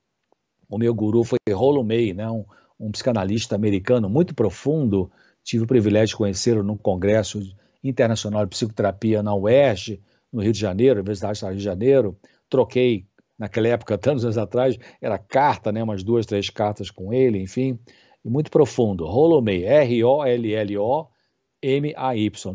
[0.69, 2.45] o meu guru foi Rollo May, né, um,
[2.79, 5.11] um psicanalista americano muito profundo.
[5.43, 7.41] Tive o privilégio de conhecê-lo num congresso
[7.83, 10.01] internacional de psicoterapia na UERJ,
[10.33, 12.17] no Rio de Janeiro, Universidade do Rio de Janeiro.
[12.49, 13.05] Troquei,
[13.37, 17.77] naquela época, tantos anos atrás, era carta, né, umas duas, três cartas com ele, enfim.
[18.25, 19.05] E muito profundo.
[19.05, 20.55] Rolomay, R-O-L-L-O-M-A-Y.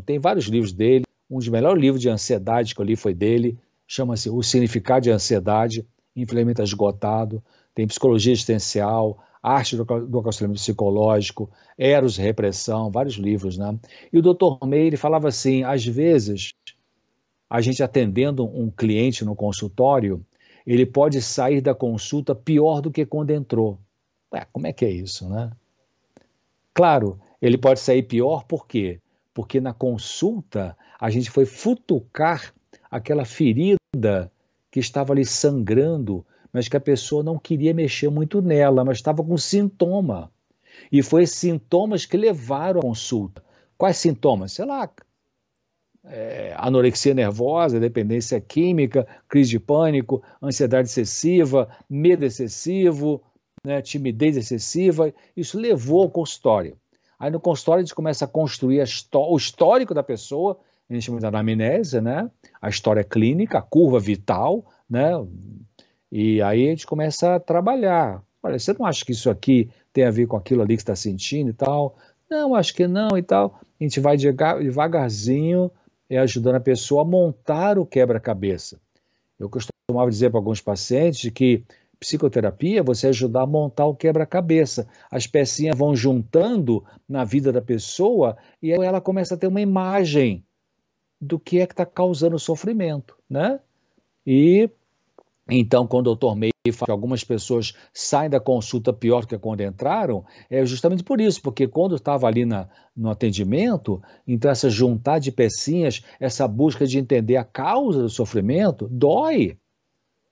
[0.05, 1.05] Tem vários livros dele.
[1.29, 3.57] Um dos melhores livros de ansiedade que eu li foi dele.
[3.87, 5.85] Chama-se O Significado de Ansiedade,
[6.15, 7.41] infelizmente esgotado.
[7.73, 13.77] Tem Psicologia Existencial, Arte do, do Aconselhamento Psicológico, Eros e Repressão, vários livros, né?
[14.11, 14.65] E o Dr.
[14.65, 16.51] May, ele falava assim, às vezes
[17.49, 20.23] a gente atendendo um cliente no consultório,
[20.65, 23.79] ele pode sair da consulta pior do que quando entrou.
[24.31, 25.51] Ué, como é que é isso, né?
[26.73, 28.99] Claro, ele pode sair pior por quê?
[29.33, 32.53] Porque na consulta a gente foi futucar
[32.91, 34.31] aquela ferida
[34.69, 39.23] que estava ali sangrando, mas que a pessoa não queria mexer muito nela, mas estava
[39.23, 40.31] com sintoma.
[40.91, 43.43] E foi sintomas que levaram à consulta.
[43.77, 44.53] Quais sintomas?
[44.53, 44.89] Sei lá,
[46.05, 53.21] é, anorexia nervosa, dependência química, crise de pânico, ansiedade excessiva, medo excessivo,
[53.63, 55.13] né, timidez excessiva.
[55.35, 56.77] Isso levou ao consultório.
[57.19, 58.85] Aí no consultório a gente começa a construir a
[59.17, 60.57] o histórico da pessoa,
[60.89, 62.31] a gente chama de anamnese, né?
[62.61, 65.11] a história clínica, a curva vital, né?
[66.11, 68.23] e aí a gente começa a trabalhar.
[68.41, 70.95] Olha, você não acha que isso aqui tem a ver com aquilo ali que está
[70.95, 71.95] sentindo e tal?
[72.29, 73.59] Não, acho que não e tal.
[73.79, 75.69] A gente vai devagarzinho
[76.09, 78.79] é ajudando a pessoa a montar o quebra-cabeça.
[79.39, 81.63] Eu costumava dizer para alguns pacientes que
[81.99, 84.87] psicoterapia você ajudar a montar o quebra-cabeça.
[85.11, 90.43] As pecinhas vão juntando na vida da pessoa e ela começa a ter uma imagem
[91.21, 93.59] do que é que está causando sofrimento, né?
[94.25, 94.69] E
[95.49, 99.37] então, quando o doutor May fala que algumas pessoas saem da consulta pior do que
[99.37, 104.69] quando entraram, é justamente por isso, porque quando estava ali na, no atendimento, então essa
[104.69, 109.57] juntar de pecinhas, essa busca de entender a causa do sofrimento, dói.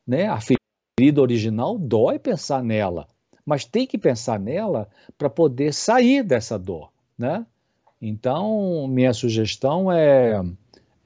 [0.05, 0.27] Né?
[0.27, 3.07] A ferida original dói pensar nela,
[3.45, 4.87] mas tem que pensar nela
[5.17, 6.91] para poder sair dessa dor.
[7.17, 7.45] Né?
[8.01, 10.41] Então, minha sugestão é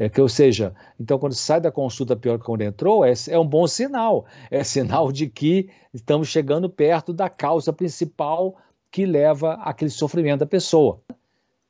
[0.02, 3.38] é que, ou seja, então quando sai da consulta pior que quando entrou, é, é
[3.38, 4.26] um bom sinal.
[4.49, 8.57] É sinal de que estamos chegando perto da causa principal
[8.90, 10.99] que leva aquele sofrimento da pessoa.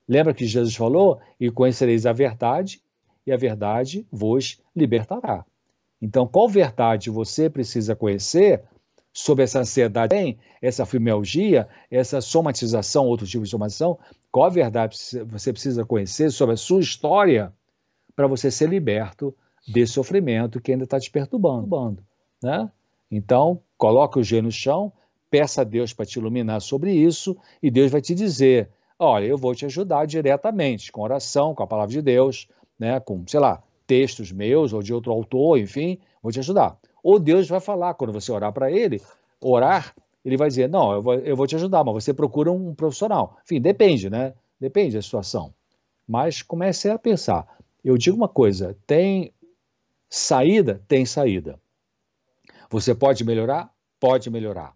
[0.07, 1.19] Lembra que Jesus falou?
[1.37, 2.81] E conhecereis a verdade,
[3.27, 5.45] e a verdade vos libertará.
[6.01, 8.63] Então, qual verdade você precisa conhecer
[9.11, 13.99] sobre essa ansiedade, essa fibromialgia, essa somatização, outro tipo de somatização?
[14.31, 17.51] Qual a verdade você precisa conhecer sobre a sua história
[18.15, 19.35] para você ser liberto
[19.67, 22.03] desse sofrimento que ainda está te perturbando.
[22.41, 22.69] Né?
[23.09, 24.91] Então, coloque o joelho no chão,
[25.29, 29.37] peça a Deus para te iluminar sobre isso, e Deus vai te dizer: olha, eu
[29.37, 32.47] vou te ajudar diretamente, com oração, com a palavra de Deus,
[32.79, 36.77] né, com, sei lá, textos meus ou de outro autor, enfim, vou te ajudar.
[37.03, 39.01] Ou Deus vai falar, quando você orar para ele,
[39.41, 39.93] orar,
[40.23, 43.37] ele vai dizer: não, eu vou, eu vou te ajudar, mas você procura um profissional.
[43.43, 44.33] Enfim, depende, né?
[44.59, 45.53] Depende da situação.
[46.07, 47.47] Mas comece a pensar.
[47.83, 49.33] Eu digo uma coisa: tem
[50.09, 50.83] saída?
[50.87, 51.59] Tem saída.
[52.69, 53.73] Você pode melhorar?
[53.99, 54.75] Pode melhorar.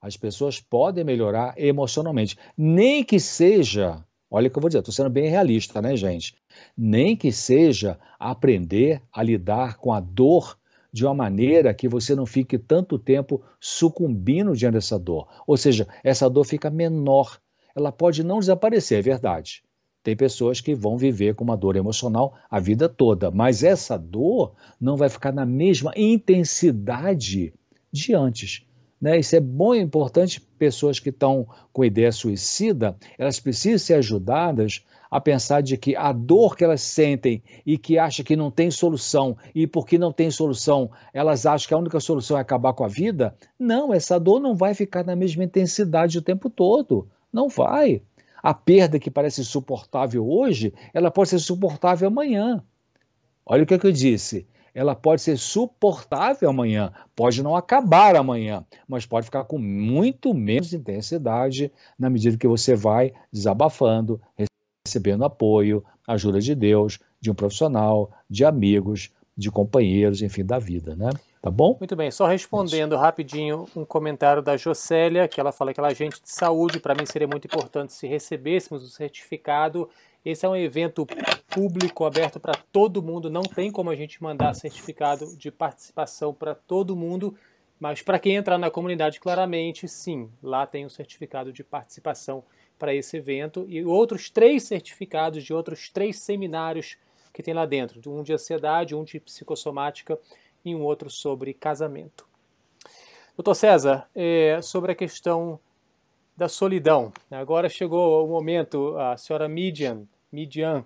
[0.00, 2.36] As pessoas podem melhorar emocionalmente.
[2.56, 6.36] Nem que seja, olha o que eu vou dizer, estou sendo bem realista, né, gente?
[6.76, 10.58] Nem que seja aprender a lidar com a dor
[10.92, 15.26] de uma maneira que você não fique tanto tempo sucumbindo diante dessa dor.
[15.46, 17.40] Ou seja, essa dor fica menor.
[17.74, 19.64] Ela pode não desaparecer, é verdade.
[20.04, 24.52] Tem pessoas que vão viver com uma dor emocional a vida toda, mas essa dor
[24.78, 27.54] não vai ficar na mesma intensidade
[27.90, 28.66] de antes.
[29.00, 29.18] Né?
[29.18, 30.42] Isso é bom e importante.
[30.58, 36.12] Pessoas que estão com ideia suicida, elas precisam ser ajudadas a pensar de que a
[36.12, 40.30] dor que elas sentem e que acham que não tem solução, e porque não tem
[40.30, 43.34] solução, elas acham que a única solução é acabar com a vida.
[43.58, 47.08] Não, essa dor não vai ficar na mesma intensidade o tempo todo.
[47.32, 48.02] Não vai.
[48.44, 52.62] A perda que parece suportável hoje, ela pode ser suportável amanhã.
[53.46, 58.16] Olha o que, é que eu disse ela pode ser suportável amanhã, pode não acabar
[58.16, 64.20] amanhã, mas pode ficar com muito menos intensidade na medida que você vai desabafando,
[64.84, 70.96] recebendo apoio, ajuda de Deus, de um profissional, de amigos, de companheiros, enfim, da vida,
[70.96, 71.10] né?
[71.44, 71.76] Tá bom?
[71.78, 75.92] Muito bem, só respondendo rapidinho um comentário da Jocélia, que ela fala que ela é
[75.92, 79.90] agente de saúde, para mim seria muito importante se recebêssemos o certificado.
[80.24, 81.06] Esse é um evento
[81.50, 86.54] público, aberto para todo mundo, não tem como a gente mandar certificado de participação para
[86.54, 87.36] todo mundo,
[87.78, 92.42] mas para quem entrar na comunidade, claramente, sim, lá tem o um certificado de participação
[92.78, 96.96] para esse evento e outros três certificados de outros três seminários
[97.34, 100.18] que tem lá dentro, um de ansiedade, um de psicossomática
[100.64, 102.26] e um outro sobre casamento.
[103.36, 105.58] Doutor César, é, sobre a questão
[106.36, 107.12] da solidão.
[107.30, 110.84] Agora chegou o momento, a senhora Midian, Midian,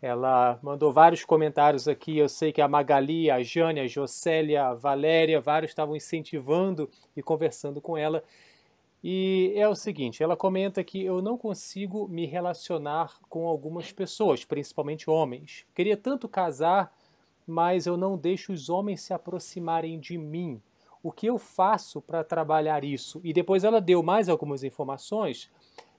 [0.00, 2.18] ela mandou vários comentários aqui.
[2.18, 7.22] Eu sei que a Magali, a Jânia, a Jocélia, a Valéria, vários estavam incentivando e
[7.22, 8.22] conversando com ela.
[9.02, 14.44] E é o seguinte, ela comenta que eu não consigo me relacionar com algumas pessoas,
[14.44, 15.64] principalmente homens.
[15.74, 16.92] Queria tanto casar,
[17.46, 20.60] mas eu não deixo os homens se aproximarem de mim.
[21.02, 23.20] O que eu faço para trabalhar isso?
[23.22, 25.50] E depois ela deu mais algumas informações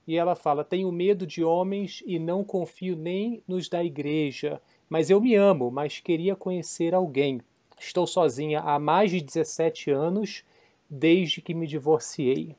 [0.07, 5.09] e ela fala: Tenho medo de homens e não confio nem nos da igreja, mas
[5.09, 7.41] eu me amo, mas queria conhecer alguém.
[7.79, 10.43] Estou sozinha há mais de 17 anos,
[10.89, 12.55] desde que me divorciei.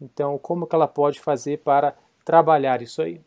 [0.00, 3.20] Então, como que ela pode fazer para trabalhar isso aí?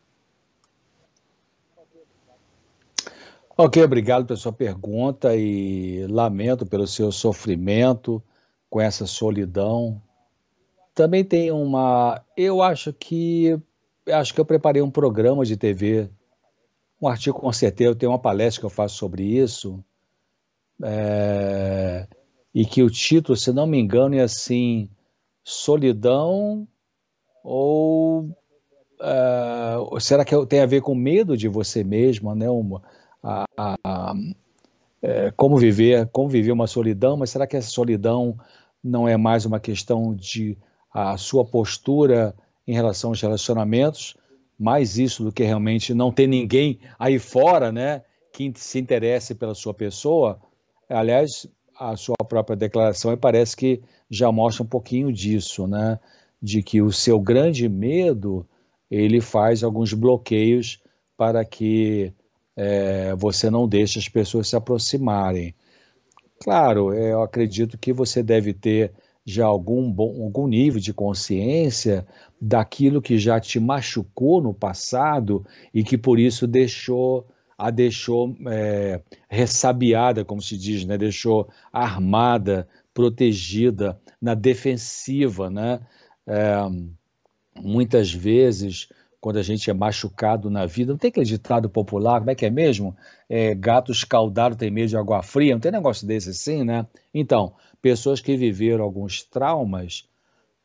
[3.61, 8.23] Ok, obrigado pela sua pergunta e lamento pelo seu sofrimento
[8.69, 10.01] com essa solidão.
[10.95, 12.23] Também tem uma.
[12.37, 13.59] Eu acho que.
[14.07, 16.09] Acho que eu preparei um programa de TV,
[17.01, 19.83] um artigo com certeza, eu tenho uma palestra que eu faço sobre isso.
[20.81, 22.07] É,
[22.55, 24.89] e que o título, se não me engano, é assim:
[25.43, 26.65] solidão
[27.43, 28.21] ou
[29.01, 32.49] uh, será que tem a ver com medo de você mesma, né?
[32.49, 32.81] Uma,
[33.23, 34.13] a, a,
[35.01, 38.37] é, como viver, como viver uma solidão, mas será que essa solidão
[38.83, 40.57] não é mais uma questão de
[40.91, 42.35] a sua postura
[42.67, 44.15] em relação aos relacionamentos,
[44.57, 49.55] mais isso do que realmente não ter ninguém aí fora, né, que se interesse pela
[49.55, 50.39] sua pessoa?
[50.89, 51.47] Aliás,
[51.79, 55.97] a sua própria declaração parece que já mostra um pouquinho disso, né?
[56.41, 58.45] De que o seu grande medo
[58.91, 60.81] ele faz alguns bloqueios
[61.15, 62.13] para que
[62.55, 65.53] é, você não deixe as pessoas se aproximarem.
[66.41, 68.91] Claro, é, eu acredito que você deve ter
[69.25, 72.05] já algum, bom, algum nível de consciência
[72.41, 77.27] daquilo que já te machucou no passado e que por isso deixou
[77.57, 80.97] a deixou é, ressabiada, como se diz, né?
[80.97, 85.49] deixou armada, protegida, na defensiva.
[85.49, 85.81] Né?
[86.25, 86.55] É,
[87.61, 88.87] muitas vezes,
[89.21, 92.45] quando a gente é machucado na vida, não tem aquele ditado popular, como é que
[92.45, 92.95] é mesmo?
[93.27, 96.87] É, gato escaldado tem medo de água fria, não tem negócio desse assim, né?
[97.13, 100.07] Então, pessoas que viveram alguns traumas,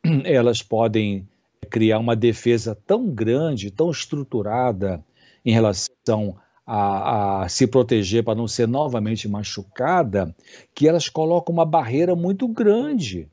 [0.24, 1.28] elas podem
[1.68, 5.05] criar uma defesa tão grande, tão estruturada
[5.44, 6.36] em relação
[6.66, 10.35] a, a se proteger para não ser novamente machucada,
[10.74, 13.28] que elas colocam uma barreira muito grande.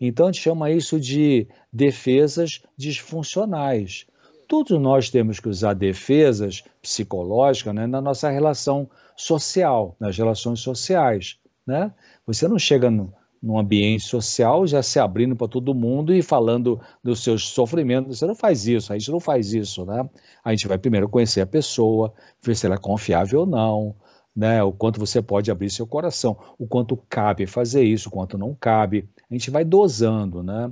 [0.00, 4.06] Então a gente chama isso de defesas disfuncionais.
[4.48, 11.38] Todos nós temos que usar defesas psicológicas né, na nossa relação social, nas relações sociais.
[11.66, 11.92] Né?
[12.26, 13.12] Você não chega no,
[13.42, 18.18] num ambiente social já se abrindo para todo mundo e falando dos seus sofrimentos.
[18.18, 19.84] Você não faz isso, a gente não faz isso.
[19.84, 20.08] Né?
[20.44, 22.12] A gente vai primeiro conhecer a pessoa,
[22.42, 23.96] ver se ela é confiável ou não,
[24.34, 24.62] né?
[24.62, 28.54] o quanto você pode abrir seu coração, o quanto cabe fazer isso, o quanto não
[28.54, 29.08] cabe.
[29.30, 30.42] A gente vai dosando.
[30.42, 30.70] Né?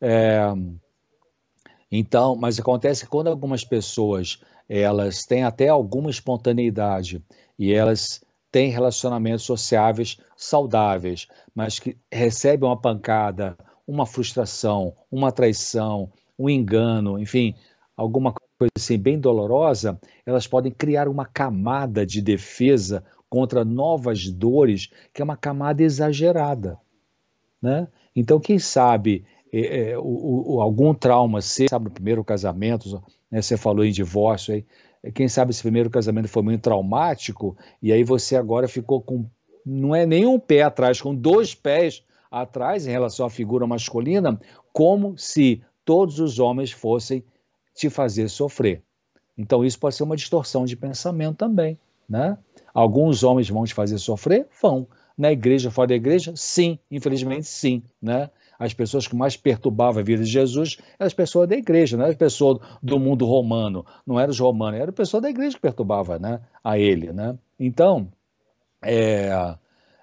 [0.00, 0.40] É,
[1.98, 7.22] então, mas acontece que quando algumas pessoas elas têm até alguma espontaneidade
[7.58, 13.56] e elas têm relacionamentos sociáveis saudáveis, mas que recebem uma pancada,
[13.86, 17.54] uma frustração, uma traição, um engano, enfim,
[17.96, 24.88] alguma coisa assim bem dolorosa, elas podem criar uma camada de defesa contra novas dores,
[25.12, 26.78] que é uma camada exagerada,
[27.60, 27.88] né?
[28.16, 29.24] Então, quem sabe
[29.56, 33.92] é, é, o, o, algum trauma, se sabe, no primeiro casamento, né, você falou em
[33.92, 34.64] divórcio, aí,
[35.02, 39.26] é, quem sabe esse primeiro casamento foi muito traumático, e aí você agora ficou com,
[39.64, 44.40] não é nem um pé atrás, com dois pés atrás em relação à figura masculina,
[44.72, 47.22] como se todos os homens fossem
[47.74, 48.82] te fazer sofrer.
[49.38, 51.78] Então isso pode ser uma distorção de pensamento também,
[52.08, 52.36] né?
[52.72, 54.48] Alguns homens vão te fazer sofrer?
[54.60, 54.86] Vão.
[55.16, 56.32] Na igreja, fora da igreja?
[56.34, 58.30] Sim, infelizmente sim, né?
[58.66, 62.04] As pessoas que mais perturbavam a vida de Jesus eram as pessoas da igreja, não
[62.04, 65.56] eram as pessoas do mundo romano, não eram os romanos, era a pessoa da igreja
[65.56, 67.12] que perturbava né, a ele.
[67.12, 67.36] Né?
[67.58, 68.08] Então,
[68.82, 69.56] é,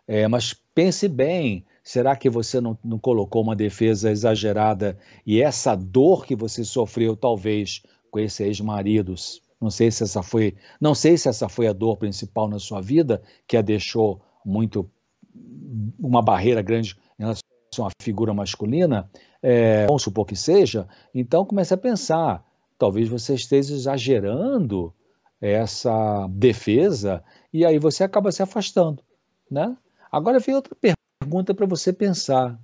[0.08, 5.76] é, mas pense bem, será que você não, não colocou uma defesa exagerada e essa
[5.76, 9.16] dor que você sofreu, talvez, com esse ex-marido,
[9.60, 12.82] não sei se essa foi, não sei se essa foi a dor principal na sua
[12.82, 14.90] vida que a deixou muito
[16.00, 19.10] uma barreira grande em relação uma figura masculina,
[19.42, 22.46] é, vamos supor que seja, então comece a pensar,
[22.78, 24.94] talvez você esteja exagerando
[25.40, 27.24] essa defesa
[27.54, 29.02] e aí você acaba se afastando,
[29.50, 29.76] né?
[30.12, 32.60] Agora vem outra pergunta para você pensar.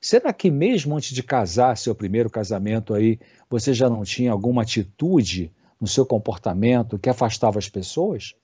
[0.00, 4.62] Será que mesmo antes de casar, seu primeiro casamento aí, você já não tinha alguma
[4.62, 8.34] atitude no seu comportamento que afastava as pessoas?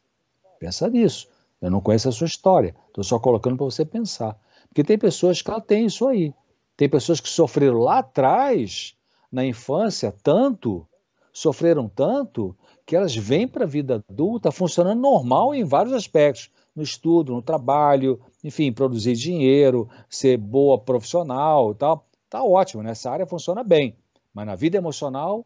[0.60, 1.28] Pensa nisso.
[1.60, 4.38] Eu não conheço a sua história, estou só colocando para você pensar.
[4.70, 6.32] Porque tem pessoas que ela tem isso aí.
[6.76, 8.94] Tem pessoas que sofreram lá atrás,
[9.30, 10.86] na infância, tanto,
[11.32, 12.56] sofreram tanto,
[12.86, 16.50] que elas vêm para a vida adulta funcionando normal em vários aspectos.
[16.74, 22.06] No estudo, no trabalho, enfim, produzir dinheiro, ser boa profissional e tal.
[22.28, 23.96] Tá ótimo, nessa área funciona bem.
[24.32, 25.44] Mas na vida emocional,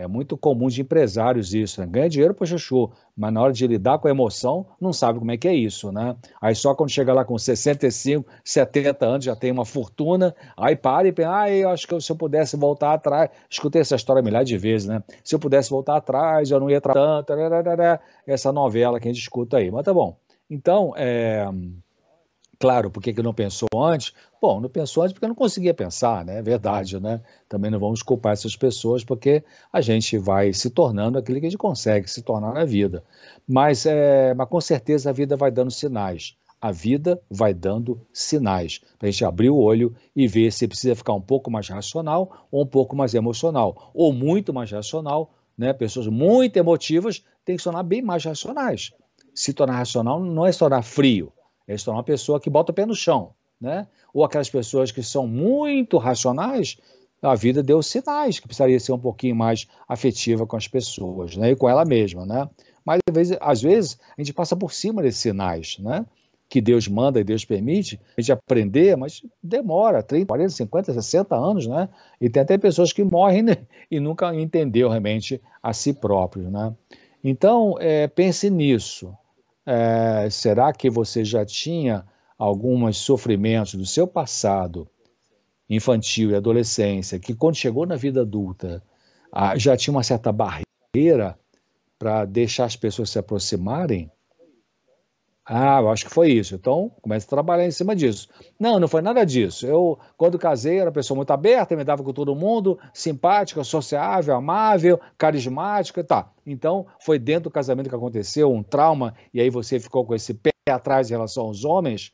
[0.00, 1.86] é muito comum de empresários isso, né?
[1.86, 5.30] Ganha dinheiro para chuchu, mas na hora de lidar com a emoção, não sabe como
[5.30, 6.16] é que é isso, né?
[6.40, 11.08] Aí só quando chega lá com 65, 70 anos, já tem uma fortuna, aí para
[11.08, 14.48] e pensa, ah, eu acho que se eu pudesse voltar atrás, escutei essa história milhares
[14.48, 15.02] de vezes, né?
[15.22, 17.34] Se eu pudesse voltar atrás, eu não ia tanto,
[18.26, 20.16] essa novela que a gente escuta aí, mas tá bom.
[20.48, 21.46] Então, é...
[22.60, 24.12] Claro, por que, que não pensou antes?
[24.40, 26.40] Bom, não pensou antes porque não conseguia pensar, né?
[26.40, 27.22] É verdade, né?
[27.48, 29.42] Também não vamos culpar essas pessoas porque
[29.72, 33.02] a gente vai se tornando aquilo que a gente consegue se tornar na vida.
[33.48, 36.36] Mas, é, mas com certeza a vida vai dando sinais.
[36.60, 40.94] A vida vai dando sinais para a gente abrir o olho e ver se precisa
[40.94, 45.72] ficar um pouco mais racional ou um pouco mais emocional, ou muito mais racional, né?
[45.72, 48.92] Pessoas muito emotivas têm que se tornar bem mais racionais.
[49.34, 51.32] Se tornar racional não é se tornar frio,
[51.70, 53.30] eles são uma pessoa que bota o pé no chão,
[53.60, 53.86] né?
[54.12, 56.76] Ou aquelas pessoas que são muito racionais,
[57.22, 61.52] a vida deu sinais que precisaria ser um pouquinho mais afetiva com as pessoas, né?
[61.52, 62.48] E com ela mesma, né?
[62.84, 66.04] Mas às vezes, às vezes a gente passa por cima desses sinais, né?
[66.48, 71.36] Que Deus manda e Deus permite a gente aprender, mas demora 30, 40, 50, 60
[71.36, 71.88] anos, né?
[72.20, 73.58] E tem até pessoas que morrem né?
[73.88, 76.74] e nunca entendeu realmente a si próprios, né?
[77.22, 79.14] Então, é, pense nisso.
[79.66, 82.04] É, será que você já tinha
[82.38, 84.88] alguns sofrimentos do seu passado,
[85.68, 88.82] infantil e adolescência, que quando chegou na vida adulta
[89.32, 91.38] ah, já tinha uma certa barreira
[91.98, 94.10] para deixar as pessoas se aproximarem?
[95.44, 96.54] Ah, eu acho que foi isso.
[96.54, 98.28] Então, comece a trabalhar em cima disso.
[98.58, 99.66] Não, não foi nada disso.
[99.66, 104.34] Eu, quando casei, era uma pessoa muito aberta, me dava com todo mundo, simpática, sociável,
[104.34, 106.30] amável, carismática, tá.
[106.46, 110.34] Então, foi dentro do casamento que aconteceu um trauma e aí você ficou com esse
[110.34, 112.12] pé atrás em relação aos homens?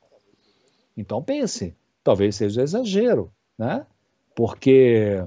[0.97, 1.77] Então, pense.
[2.03, 3.85] Talvez seja um exagero, né?
[4.35, 5.25] Porque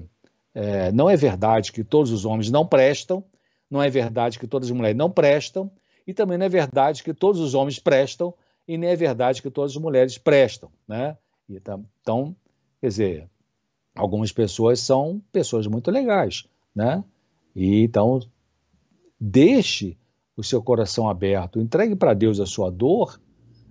[0.55, 3.23] é, não é verdade que todos os homens não prestam,
[3.69, 5.69] não é verdade que todas as mulheres não prestam,
[6.09, 8.33] e também não é verdade que todos os homens prestam,
[8.67, 11.15] e nem é verdade que todas as mulheres prestam, né?
[11.47, 12.35] Então,
[12.81, 13.29] quer dizer,
[13.95, 17.03] algumas pessoas são pessoas muito legais, né?
[17.55, 18.19] E então
[19.21, 19.99] deixe
[20.35, 23.21] o seu coração aberto, entregue para Deus a sua dor,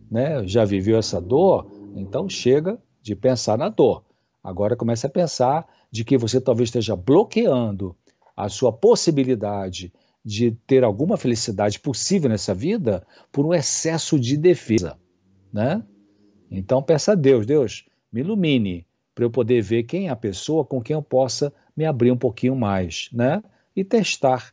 [0.09, 0.47] né?
[0.47, 4.05] Já viveu essa dor, então chega de pensar na dor.
[4.45, 7.97] Agora comece a pensar de que você talvez esteja bloqueando
[8.37, 9.93] a sua possibilidade
[10.29, 13.03] de ter alguma felicidade possível nessa vida
[13.33, 14.99] por um excesso de defesa,
[15.51, 15.83] né?
[16.51, 20.67] Então peça a Deus, Deus, me ilumine para eu poder ver quem é a pessoa
[20.67, 23.43] com quem eu possa me abrir um pouquinho mais, né?
[23.75, 24.53] E testar.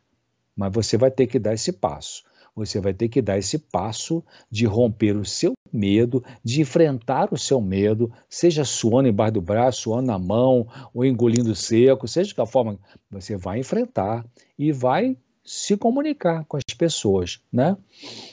[0.56, 2.24] Mas você vai ter que dar esse passo.
[2.56, 7.38] Você vai ter que dar esse passo de romper o seu medo, de enfrentar o
[7.38, 12.36] seu medo, seja suando embaixo do braço, suando na mão, ou engolindo seco, seja de
[12.36, 12.80] que forma,
[13.12, 14.26] você vai enfrentar
[14.58, 17.78] e vai se comunicar com as pessoas, né?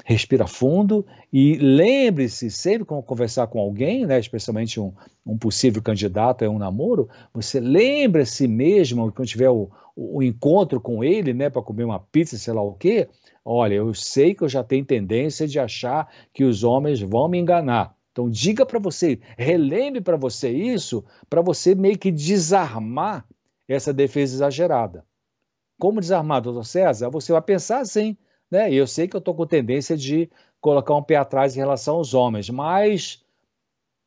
[0.03, 4.93] Respira fundo e lembre-se, sempre que conversar com alguém, né, especialmente um,
[5.25, 11.05] um possível candidato a um namoro, você lembre-se mesmo, quando tiver o, o encontro com
[11.05, 13.09] ele, né, para comer uma pizza, sei lá o quê,
[13.45, 17.39] olha, eu sei que eu já tenho tendência de achar que os homens vão me
[17.39, 17.95] enganar.
[18.11, 23.27] Então diga para você, relembre para você isso, para você meio que desarmar
[23.69, 25.05] essa defesa exagerada.
[25.79, 27.11] Como desarmar, doutor César?
[27.11, 28.17] Você vai pensar assim,
[28.51, 28.73] né?
[28.73, 30.31] Eu sei que eu estou com tendência de
[30.61, 33.25] colocar um pé atrás em relação aos homens, mas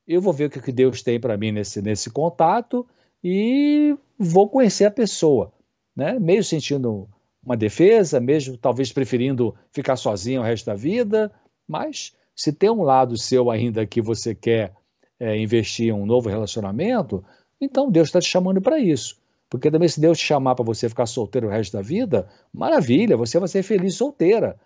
[0.08, 2.88] eu vou ver o que Deus tem para mim nesse, nesse contato
[3.24, 5.52] e vou conhecer a pessoa,
[5.96, 6.18] né?
[6.20, 7.10] Meio sentindo
[7.44, 11.32] uma defesa, mesmo talvez preferindo ficar sozinho o resto da vida,
[11.68, 14.74] mas se tem um lado seu ainda que você quer
[15.20, 17.24] é, investir em um novo relacionamento,
[17.60, 19.18] então Deus está te chamando para isso.
[19.56, 23.16] Porque também, se Deus te chamar para você ficar solteiro o resto da vida, maravilha,
[23.16, 24.60] você vai ser feliz solteira.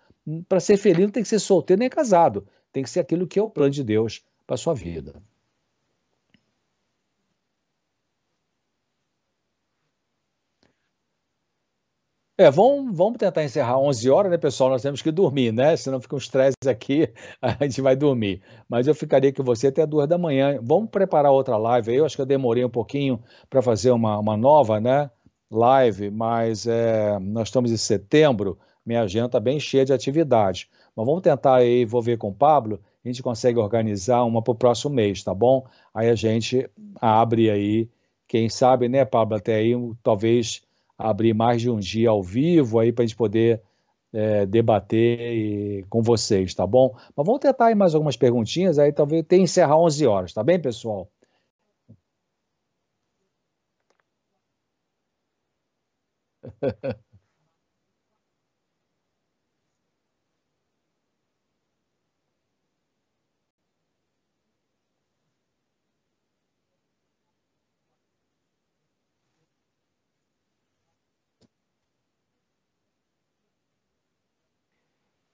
[0.48, 2.44] Para ser feliz não tem que ser solteiro nem casado.
[2.72, 5.22] Tem que ser aquilo que é o plano de Deus para sua vida.
[12.40, 14.70] É, vamos, vamos tentar encerrar 11 horas, né, pessoal?
[14.70, 15.76] Nós temos que dormir, né?
[15.76, 17.12] Senão fica um estresse aqui,
[17.42, 18.40] a gente vai dormir.
[18.66, 20.58] Mas eu ficaria com você até duas da manhã.
[20.62, 21.98] Vamos preparar outra live aí.
[21.98, 25.10] Eu acho que eu demorei um pouquinho para fazer uma, uma nova, né?
[25.50, 30.66] Live, mas é, nós estamos em setembro, minha agenda está bem cheia de atividade.
[30.96, 34.52] Mas vamos tentar aí, vou ver com o Pablo, a gente consegue organizar uma para
[34.52, 35.66] o próximo mês, tá bom?
[35.92, 36.66] Aí a gente
[37.02, 37.86] abre aí,
[38.26, 40.62] quem sabe, né, Pablo, até aí, talvez
[41.00, 43.62] abrir mais de um dia ao vivo aí para a gente poder
[44.12, 46.94] é, debater com vocês, tá bom?
[47.16, 50.60] Mas vamos tentar aí mais algumas perguntinhas, aí talvez tenha encerrar 11 horas, tá bem,
[50.60, 51.10] pessoal?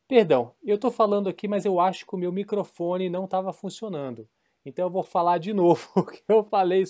[0.08, 4.28] Perdão, eu estou falando aqui, mas eu acho que o meu microfone não estava funcionando.
[4.64, 6.84] Então eu vou falar de novo o que eu falei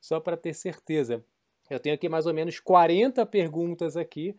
[0.00, 1.24] só para ter certeza.
[1.70, 4.34] Eu tenho aqui mais ou menos 40 perguntas aqui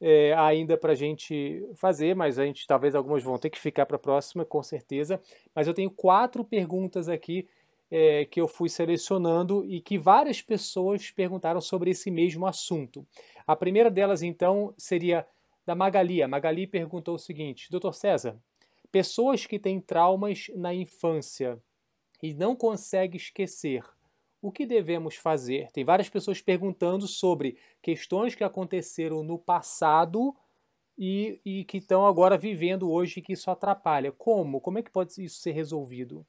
[0.00, 3.86] é, ainda para a gente fazer, mas a gente talvez algumas vão ter que ficar
[3.86, 5.20] para a próxima, com certeza.
[5.54, 7.48] Mas eu tenho quatro perguntas aqui
[7.90, 13.06] é, que eu fui selecionando e que várias pessoas perguntaram sobre esse mesmo assunto.
[13.46, 15.26] A primeira delas, então, seria
[15.68, 16.22] da Magali.
[16.22, 18.40] A Magali perguntou o seguinte: Doutor César,
[18.90, 21.62] pessoas que têm traumas na infância
[22.22, 23.84] e não conseguem esquecer,
[24.40, 25.70] o que devemos fazer?
[25.70, 30.34] Tem várias pessoas perguntando sobre questões que aconteceram no passado
[30.96, 34.10] e, e que estão agora vivendo hoje e que isso atrapalha.
[34.10, 34.62] Como?
[34.62, 36.26] Como é que pode isso ser resolvido?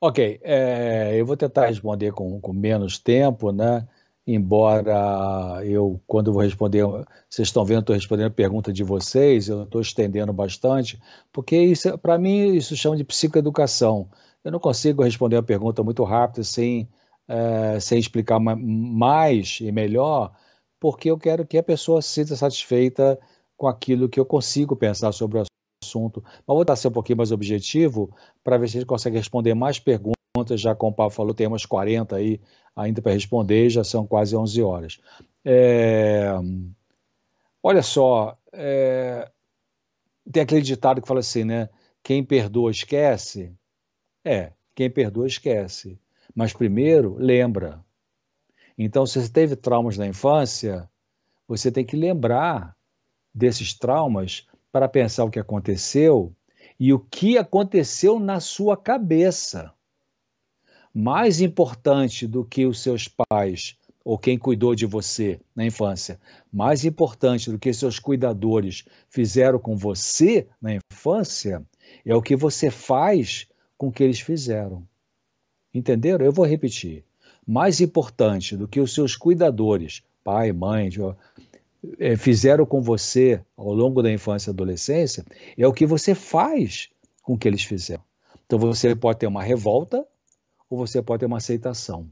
[0.00, 3.88] Ok, é, eu vou tentar responder com, com menos tempo, né?
[4.26, 6.84] Embora eu, quando vou responder,
[7.28, 11.00] vocês estão vendo, estou respondendo a pergunta de vocês, eu estou estendendo bastante,
[11.32, 14.10] porque isso, para mim, isso chama de psicoeducação.
[14.42, 16.88] Eu não consigo responder a pergunta muito rápido sem,
[17.28, 20.32] é, sem explicar mais e melhor,
[20.80, 23.18] porque eu quero que a pessoa se sinta satisfeita
[23.56, 25.44] com aquilo que eu consigo pensar sobre o
[25.82, 26.22] assunto.
[26.24, 28.10] Mas vou tentar ser um pouquinho mais objetivo
[28.42, 30.15] para ver se a gente consegue responder mais perguntas
[30.54, 32.40] já como o Paulo falou, tem umas 40 aí
[32.74, 35.00] ainda para responder, já são quase 11 horas.
[35.42, 36.30] É,
[37.62, 39.30] olha só, é,
[40.30, 41.68] tem aquele ditado que fala assim, né?
[42.02, 43.52] Quem perdoa esquece.
[44.24, 45.98] É, quem perdoa esquece.
[46.34, 47.82] Mas primeiro, lembra.
[48.76, 50.88] Então, se você teve traumas na infância,
[51.48, 52.76] você tem que lembrar
[53.34, 56.34] desses traumas para pensar o que aconteceu
[56.78, 59.72] e o que aconteceu na sua cabeça.
[60.98, 66.18] Mais importante do que os seus pais ou quem cuidou de você na infância,
[66.50, 71.62] mais importante do que seus cuidadores fizeram com você na infância,
[72.02, 73.46] é o que você faz
[73.76, 74.88] com o que eles fizeram.
[75.74, 76.24] Entenderam?
[76.24, 77.04] Eu vou repetir.
[77.46, 80.88] Mais importante do que os seus cuidadores, pai, mãe,
[81.98, 85.26] eh, fizeram com você ao longo da infância e adolescência,
[85.58, 86.88] é o que você faz
[87.20, 88.02] com o que eles fizeram.
[88.46, 90.02] Então você pode ter uma revolta
[90.68, 92.08] ou você pode ter uma aceitação.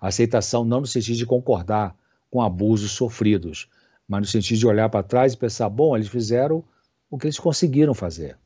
[0.00, 1.96] Aceitação não no sentido de concordar
[2.30, 3.68] com abusos sofridos,
[4.06, 6.64] mas no sentido de olhar para trás e pensar: bom, eles fizeram
[7.10, 8.36] o que eles conseguiram fazer.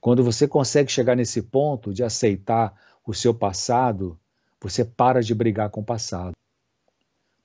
[0.00, 2.74] Quando você consegue chegar nesse ponto de aceitar
[3.06, 4.18] o seu passado,
[4.60, 6.34] você para de brigar com o passado.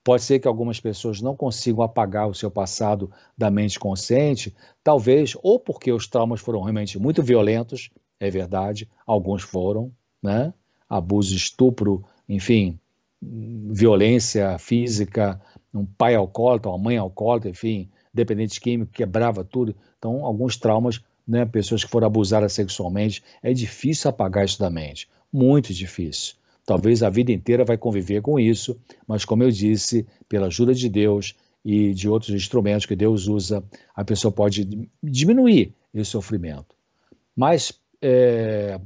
[0.03, 5.37] Pode ser que algumas pessoas não consigam apagar o seu passado da mente consciente, talvez
[5.43, 10.53] ou porque os traumas foram realmente muito violentos, é verdade, alguns foram, né?
[10.89, 12.79] Abuso, estupro, enfim,
[13.21, 15.39] violência física,
[15.73, 19.75] um pai alcoólatra, uma mãe alcoólatra, enfim, dependente químico, quebrava tudo.
[19.97, 25.07] Então, alguns traumas, né, pessoas que foram abusadas sexualmente, é difícil apagar isso da mente,
[25.31, 26.35] muito difícil.
[26.65, 30.87] Talvez a vida inteira vai conviver com isso, mas como eu disse, pela ajuda de
[30.87, 31.35] Deus
[31.65, 33.63] e de outros instrumentos que Deus usa,
[33.95, 36.75] a pessoa pode diminuir esse sofrimento.
[37.35, 38.79] Mas é,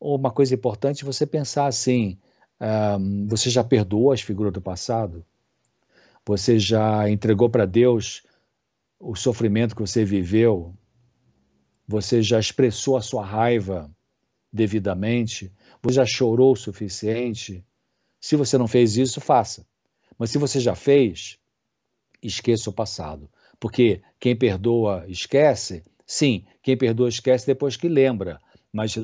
[0.00, 2.18] uma coisa importante você pensar assim:
[2.60, 5.24] um, você já perdoou as figuras do passado?
[6.26, 8.22] Você já entregou para Deus
[8.98, 10.74] o sofrimento que você viveu?
[11.86, 13.90] Você já expressou a sua raiva
[14.52, 15.52] devidamente?
[15.82, 17.64] Você já chorou o suficiente?
[18.20, 19.66] Se você não fez isso, faça.
[20.18, 21.38] Mas se você já fez,
[22.22, 23.28] esqueça o passado.
[23.58, 25.82] Porque quem perdoa, esquece.
[26.06, 28.38] Sim, quem perdoa, esquece depois que lembra.
[28.72, 28.94] Mas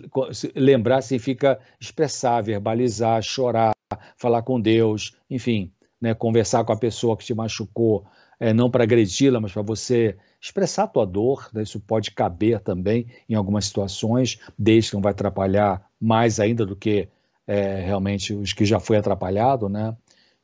[0.55, 3.73] lembrar significa expressar, verbalizar, chorar,
[4.17, 8.05] falar com Deus, enfim, né, conversar com a pessoa que te machucou,
[8.39, 11.49] é, não para agredi-la, mas para você expressar a tua dor.
[11.53, 16.65] Né, isso pode caber também em algumas situações, desde que não vai atrapalhar mais ainda
[16.65, 17.09] do que
[17.47, 19.97] é, realmente os que já foi atrapalhado, né?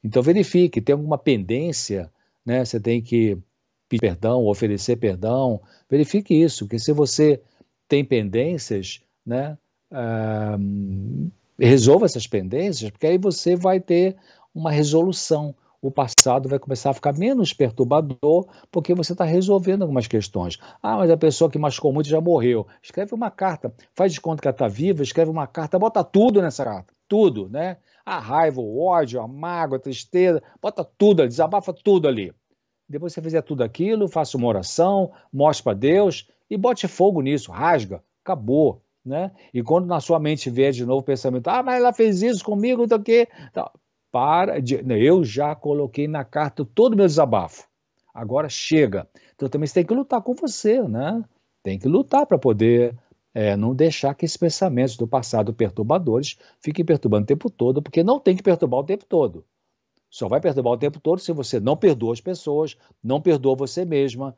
[0.05, 2.11] Então verifique, tem alguma pendência,
[2.45, 2.65] né?
[2.65, 3.37] Você tem que
[3.89, 7.43] pedir perdão, oferecer perdão, verifique isso, porque se você
[7.89, 9.57] tem pendências, né?
[9.91, 14.17] Uh, resolva essas pendências, porque aí você vai ter
[14.55, 15.55] uma resolução.
[15.81, 20.59] O passado vai começar a ficar menos perturbador, porque você está resolvendo algumas questões.
[20.81, 22.67] Ah, mas a pessoa que machucou muito já morreu.
[22.81, 26.41] Escreve uma carta, faz de conta que ela está viva, escreve uma carta, bota tudo
[26.41, 27.79] nessa carta, tudo, né?
[28.07, 32.33] A raiva, o ódio, a mágoa, a tristeza, bota tudo ali, desabafa tudo ali.
[32.89, 37.51] Depois você fizer tudo aquilo, faça uma oração, mostre para Deus e bote fogo nisso,
[37.51, 39.33] rasga, acabou né?
[39.53, 42.45] E quando na sua mente vier de novo o pensamento, ah, mas ela fez isso
[42.45, 43.69] comigo, que, então,
[44.11, 47.67] para de, eu já coloquei na carta todo o meu desabafo.
[48.15, 49.09] Agora chega.
[49.35, 51.25] Então também você tem que lutar com você, né?
[51.63, 52.97] Tem que lutar para poder
[53.35, 58.05] é, não deixar que esses pensamentos do passado perturbadores fiquem perturbando o tempo todo, porque
[58.05, 59.45] não tem que perturbar o tempo todo.
[60.11, 63.83] Só vai perturbar o tempo todo se você não perdoa as pessoas, não perdoa você
[63.85, 64.37] mesma,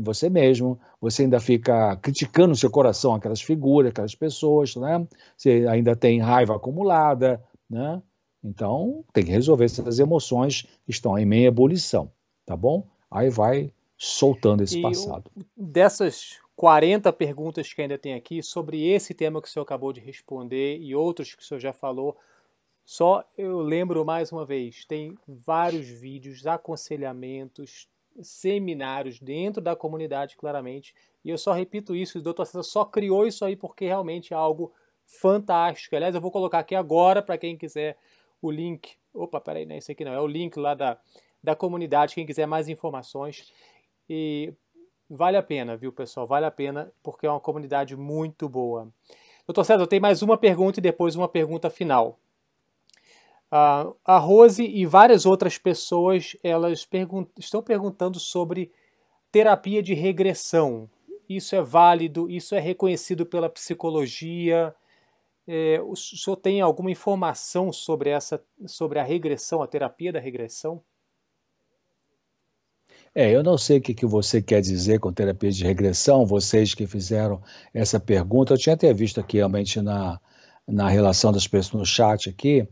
[0.00, 5.06] você mesmo, você ainda fica criticando no seu coração aquelas figuras, aquelas pessoas, né?
[5.36, 8.02] Você ainda tem raiva acumulada, né?
[8.42, 12.12] Então, tem que resolver essas emoções que estão em meia ebulição,
[12.44, 12.86] tá bom?
[13.10, 15.30] Aí vai soltando esse e passado.
[15.56, 20.00] Dessas 40 perguntas que ainda tem aqui sobre esse tema que o senhor acabou de
[20.00, 22.16] responder e outros que o senhor já falou,
[22.84, 27.88] só eu lembro mais uma vez, tem vários vídeos, aconselhamentos,
[28.20, 30.94] seminários dentro da comunidade, claramente.
[31.24, 32.44] E eu só repito isso, o Dr.
[32.44, 34.72] César só criou isso aí porque realmente é algo
[35.06, 35.96] fantástico.
[35.96, 37.96] Aliás, eu vou colocar aqui agora para quem quiser
[38.40, 38.96] o link.
[39.12, 40.98] Opa, peraí, não é esse aqui não, é o link lá da,
[41.42, 43.52] da comunidade, quem quiser mais informações.
[44.08, 44.52] E
[45.08, 46.26] vale a pena, viu, pessoal?
[46.26, 48.88] Vale a pena porque é uma comunidade muito boa.
[49.46, 52.18] Doutor César, eu tenho mais uma pergunta e depois uma pergunta final.
[53.50, 58.72] A Rose e várias outras pessoas elas pergun estão perguntando sobre
[59.30, 60.90] terapia de regressão.
[61.28, 62.28] Isso é válido?
[62.30, 64.74] Isso é reconhecido pela psicologia?
[65.46, 70.82] É, o senhor tem alguma informação sobre essa, sobre a regressão, a terapia da regressão?
[73.14, 76.74] É, eu não sei o que, que você quer dizer com terapia de regressão, vocês
[76.74, 77.40] que fizeram
[77.72, 80.20] essa pergunta, eu tinha até visto aqui realmente na,
[80.66, 82.66] na relação das pessoas no chat aqui,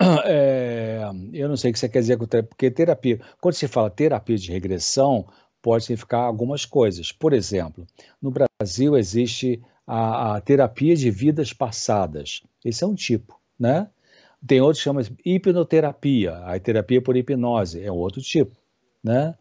[0.26, 1.00] É,
[1.32, 3.90] eu não sei o que você quer dizer com terapia, porque terapia, quando se fala
[3.90, 5.26] terapia de regressão,
[5.62, 7.12] pode significar algumas coisas.
[7.12, 7.86] Por exemplo,
[8.20, 12.42] no Brasil existe a, a terapia de vidas passadas.
[12.64, 13.88] Esse é um tipo, né?
[14.46, 18.56] Tem outro que chama hipnoterapia, a terapia por hipnose, é outro tipo,
[19.02, 19.34] né?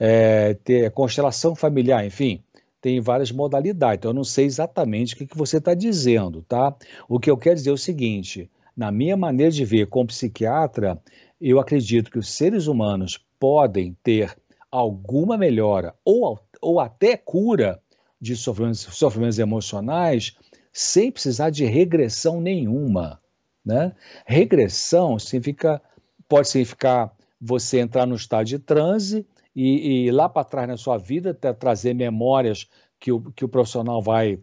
[0.00, 2.42] É, ter constelação familiar, enfim,
[2.80, 3.98] tem várias modalidades.
[3.98, 6.74] Então, eu não sei exatamente o que, que você está dizendo, tá?
[7.08, 11.02] O que eu quero dizer é o seguinte: na minha maneira de ver como psiquiatra,
[11.40, 14.36] eu acredito que os seres humanos podem ter
[14.70, 17.82] alguma melhora ou, ou até cura
[18.20, 20.36] de sofrimentos, sofrimentos emocionais
[20.72, 23.20] sem precisar de regressão nenhuma.
[23.64, 23.92] Né?
[24.24, 25.82] Regressão significa,
[26.28, 29.26] pode significar você entrar no estado de transe
[29.56, 32.68] e, e lá para trás na sua vida trazer memórias
[33.00, 34.38] que o, que o profissional vai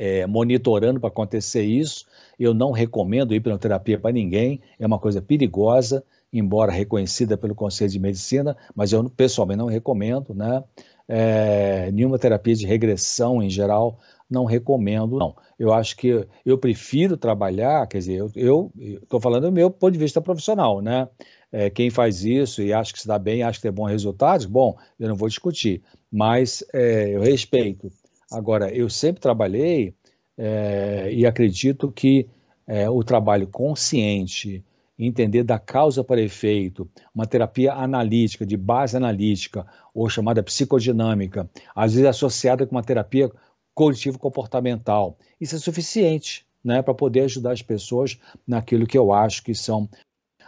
[0.00, 2.06] é, monitorando para acontecer isso.
[2.38, 6.02] Eu não recomendo hipnoterapia para ninguém, é uma coisa perigosa,
[6.32, 10.64] embora reconhecida pelo Conselho de Medicina, mas eu pessoalmente não recomendo, né?
[11.06, 13.98] É, nenhuma terapia de regressão em geral,
[14.30, 15.36] não recomendo, não.
[15.58, 19.98] Eu acho que eu prefiro trabalhar, quer dizer, eu estou falando do meu ponto de
[19.98, 21.08] vista profissional, né?
[21.52, 24.46] É, quem faz isso e acha que se dá bem, acha que tem bons resultados,
[24.46, 27.90] bom, eu não vou discutir, mas é, eu respeito.
[28.30, 29.94] Agora, eu sempre trabalhei
[30.38, 32.28] é, e acredito que
[32.66, 34.64] é, o trabalho consciente,
[34.98, 41.94] entender da causa para efeito, uma terapia analítica, de base analítica, ou chamada psicodinâmica, às
[41.94, 43.30] vezes associada com uma terapia
[43.74, 45.16] cognitivo-comportamental.
[45.40, 49.88] Isso é suficiente né, para poder ajudar as pessoas naquilo que eu acho que são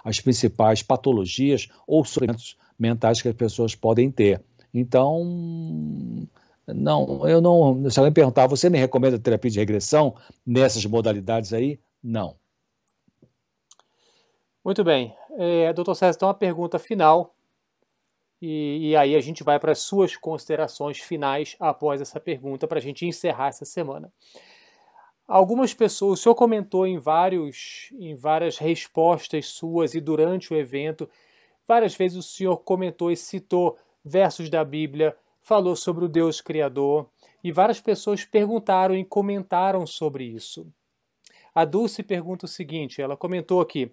[0.05, 4.43] as principais patologias ou sofrimentos mentais que as pessoas podem ter.
[4.75, 6.27] Então,
[6.74, 7.90] não, eu não.
[7.90, 10.15] Se alguém perguntar, você me recomenda terapia de regressão
[10.47, 11.81] nessas modalidades aí?
[12.03, 12.36] Não.
[14.65, 15.15] Muito bem.
[15.36, 17.35] É, doutor César, então uma pergunta final.
[18.40, 22.78] E, e aí a gente vai para as suas considerações finais após essa pergunta, para
[22.78, 24.12] a gente encerrar essa semana.
[25.27, 31.09] Algumas pessoas, o senhor comentou em, vários, em várias respostas suas e durante o evento,
[31.66, 37.09] várias vezes o senhor comentou e citou versos da Bíblia, falou sobre o Deus Criador,
[37.44, 40.66] e várias pessoas perguntaram e comentaram sobre isso.
[41.55, 43.93] A Dulce pergunta o seguinte: ela comentou aqui,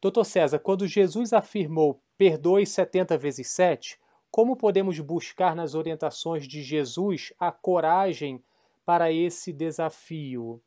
[0.00, 3.98] Doutor César, quando Jesus afirmou perdoe 70 vezes 7,
[4.30, 8.42] como podemos buscar nas orientações de Jesus a coragem
[8.86, 10.62] para esse desafio?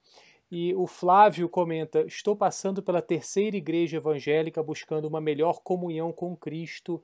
[0.51, 6.35] E o Flávio comenta: Estou passando pela terceira igreja evangélica buscando uma melhor comunhão com
[6.35, 7.01] Cristo.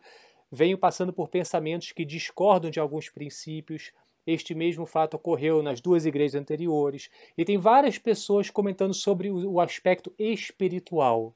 [0.52, 3.92] Venho passando por pensamentos que discordam de alguns princípios.
[4.26, 7.10] Este mesmo fato ocorreu nas duas igrejas anteriores.
[7.38, 11.34] E tem várias pessoas comentando sobre o aspecto espiritual.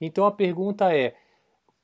[0.00, 1.14] Então a pergunta é: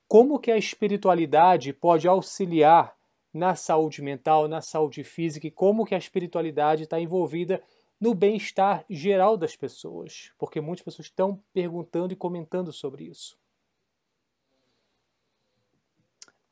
[0.08, 2.96] como que a espiritualidade pode auxiliar
[3.32, 7.60] na saúde mental, na saúde física e como que a espiritualidade está envolvida
[8.00, 13.36] no bem-estar geral das pessoas, porque muitas pessoas estão perguntando e comentando sobre isso.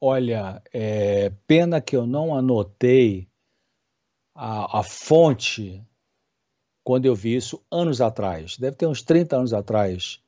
[0.04, 3.28] Olha, é, pena que eu não anotei
[4.34, 5.80] a, a, fonte
[6.82, 10.20] quando eu vi isso anos atrás, deve ter uns 30 anos atrás,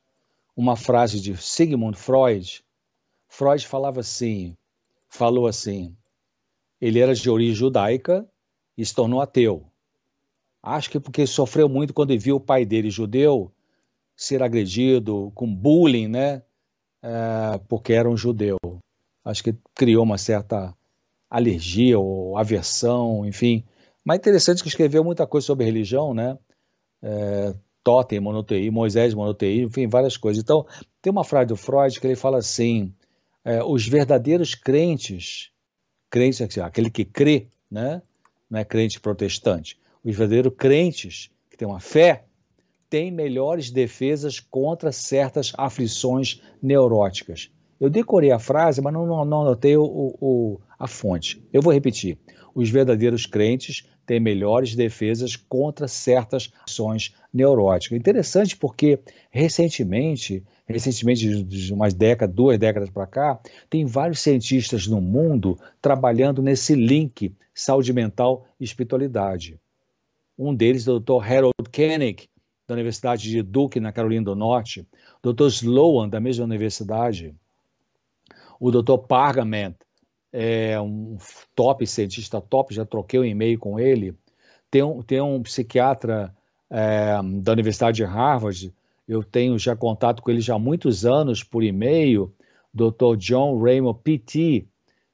[0.55, 2.63] uma frase de Sigmund Freud.
[3.27, 4.55] Freud falava assim,
[5.09, 5.93] falou assim,
[6.79, 8.25] ele era de origem judaica
[8.77, 9.69] e se tornou ateu.
[10.63, 13.51] Acho que porque sofreu muito quando viu o pai dele judeu
[14.15, 16.43] ser agredido com bullying, né?
[17.03, 18.57] É, porque era um judeu.
[19.25, 20.73] Acho que criou uma certa
[21.29, 23.65] alergia ou aversão, enfim.
[24.05, 26.37] Mas interessante que escreveu muita coisa sobre religião, né?
[27.01, 27.53] É,
[27.83, 30.41] totem, monoteísmo, Moisés, monoteísmo, enfim, várias coisas.
[30.41, 30.65] Então,
[31.01, 32.93] tem uma frase do Freud que ele fala assim:
[33.43, 35.51] é, os verdadeiros crentes,
[36.09, 38.01] crentes, aquele que crê, né?
[38.49, 42.25] Não é crente protestante os verdadeiros crentes, que têm uma fé,
[42.87, 47.49] têm melhores defesas contra certas aflições neuróticas.
[47.79, 51.43] Eu decorei a frase, mas não, não, não anotei o, o, a fonte.
[51.51, 52.17] Eu vou repetir.
[52.53, 57.97] Os verdadeiros crentes têm melhores defesas contra certas ações neuróticas.
[57.97, 58.99] Interessante porque
[59.29, 63.39] recentemente, recentemente de umas décadas, duas décadas para cá,
[63.69, 69.59] tem vários cientistas no mundo trabalhando nesse link saúde mental e espiritualidade.
[70.37, 71.23] Um deles, o Dr.
[71.23, 72.29] Harold Koenig,
[72.67, 74.85] da Universidade de Duke, na Carolina do Norte,
[75.21, 75.47] Dr.
[75.47, 77.33] Sloan, da mesma universidade,
[78.59, 78.97] o Dr.
[79.07, 79.75] Pargament,
[80.31, 81.17] é um
[81.55, 84.13] top cientista top, já troquei um e-mail com ele.
[84.69, 86.35] Tem um, tem um psiquiatra
[86.69, 88.73] é, da Universidade de Harvard,
[89.07, 92.33] eu tenho já contato com ele já há muitos anos por e-mail,
[92.73, 93.15] Dr.
[93.17, 94.67] John Raymond P.T.,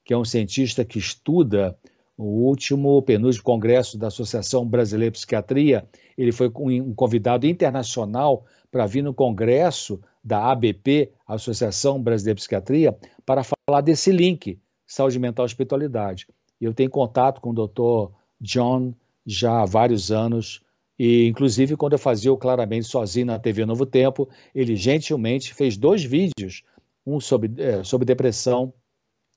[0.04, 1.78] que é um cientista que estuda
[2.16, 5.86] o último penúltimo congresso da Associação Brasileira de Psiquiatria.
[6.16, 12.96] Ele foi um convidado internacional para vir no congresso da ABP, Associação Brasileira de Psiquiatria,
[13.24, 16.26] para falar desse link, saúde mental e espiritualidade.
[16.58, 18.12] Eu tenho contato com o Dr.
[18.40, 18.94] John
[19.26, 20.62] já há vários anos,
[20.98, 25.76] e inclusive quando eu fazia o Claramente Sozinho na TV Novo Tempo, ele gentilmente fez
[25.76, 26.62] dois vídeos,
[27.06, 28.72] um sobre, é, sobre depressão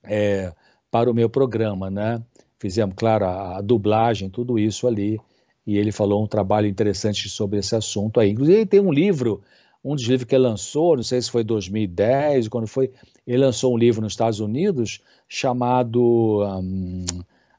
[0.03, 0.53] é,
[0.90, 2.24] para o meu programa, né?
[2.57, 5.20] Fizemos, claro, a, a, dublagem, tudo isso ali,
[5.66, 8.32] e ele falou um trabalho interessante sobre esse assunto aí.
[8.32, 9.42] Inclusive, ele tem um livro,
[9.84, 12.92] um dos livros que ele lançou, não sei se foi 2010, quando foi,
[13.26, 17.06] ele lançou um livro nos Estados Unidos chamado um,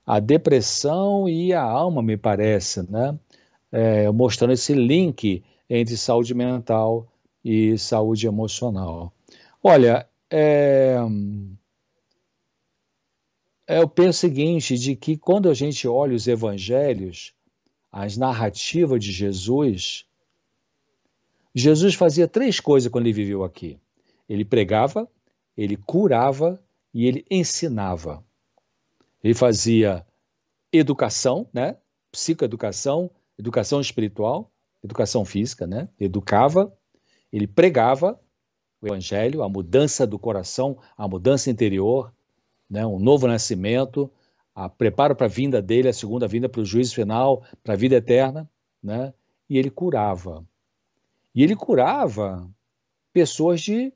[0.06, 3.18] A Depressão e a Alma, me parece, né?
[3.72, 7.08] É, mostrando esse link entre saúde mental
[7.44, 9.12] e saúde emocional.
[9.62, 10.96] Olha, é,
[13.68, 17.34] é, eu penso o seguinte, de que quando a gente olha os evangelhos,
[17.98, 20.04] as narrativas de Jesus,
[21.54, 23.80] Jesus fazia três coisas quando ele viveu aqui.
[24.28, 25.08] Ele pregava,
[25.56, 26.62] ele curava
[26.92, 28.22] e ele ensinava.
[29.24, 30.06] Ele fazia
[30.70, 31.78] educação, né?
[32.12, 34.52] Psicoeducação, educação espiritual,
[34.84, 35.88] educação física, né?
[35.98, 36.70] Educava,
[37.32, 38.20] ele pregava
[38.82, 42.12] o evangelho, a mudança do coração, a mudança interior,
[42.68, 44.10] né, um novo nascimento,
[44.56, 47.76] a preparo para a vinda dele, a segunda vinda para o juízo final, para a
[47.76, 48.48] vida eterna,
[48.82, 49.12] né?
[49.50, 50.42] E ele curava.
[51.34, 52.50] E ele curava
[53.12, 53.92] pessoas de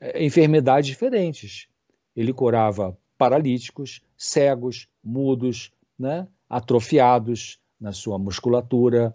[0.00, 1.66] é, enfermidades diferentes.
[2.14, 6.28] Ele curava paralíticos, cegos, mudos, né?
[6.48, 9.12] atrofiados na sua musculatura,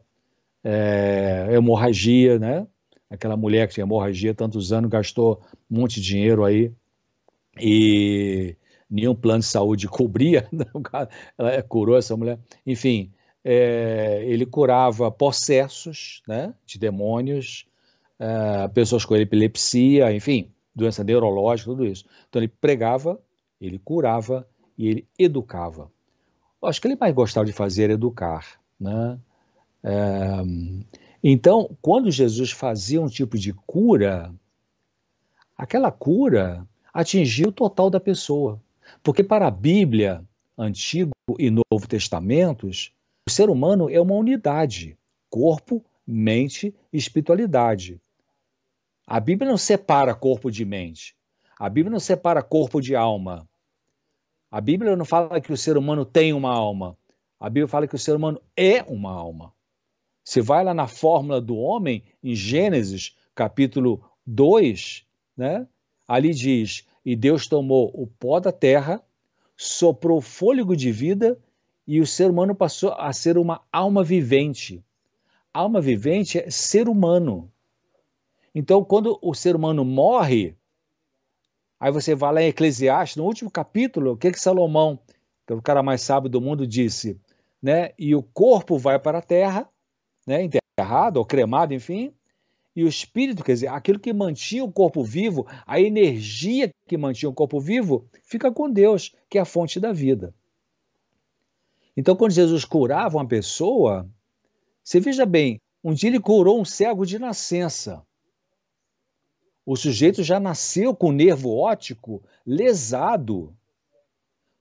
[0.61, 2.68] é, hemorragia, né?
[3.10, 5.41] Aquela mulher que tinha hemorragia tantos anos gastou
[5.72, 6.72] um monte de dinheiro aí
[7.57, 8.57] e
[8.90, 10.66] nenhum plano de saúde cobria, né?
[11.38, 12.40] ela curou essa mulher.
[12.66, 13.11] Enfim,
[13.44, 17.66] é, ele curava possessos né, de demônios,
[18.18, 22.06] é, pessoas com epilepsia, enfim, doença neurológica, tudo isso.
[22.28, 23.20] Então ele pregava,
[23.60, 24.48] ele curava
[24.78, 25.91] e ele educava.
[26.61, 28.60] Eu acho que ele mais gostava de fazer educar.
[28.80, 29.20] Né?
[29.84, 30.44] É,
[31.24, 34.34] então, quando Jesus fazia um tipo de cura,
[35.57, 38.61] aquela cura atingir o total da pessoa.
[39.02, 40.24] Porque para a Bíblia,
[40.57, 42.94] Antigo e Novo Testamentos,
[43.28, 44.98] o ser humano é uma unidade:
[45.30, 48.02] corpo, mente e espiritualidade.
[49.06, 51.16] A Bíblia não separa corpo de mente.
[51.57, 53.48] A Bíblia não separa corpo de alma.
[54.52, 56.98] A Bíblia não fala que o ser humano tem uma alma.
[57.40, 59.53] A Bíblia fala que o ser humano é uma alma.
[60.24, 65.06] Você vai lá na fórmula do homem, em Gênesis, capítulo 2,
[65.36, 65.68] né?
[66.07, 69.01] Ali diz: E Deus tomou o pó da terra,
[69.55, 71.38] soprou fôlego de vida
[71.88, 74.84] e o ser humano passou a ser uma alma vivente.
[75.53, 77.51] Alma vivente é ser humano.
[78.53, 80.55] Então, quando o ser humano morre,
[81.80, 84.99] aí você vai lá em Eclesiastes, no último capítulo, o que que Salomão,
[85.47, 87.19] que é o cara mais sábio do mundo, disse?
[87.61, 87.91] Né?
[87.97, 89.67] E o corpo vai para a terra,
[90.26, 90.43] né?
[90.43, 92.13] enterrado ou cremado, enfim,
[92.75, 97.29] e o espírito, quer dizer, aquilo que mantinha o corpo vivo, a energia que mantinha
[97.29, 100.33] o corpo vivo, fica com Deus, que é a fonte da vida.
[101.97, 104.09] Então, quando Jesus curava uma pessoa,
[104.83, 108.05] você veja bem, um dia ele curou um cego de nascença.
[109.65, 113.55] O sujeito já nasceu com o nervo óptico lesado.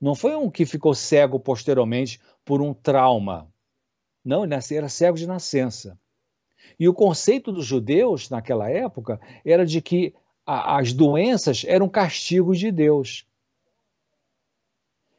[0.01, 3.51] Não foi um que ficou cego posteriormente por um trauma.
[4.24, 5.98] Não, ele era cego de nascença.
[6.78, 10.14] E o conceito dos judeus naquela época era de que
[10.47, 13.26] a, as doenças eram castigos de Deus.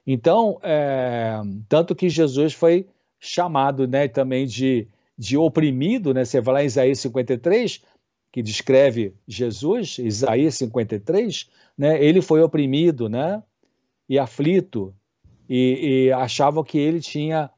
[0.05, 2.87] Então, é, tanto que Jesus foi
[3.19, 4.87] chamado né, também de,
[5.17, 6.25] de oprimido, né?
[6.25, 7.83] Você vai lá em Isaías 53,
[8.31, 12.03] que descreve Jesus, Isaías 53, né?
[12.03, 13.43] Ele foi oprimido, né?
[14.07, 14.95] E aflito,
[15.47, 17.51] e, e achavam que ele tinha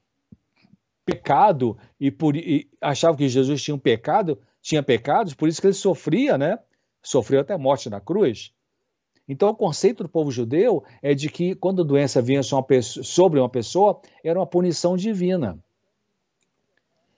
[1.05, 5.67] pecado e, por, e achava que Jesus tinha um pecado, tinha pecados, por isso que
[5.67, 6.59] ele sofria, né?
[7.01, 8.53] Sofreu até morte na cruz.
[9.27, 13.49] Então, o conceito do povo judeu é de que quando a doença vinha sobre uma
[13.49, 15.57] pessoa, era uma punição divina.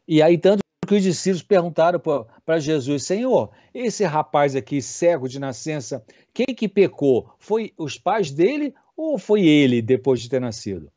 [0.08, 2.00] E aí, tanto que os discípulos perguntaram
[2.46, 7.34] para Jesus: Senhor, esse rapaz aqui, cego de nascença, quem que pecou?
[7.40, 10.92] Foi os pais dele ou foi ele depois de ter nascido?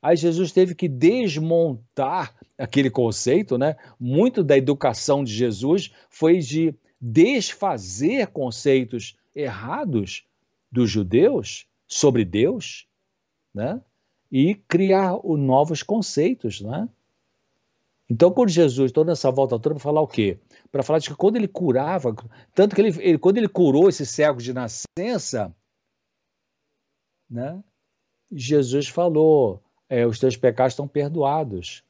[0.00, 3.76] Aí Jesus teve que desmontar aquele conceito, né?
[3.98, 10.24] Muito da educação de Jesus foi de desfazer conceitos errados
[10.70, 12.86] dos judeus sobre Deus,
[13.52, 13.80] né?
[14.30, 16.88] E criar novos conceitos, né?
[18.10, 20.38] Então, quando Jesus, toda essa volta toda, para falar o quê?
[20.72, 22.14] Para falar de que quando ele curava,
[22.54, 25.54] tanto que ele, ele, quando ele curou esse cego de nascença,
[27.28, 27.62] né?
[28.32, 31.82] Jesus falou: é, os teus pecados estão perdoados.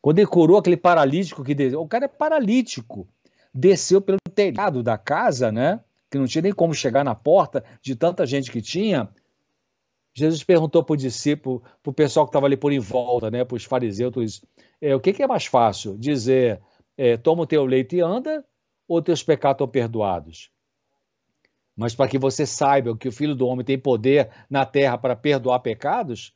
[0.00, 3.08] Quando ele curou aquele paralítico que desceu, o cara é paralítico,
[3.54, 5.80] desceu pelo telhado da casa, né?
[6.10, 9.08] Que não tinha nem como chegar na porta de tanta gente que tinha.
[10.12, 13.44] Jesus perguntou para o discípulo, para o pessoal que estava ali por em volta, né?
[13.44, 14.42] Para os fariseus.
[14.80, 15.96] É, o que, que, é mais fácil?
[15.96, 16.60] Dizer,
[16.96, 18.44] é, toma o teu leite e anda,
[18.86, 20.50] ou teus pecados estão perdoados?
[21.76, 25.16] Mas para que você saiba que o Filho do Homem tem poder na terra para
[25.16, 26.32] perdoar pecados,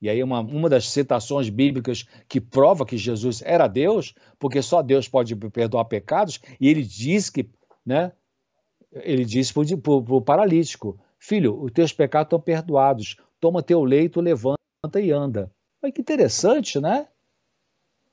[0.00, 4.82] e aí uma, uma das citações bíblicas que prova que Jesus era Deus, porque só
[4.82, 7.48] Deus pode perdoar pecados, e ele diz que,
[7.84, 8.12] né,
[8.92, 14.56] ele disse para o paralítico, filho, os teus pecados estão perdoados, toma teu leito, levanta
[15.00, 15.50] e anda.
[15.82, 17.08] Olha que interessante, né?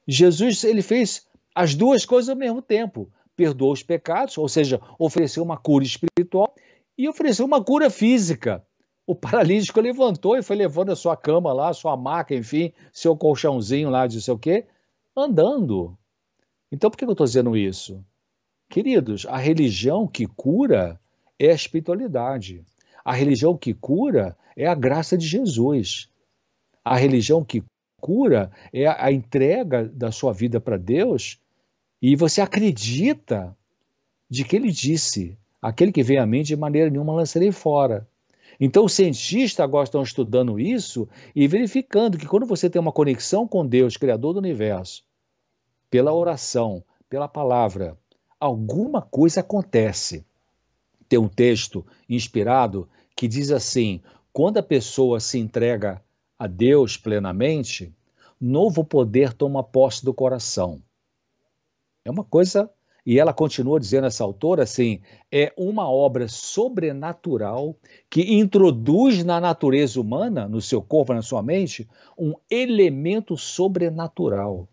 [0.08, 5.44] Jesus, ele fez as duas coisas ao mesmo tempo, perdoou os pecados, ou seja, ofereceu
[5.44, 6.54] uma cura espiritual
[6.98, 8.66] e ofereceu uma cura física
[9.06, 13.16] o paralítico levantou e foi levando a sua cama lá, a sua maca, enfim, seu
[13.16, 14.66] colchãozinho lá de sei o quê,
[15.16, 15.98] andando.
[16.72, 18.04] Então por que eu estou dizendo isso?
[18.70, 21.00] Queridos, a religião que cura
[21.38, 22.64] é a espiritualidade.
[23.04, 26.10] A religião que cura é a graça de Jesus.
[26.84, 27.64] A religião que
[28.00, 31.40] cura é a entrega da sua vida para Deus
[32.02, 33.56] e você acredita
[34.30, 38.08] de que ele disse: aquele que vem a mim de maneira nenhuma lançarei fora.
[38.60, 43.48] Então, os cientistas agora estão estudando isso e verificando que quando você tem uma conexão
[43.48, 45.04] com Deus, Criador do universo,
[45.90, 47.98] pela oração, pela palavra,
[48.40, 50.26] alguma coisa acontece.
[51.08, 54.02] Tem um texto inspirado que diz assim:
[54.32, 56.04] quando a pessoa se entrega
[56.38, 57.94] a Deus plenamente,
[58.40, 60.82] novo poder toma posse do coração.
[62.04, 62.70] É uma coisa
[63.06, 65.02] e ela continua dizendo, essa autora, assim,
[65.32, 67.76] é uma obra sobrenatural
[68.10, 74.70] que introduz na natureza humana, no seu corpo, na sua mente, um elemento sobrenatural.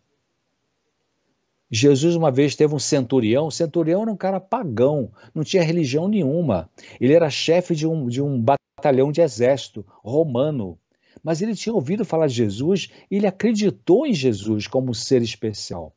[1.73, 6.09] Jesus uma vez teve um centurião, o centurião era um cara pagão, não tinha religião
[6.09, 6.69] nenhuma.
[7.01, 10.79] Ele era chefe de um, de um batalhão de exército romano.
[11.23, 15.23] Mas ele tinha ouvido falar de Jesus e ele acreditou em Jesus como um ser
[15.23, 15.95] especial.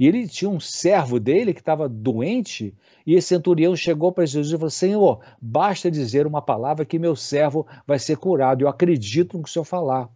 [0.00, 2.74] E ele tinha um servo dele que estava doente,
[3.06, 7.14] e esse centurião chegou para Jesus e falou: Senhor, basta dizer uma palavra que meu
[7.14, 8.62] servo vai ser curado.
[8.64, 10.08] Eu acredito no que o senhor falar.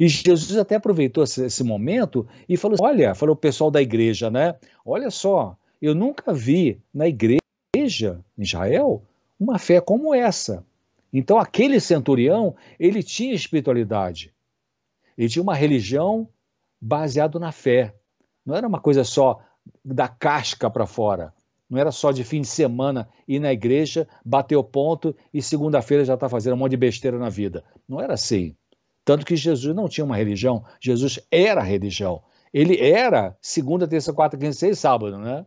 [0.00, 4.54] E Jesus até aproveitou esse, momento e falou: Olha, falou o pessoal da igreja, né?
[4.82, 7.40] Olha só, eu nunca vi na igreja
[8.38, 9.02] em Israel
[9.38, 10.64] uma fé como essa.
[11.12, 14.32] Então, aquele centurião, ele tinha espiritualidade.
[15.16, 16.26] Ele tinha uma religião
[16.80, 17.94] baseada na fé.
[18.46, 19.40] Não era uma coisa só
[19.84, 21.34] da casca para fora.
[21.68, 26.04] Não era só de fim de semana ir na igreja, bater o ponto e segunda-feira
[26.04, 27.64] já está fazendo um monte de besteira na vida.
[27.88, 28.54] Não era assim.
[29.04, 32.22] Tanto que Jesus não tinha uma religião, Jesus era religião.
[32.52, 35.44] Ele era segunda, terça, quarta, quinta, seis, sábado, né?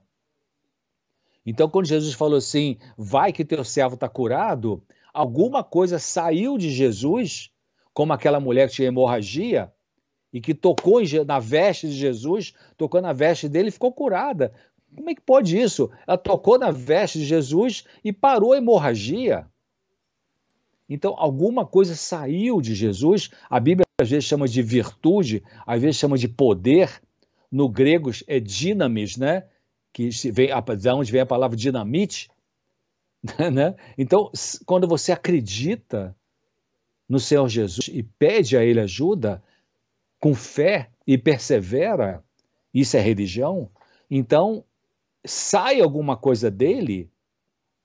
[1.45, 6.69] Então, quando Jesus falou assim, vai que teu servo está curado, alguma coisa saiu de
[6.69, 7.49] Jesus,
[7.93, 9.71] como aquela mulher que tinha hemorragia,
[10.31, 14.53] e que tocou na veste de Jesus, tocou na veste dele e ficou curada.
[14.95, 15.89] Como é que pode isso?
[16.07, 19.45] Ela tocou na veste de Jesus e parou a hemorragia.
[20.87, 23.29] Então, alguma coisa saiu de Jesus.
[23.49, 27.01] A Bíblia às vezes chama de virtude, às vezes chama de poder.
[27.51, 29.45] No grego é dinamis, né?
[29.93, 32.29] Que vem, de onde vem a palavra dinamite.
[33.51, 33.75] Né?
[33.97, 34.31] Então,
[34.65, 36.15] quando você acredita
[37.07, 39.43] no Senhor Jesus e pede a Ele ajuda,
[40.19, 42.23] com fé e persevera,
[42.73, 43.69] isso é religião,
[44.09, 44.63] então
[45.25, 47.09] sai alguma coisa dele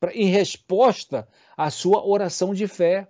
[0.01, 3.09] pra, em resposta à sua oração de fé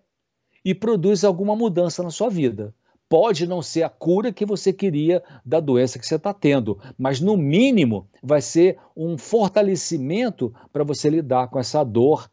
[0.64, 2.74] e produz alguma mudança na sua vida.
[3.08, 7.20] Pode não ser a cura que você queria da doença que você está tendo, mas
[7.20, 12.30] no mínimo vai ser um fortalecimento para você lidar com essa dor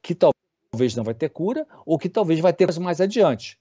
[0.00, 3.58] que talvez não vai ter cura ou que talvez vai ter mais adiante.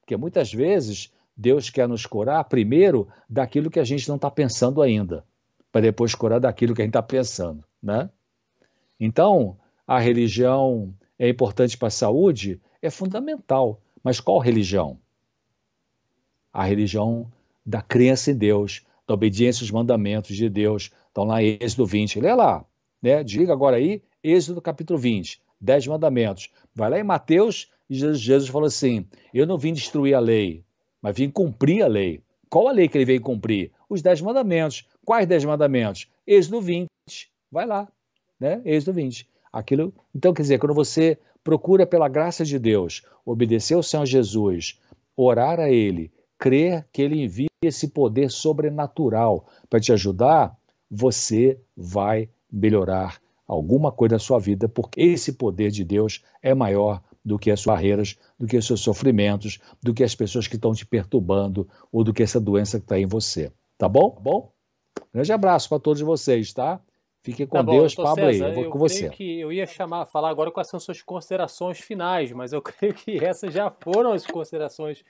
[0.00, 4.80] Porque muitas vezes Deus quer nos curar primeiro daquilo que a gente não está pensando
[4.80, 5.24] ainda,
[5.72, 8.08] para depois curar daquilo que a gente está pensando, né?
[8.98, 12.60] Então, a religião é importante para a saúde?
[12.80, 13.80] É fundamental.
[14.02, 14.98] Mas qual religião?
[16.52, 17.30] A religião
[17.66, 20.90] da crença em Deus, da obediência aos mandamentos de Deus.
[21.08, 22.20] Estão lá em Êxodo 20.
[22.20, 22.64] Lê lá,
[23.02, 23.24] né?
[23.24, 26.50] Diga agora aí, Êxodo capítulo 20, 10 mandamentos.
[26.74, 30.64] Vai lá em Mateus e Jesus, falou assim: Eu não vim destruir a lei,
[31.02, 32.22] mas vim cumprir a lei.
[32.48, 33.72] Qual a lei que ele veio cumprir?
[33.88, 34.86] Os 10 mandamentos.
[35.04, 36.06] Quais 10 mandamentos?
[36.26, 36.86] Êxodo 20.
[37.50, 37.88] Vai lá,
[38.38, 38.62] né?
[38.64, 39.28] Êxodo 20.
[39.52, 44.80] Aquilo, então, quer dizer, quando você procura pela graça de Deus, obedecer ao Senhor Jesus,
[45.16, 50.56] orar a Ele, crer que Ele envia esse poder sobrenatural para te ajudar,
[50.90, 57.02] você vai melhorar alguma coisa na sua vida, porque esse poder de Deus é maior
[57.24, 60.56] do que as suas barreiras, do que os seus sofrimentos, do que as pessoas que
[60.56, 63.52] estão te perturbando ou do que essa doença que está em você.
[63.78, 64.10] Tá bom?
[64.10, 64.52] Tá bom?
[65.12, 66.80] Grande abraço para todos vocês, tá?
[67.22, 69.08] Fique com tá bom, Deus, Pablo César, aí, eu vou eu com você.
[69.10, 73.24] Que eu ia chamar, falar agora quais são suas considerações finais, mas eu creio que
[73.24, 75.04] essas já foram as considerações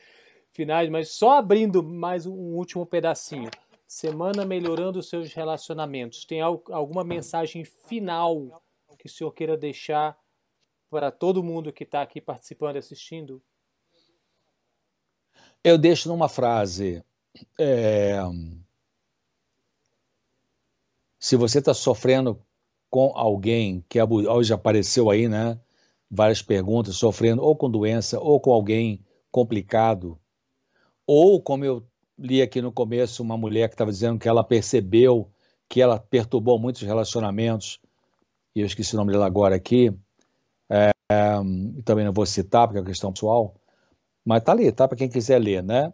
[0.50, 3.50] finais, mas só abrindo mais um último pedacinho.
[3.86, 6.24] Semana melhorando os seus relacionamentos.
[6.24, 8.62] Tem alguma mensagem final
[8.98, 10.16] que o senhor queira deixar
[10.92, 13.42] para todo mundo que está aqui participando e assistindo?
[15.64, 17.02] Eu deixo numa frase.
[17.58, 18.18] É
[21.18, 22.44] se você está sofrendo
[22.90, 25.58] com alguém que hoje apareceu aí, né?
[26.10, 30.20] Várias perguntas, sofrendo ou com doença, ou com alguém complicado,
[31.06, 31.86] ou como eu
[32.18, 35.30] li aqui no começo, uma mulher que estava dizendo que ela percebeu
[35.68, 37.80] que ela perturbou muitos relacionamentos,
[38.54, 39.96] e eu esqueci o nome dela agora aqui,
[41.84, 43.54] também não vou citar porque é uma questão pessoal,
[44.24, 44.86] mas tá ali, tá?
[44.86, 45.92] Para quem quiser ler, né?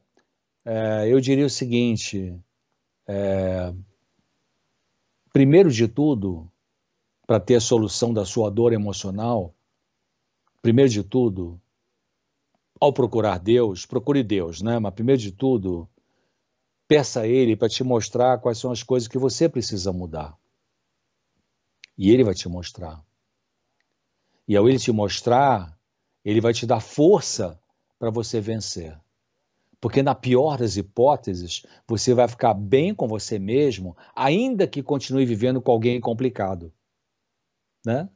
[0.65, 2.39] É, eu diria o seguinte:
[3.07, 3.73] é,
[5.33, 6.51] primeiro de tudo,
[7.27, 9.55] para ter solução da sua dor emocional,
[10.61, 11.61] primeiro de tudo,
[12.81, 14.79] ao procurar Deus, procure Deus, né?
[14.79, 15.89] Mas primeiro de tudo,
[16.87, 20.37] peça a Ele para te mostrar quais são as coisas que você precisa mudar.
[21.97, 23.03] E Ele vai te mostrar.
[24.49, 25.79] E ao Ele te mostrar,
[26.25, 27.61] Ele vai te dar força
[27.99, 28.99] para você vencer.
[29.81, 35.27] Porque, na pior das hipóteses, você vai ficar bem com você mesmo, ainda que continue
[35.27, 36.73] vivendo com alguém complicado.
[37.87, 38.09] Né?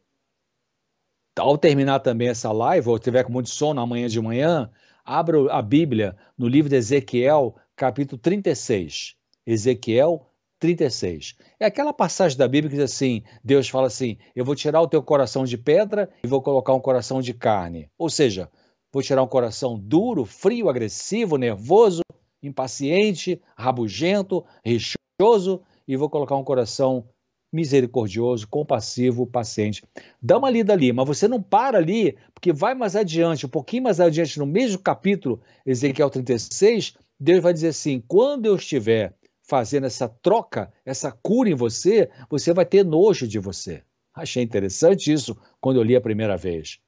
[1.38, 4.70] Ao terminar também essa live, ou tiver com muito sono amanhã de manhã,
[5.04, 9.16] abra a Bíblia no livro de Ezequiel, capítulo 36.
[9.46, 10.31] Ezequiel
[10.62, 11.34] 36.
[11.60, 14.88] É aquela passagem da Bíblia que diz assim: Deus fala assim: Eu vou tirar o
[14.88, 17.90] teu coração de pedra e vou colocar um coração de carne.
[17.98, 18.48] Ou seja,
[18.92, 22.02] Vou tirar um coração duro, frio, agressivo, nervoso,
[22.42, 27.08] impaciente, rabugento, rixoso e vou colocar um coração
[27.50, 29.82] misericordioso, compassivo, paciente.
[30.20, 33.84] Dá uma lida ali, mas você não para ali, porque vai mais adiante, um pouquinho
[33.84, 39.14] mais adiante, no mesmo capítulo, Ezequiel 36, Deus vai dizer assim: quando eu estiver
[39.52, 43.82] fazendo essa troca, essa cura em você, você vai ter nojo de você.
[44.14, 46.80] Achei interessante isso quando eu li a primeira vez.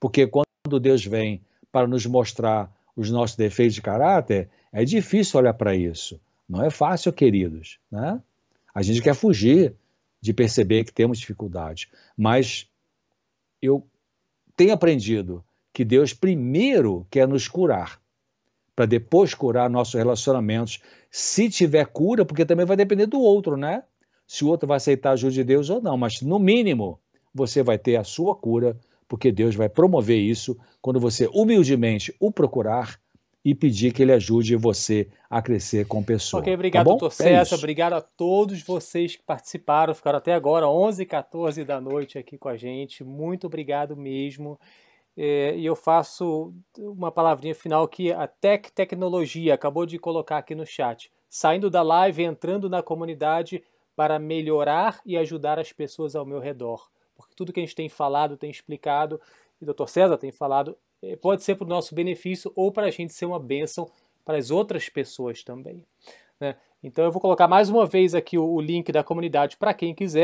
[0.00, 1.40] Porque quando Deus vem
[1.70, 6.20] para nos mostrar os nossos defeitos de caráter, é difícil olhar para isso.
[6.48, 7.78] Não é fácil, queridos.
[7.88, 8.20] Né?
[8.74, 9.76] A gente quer fugir
[10.20, 11.88] de perceber que temos dificuldades.
[12.16, 12.68] Mas
[13.62, 13.86] eu
[14.56, 18.00] tenho aprendido que Deus primeiro quer nos curar,
[18.78, 20.78] para depois curar nossos relacionamentos.
[21.10, 23.82] Se tiver cura, porque também vai depender do outro, né?
[24.24, 26.96] Se o outro vai aceitar a ajuda de Deus ou não, mas no mínimo
[27.34, 28.76] você vai ter a sua cura
[29.08, 33.00] porque Deus vai promover isso quando você humildemente o procurar
[33.44, 36.40] e pedir que ele ajude você a crescer com pessoa.
[36.40, 37.56] Ok, obrigado, tá doutor é César.
[37.56, 42.38] Obrigado a todos vocês que participaram, ficaram até agora, 11 e 14 da noite aqui
[42.38, 43.02] com a gente.
[43.02, 44.56] Muito obrigado mesmo.
[45.20, 50.54] É, e eu faço uma palavrinha final aqui, a Tech Tecnologia, acabou de colocar aqui
[50.54, 51.10] no chat.
[51.28, 53.64] Saindo da live, entrando na comunidade
[53.96, 56.88] para melhorar e ajudar as pessoas ao meu redor
[57.18, 59.20] porque tudo que a gente tem falado, tem explicado,
[59.60, 62.86] e o doutor César tem falado, eh, pode ser para o nosso benefício ou para
[62.86, 63.90] a gente ser uma bênção
[64.24, 65.84] para as outras pessoas também.
[66.38, 66.54] Né?
[66.80, 70.16] Então eu vou colocar mais uma vez aqui o link da comunidade para quem quiser.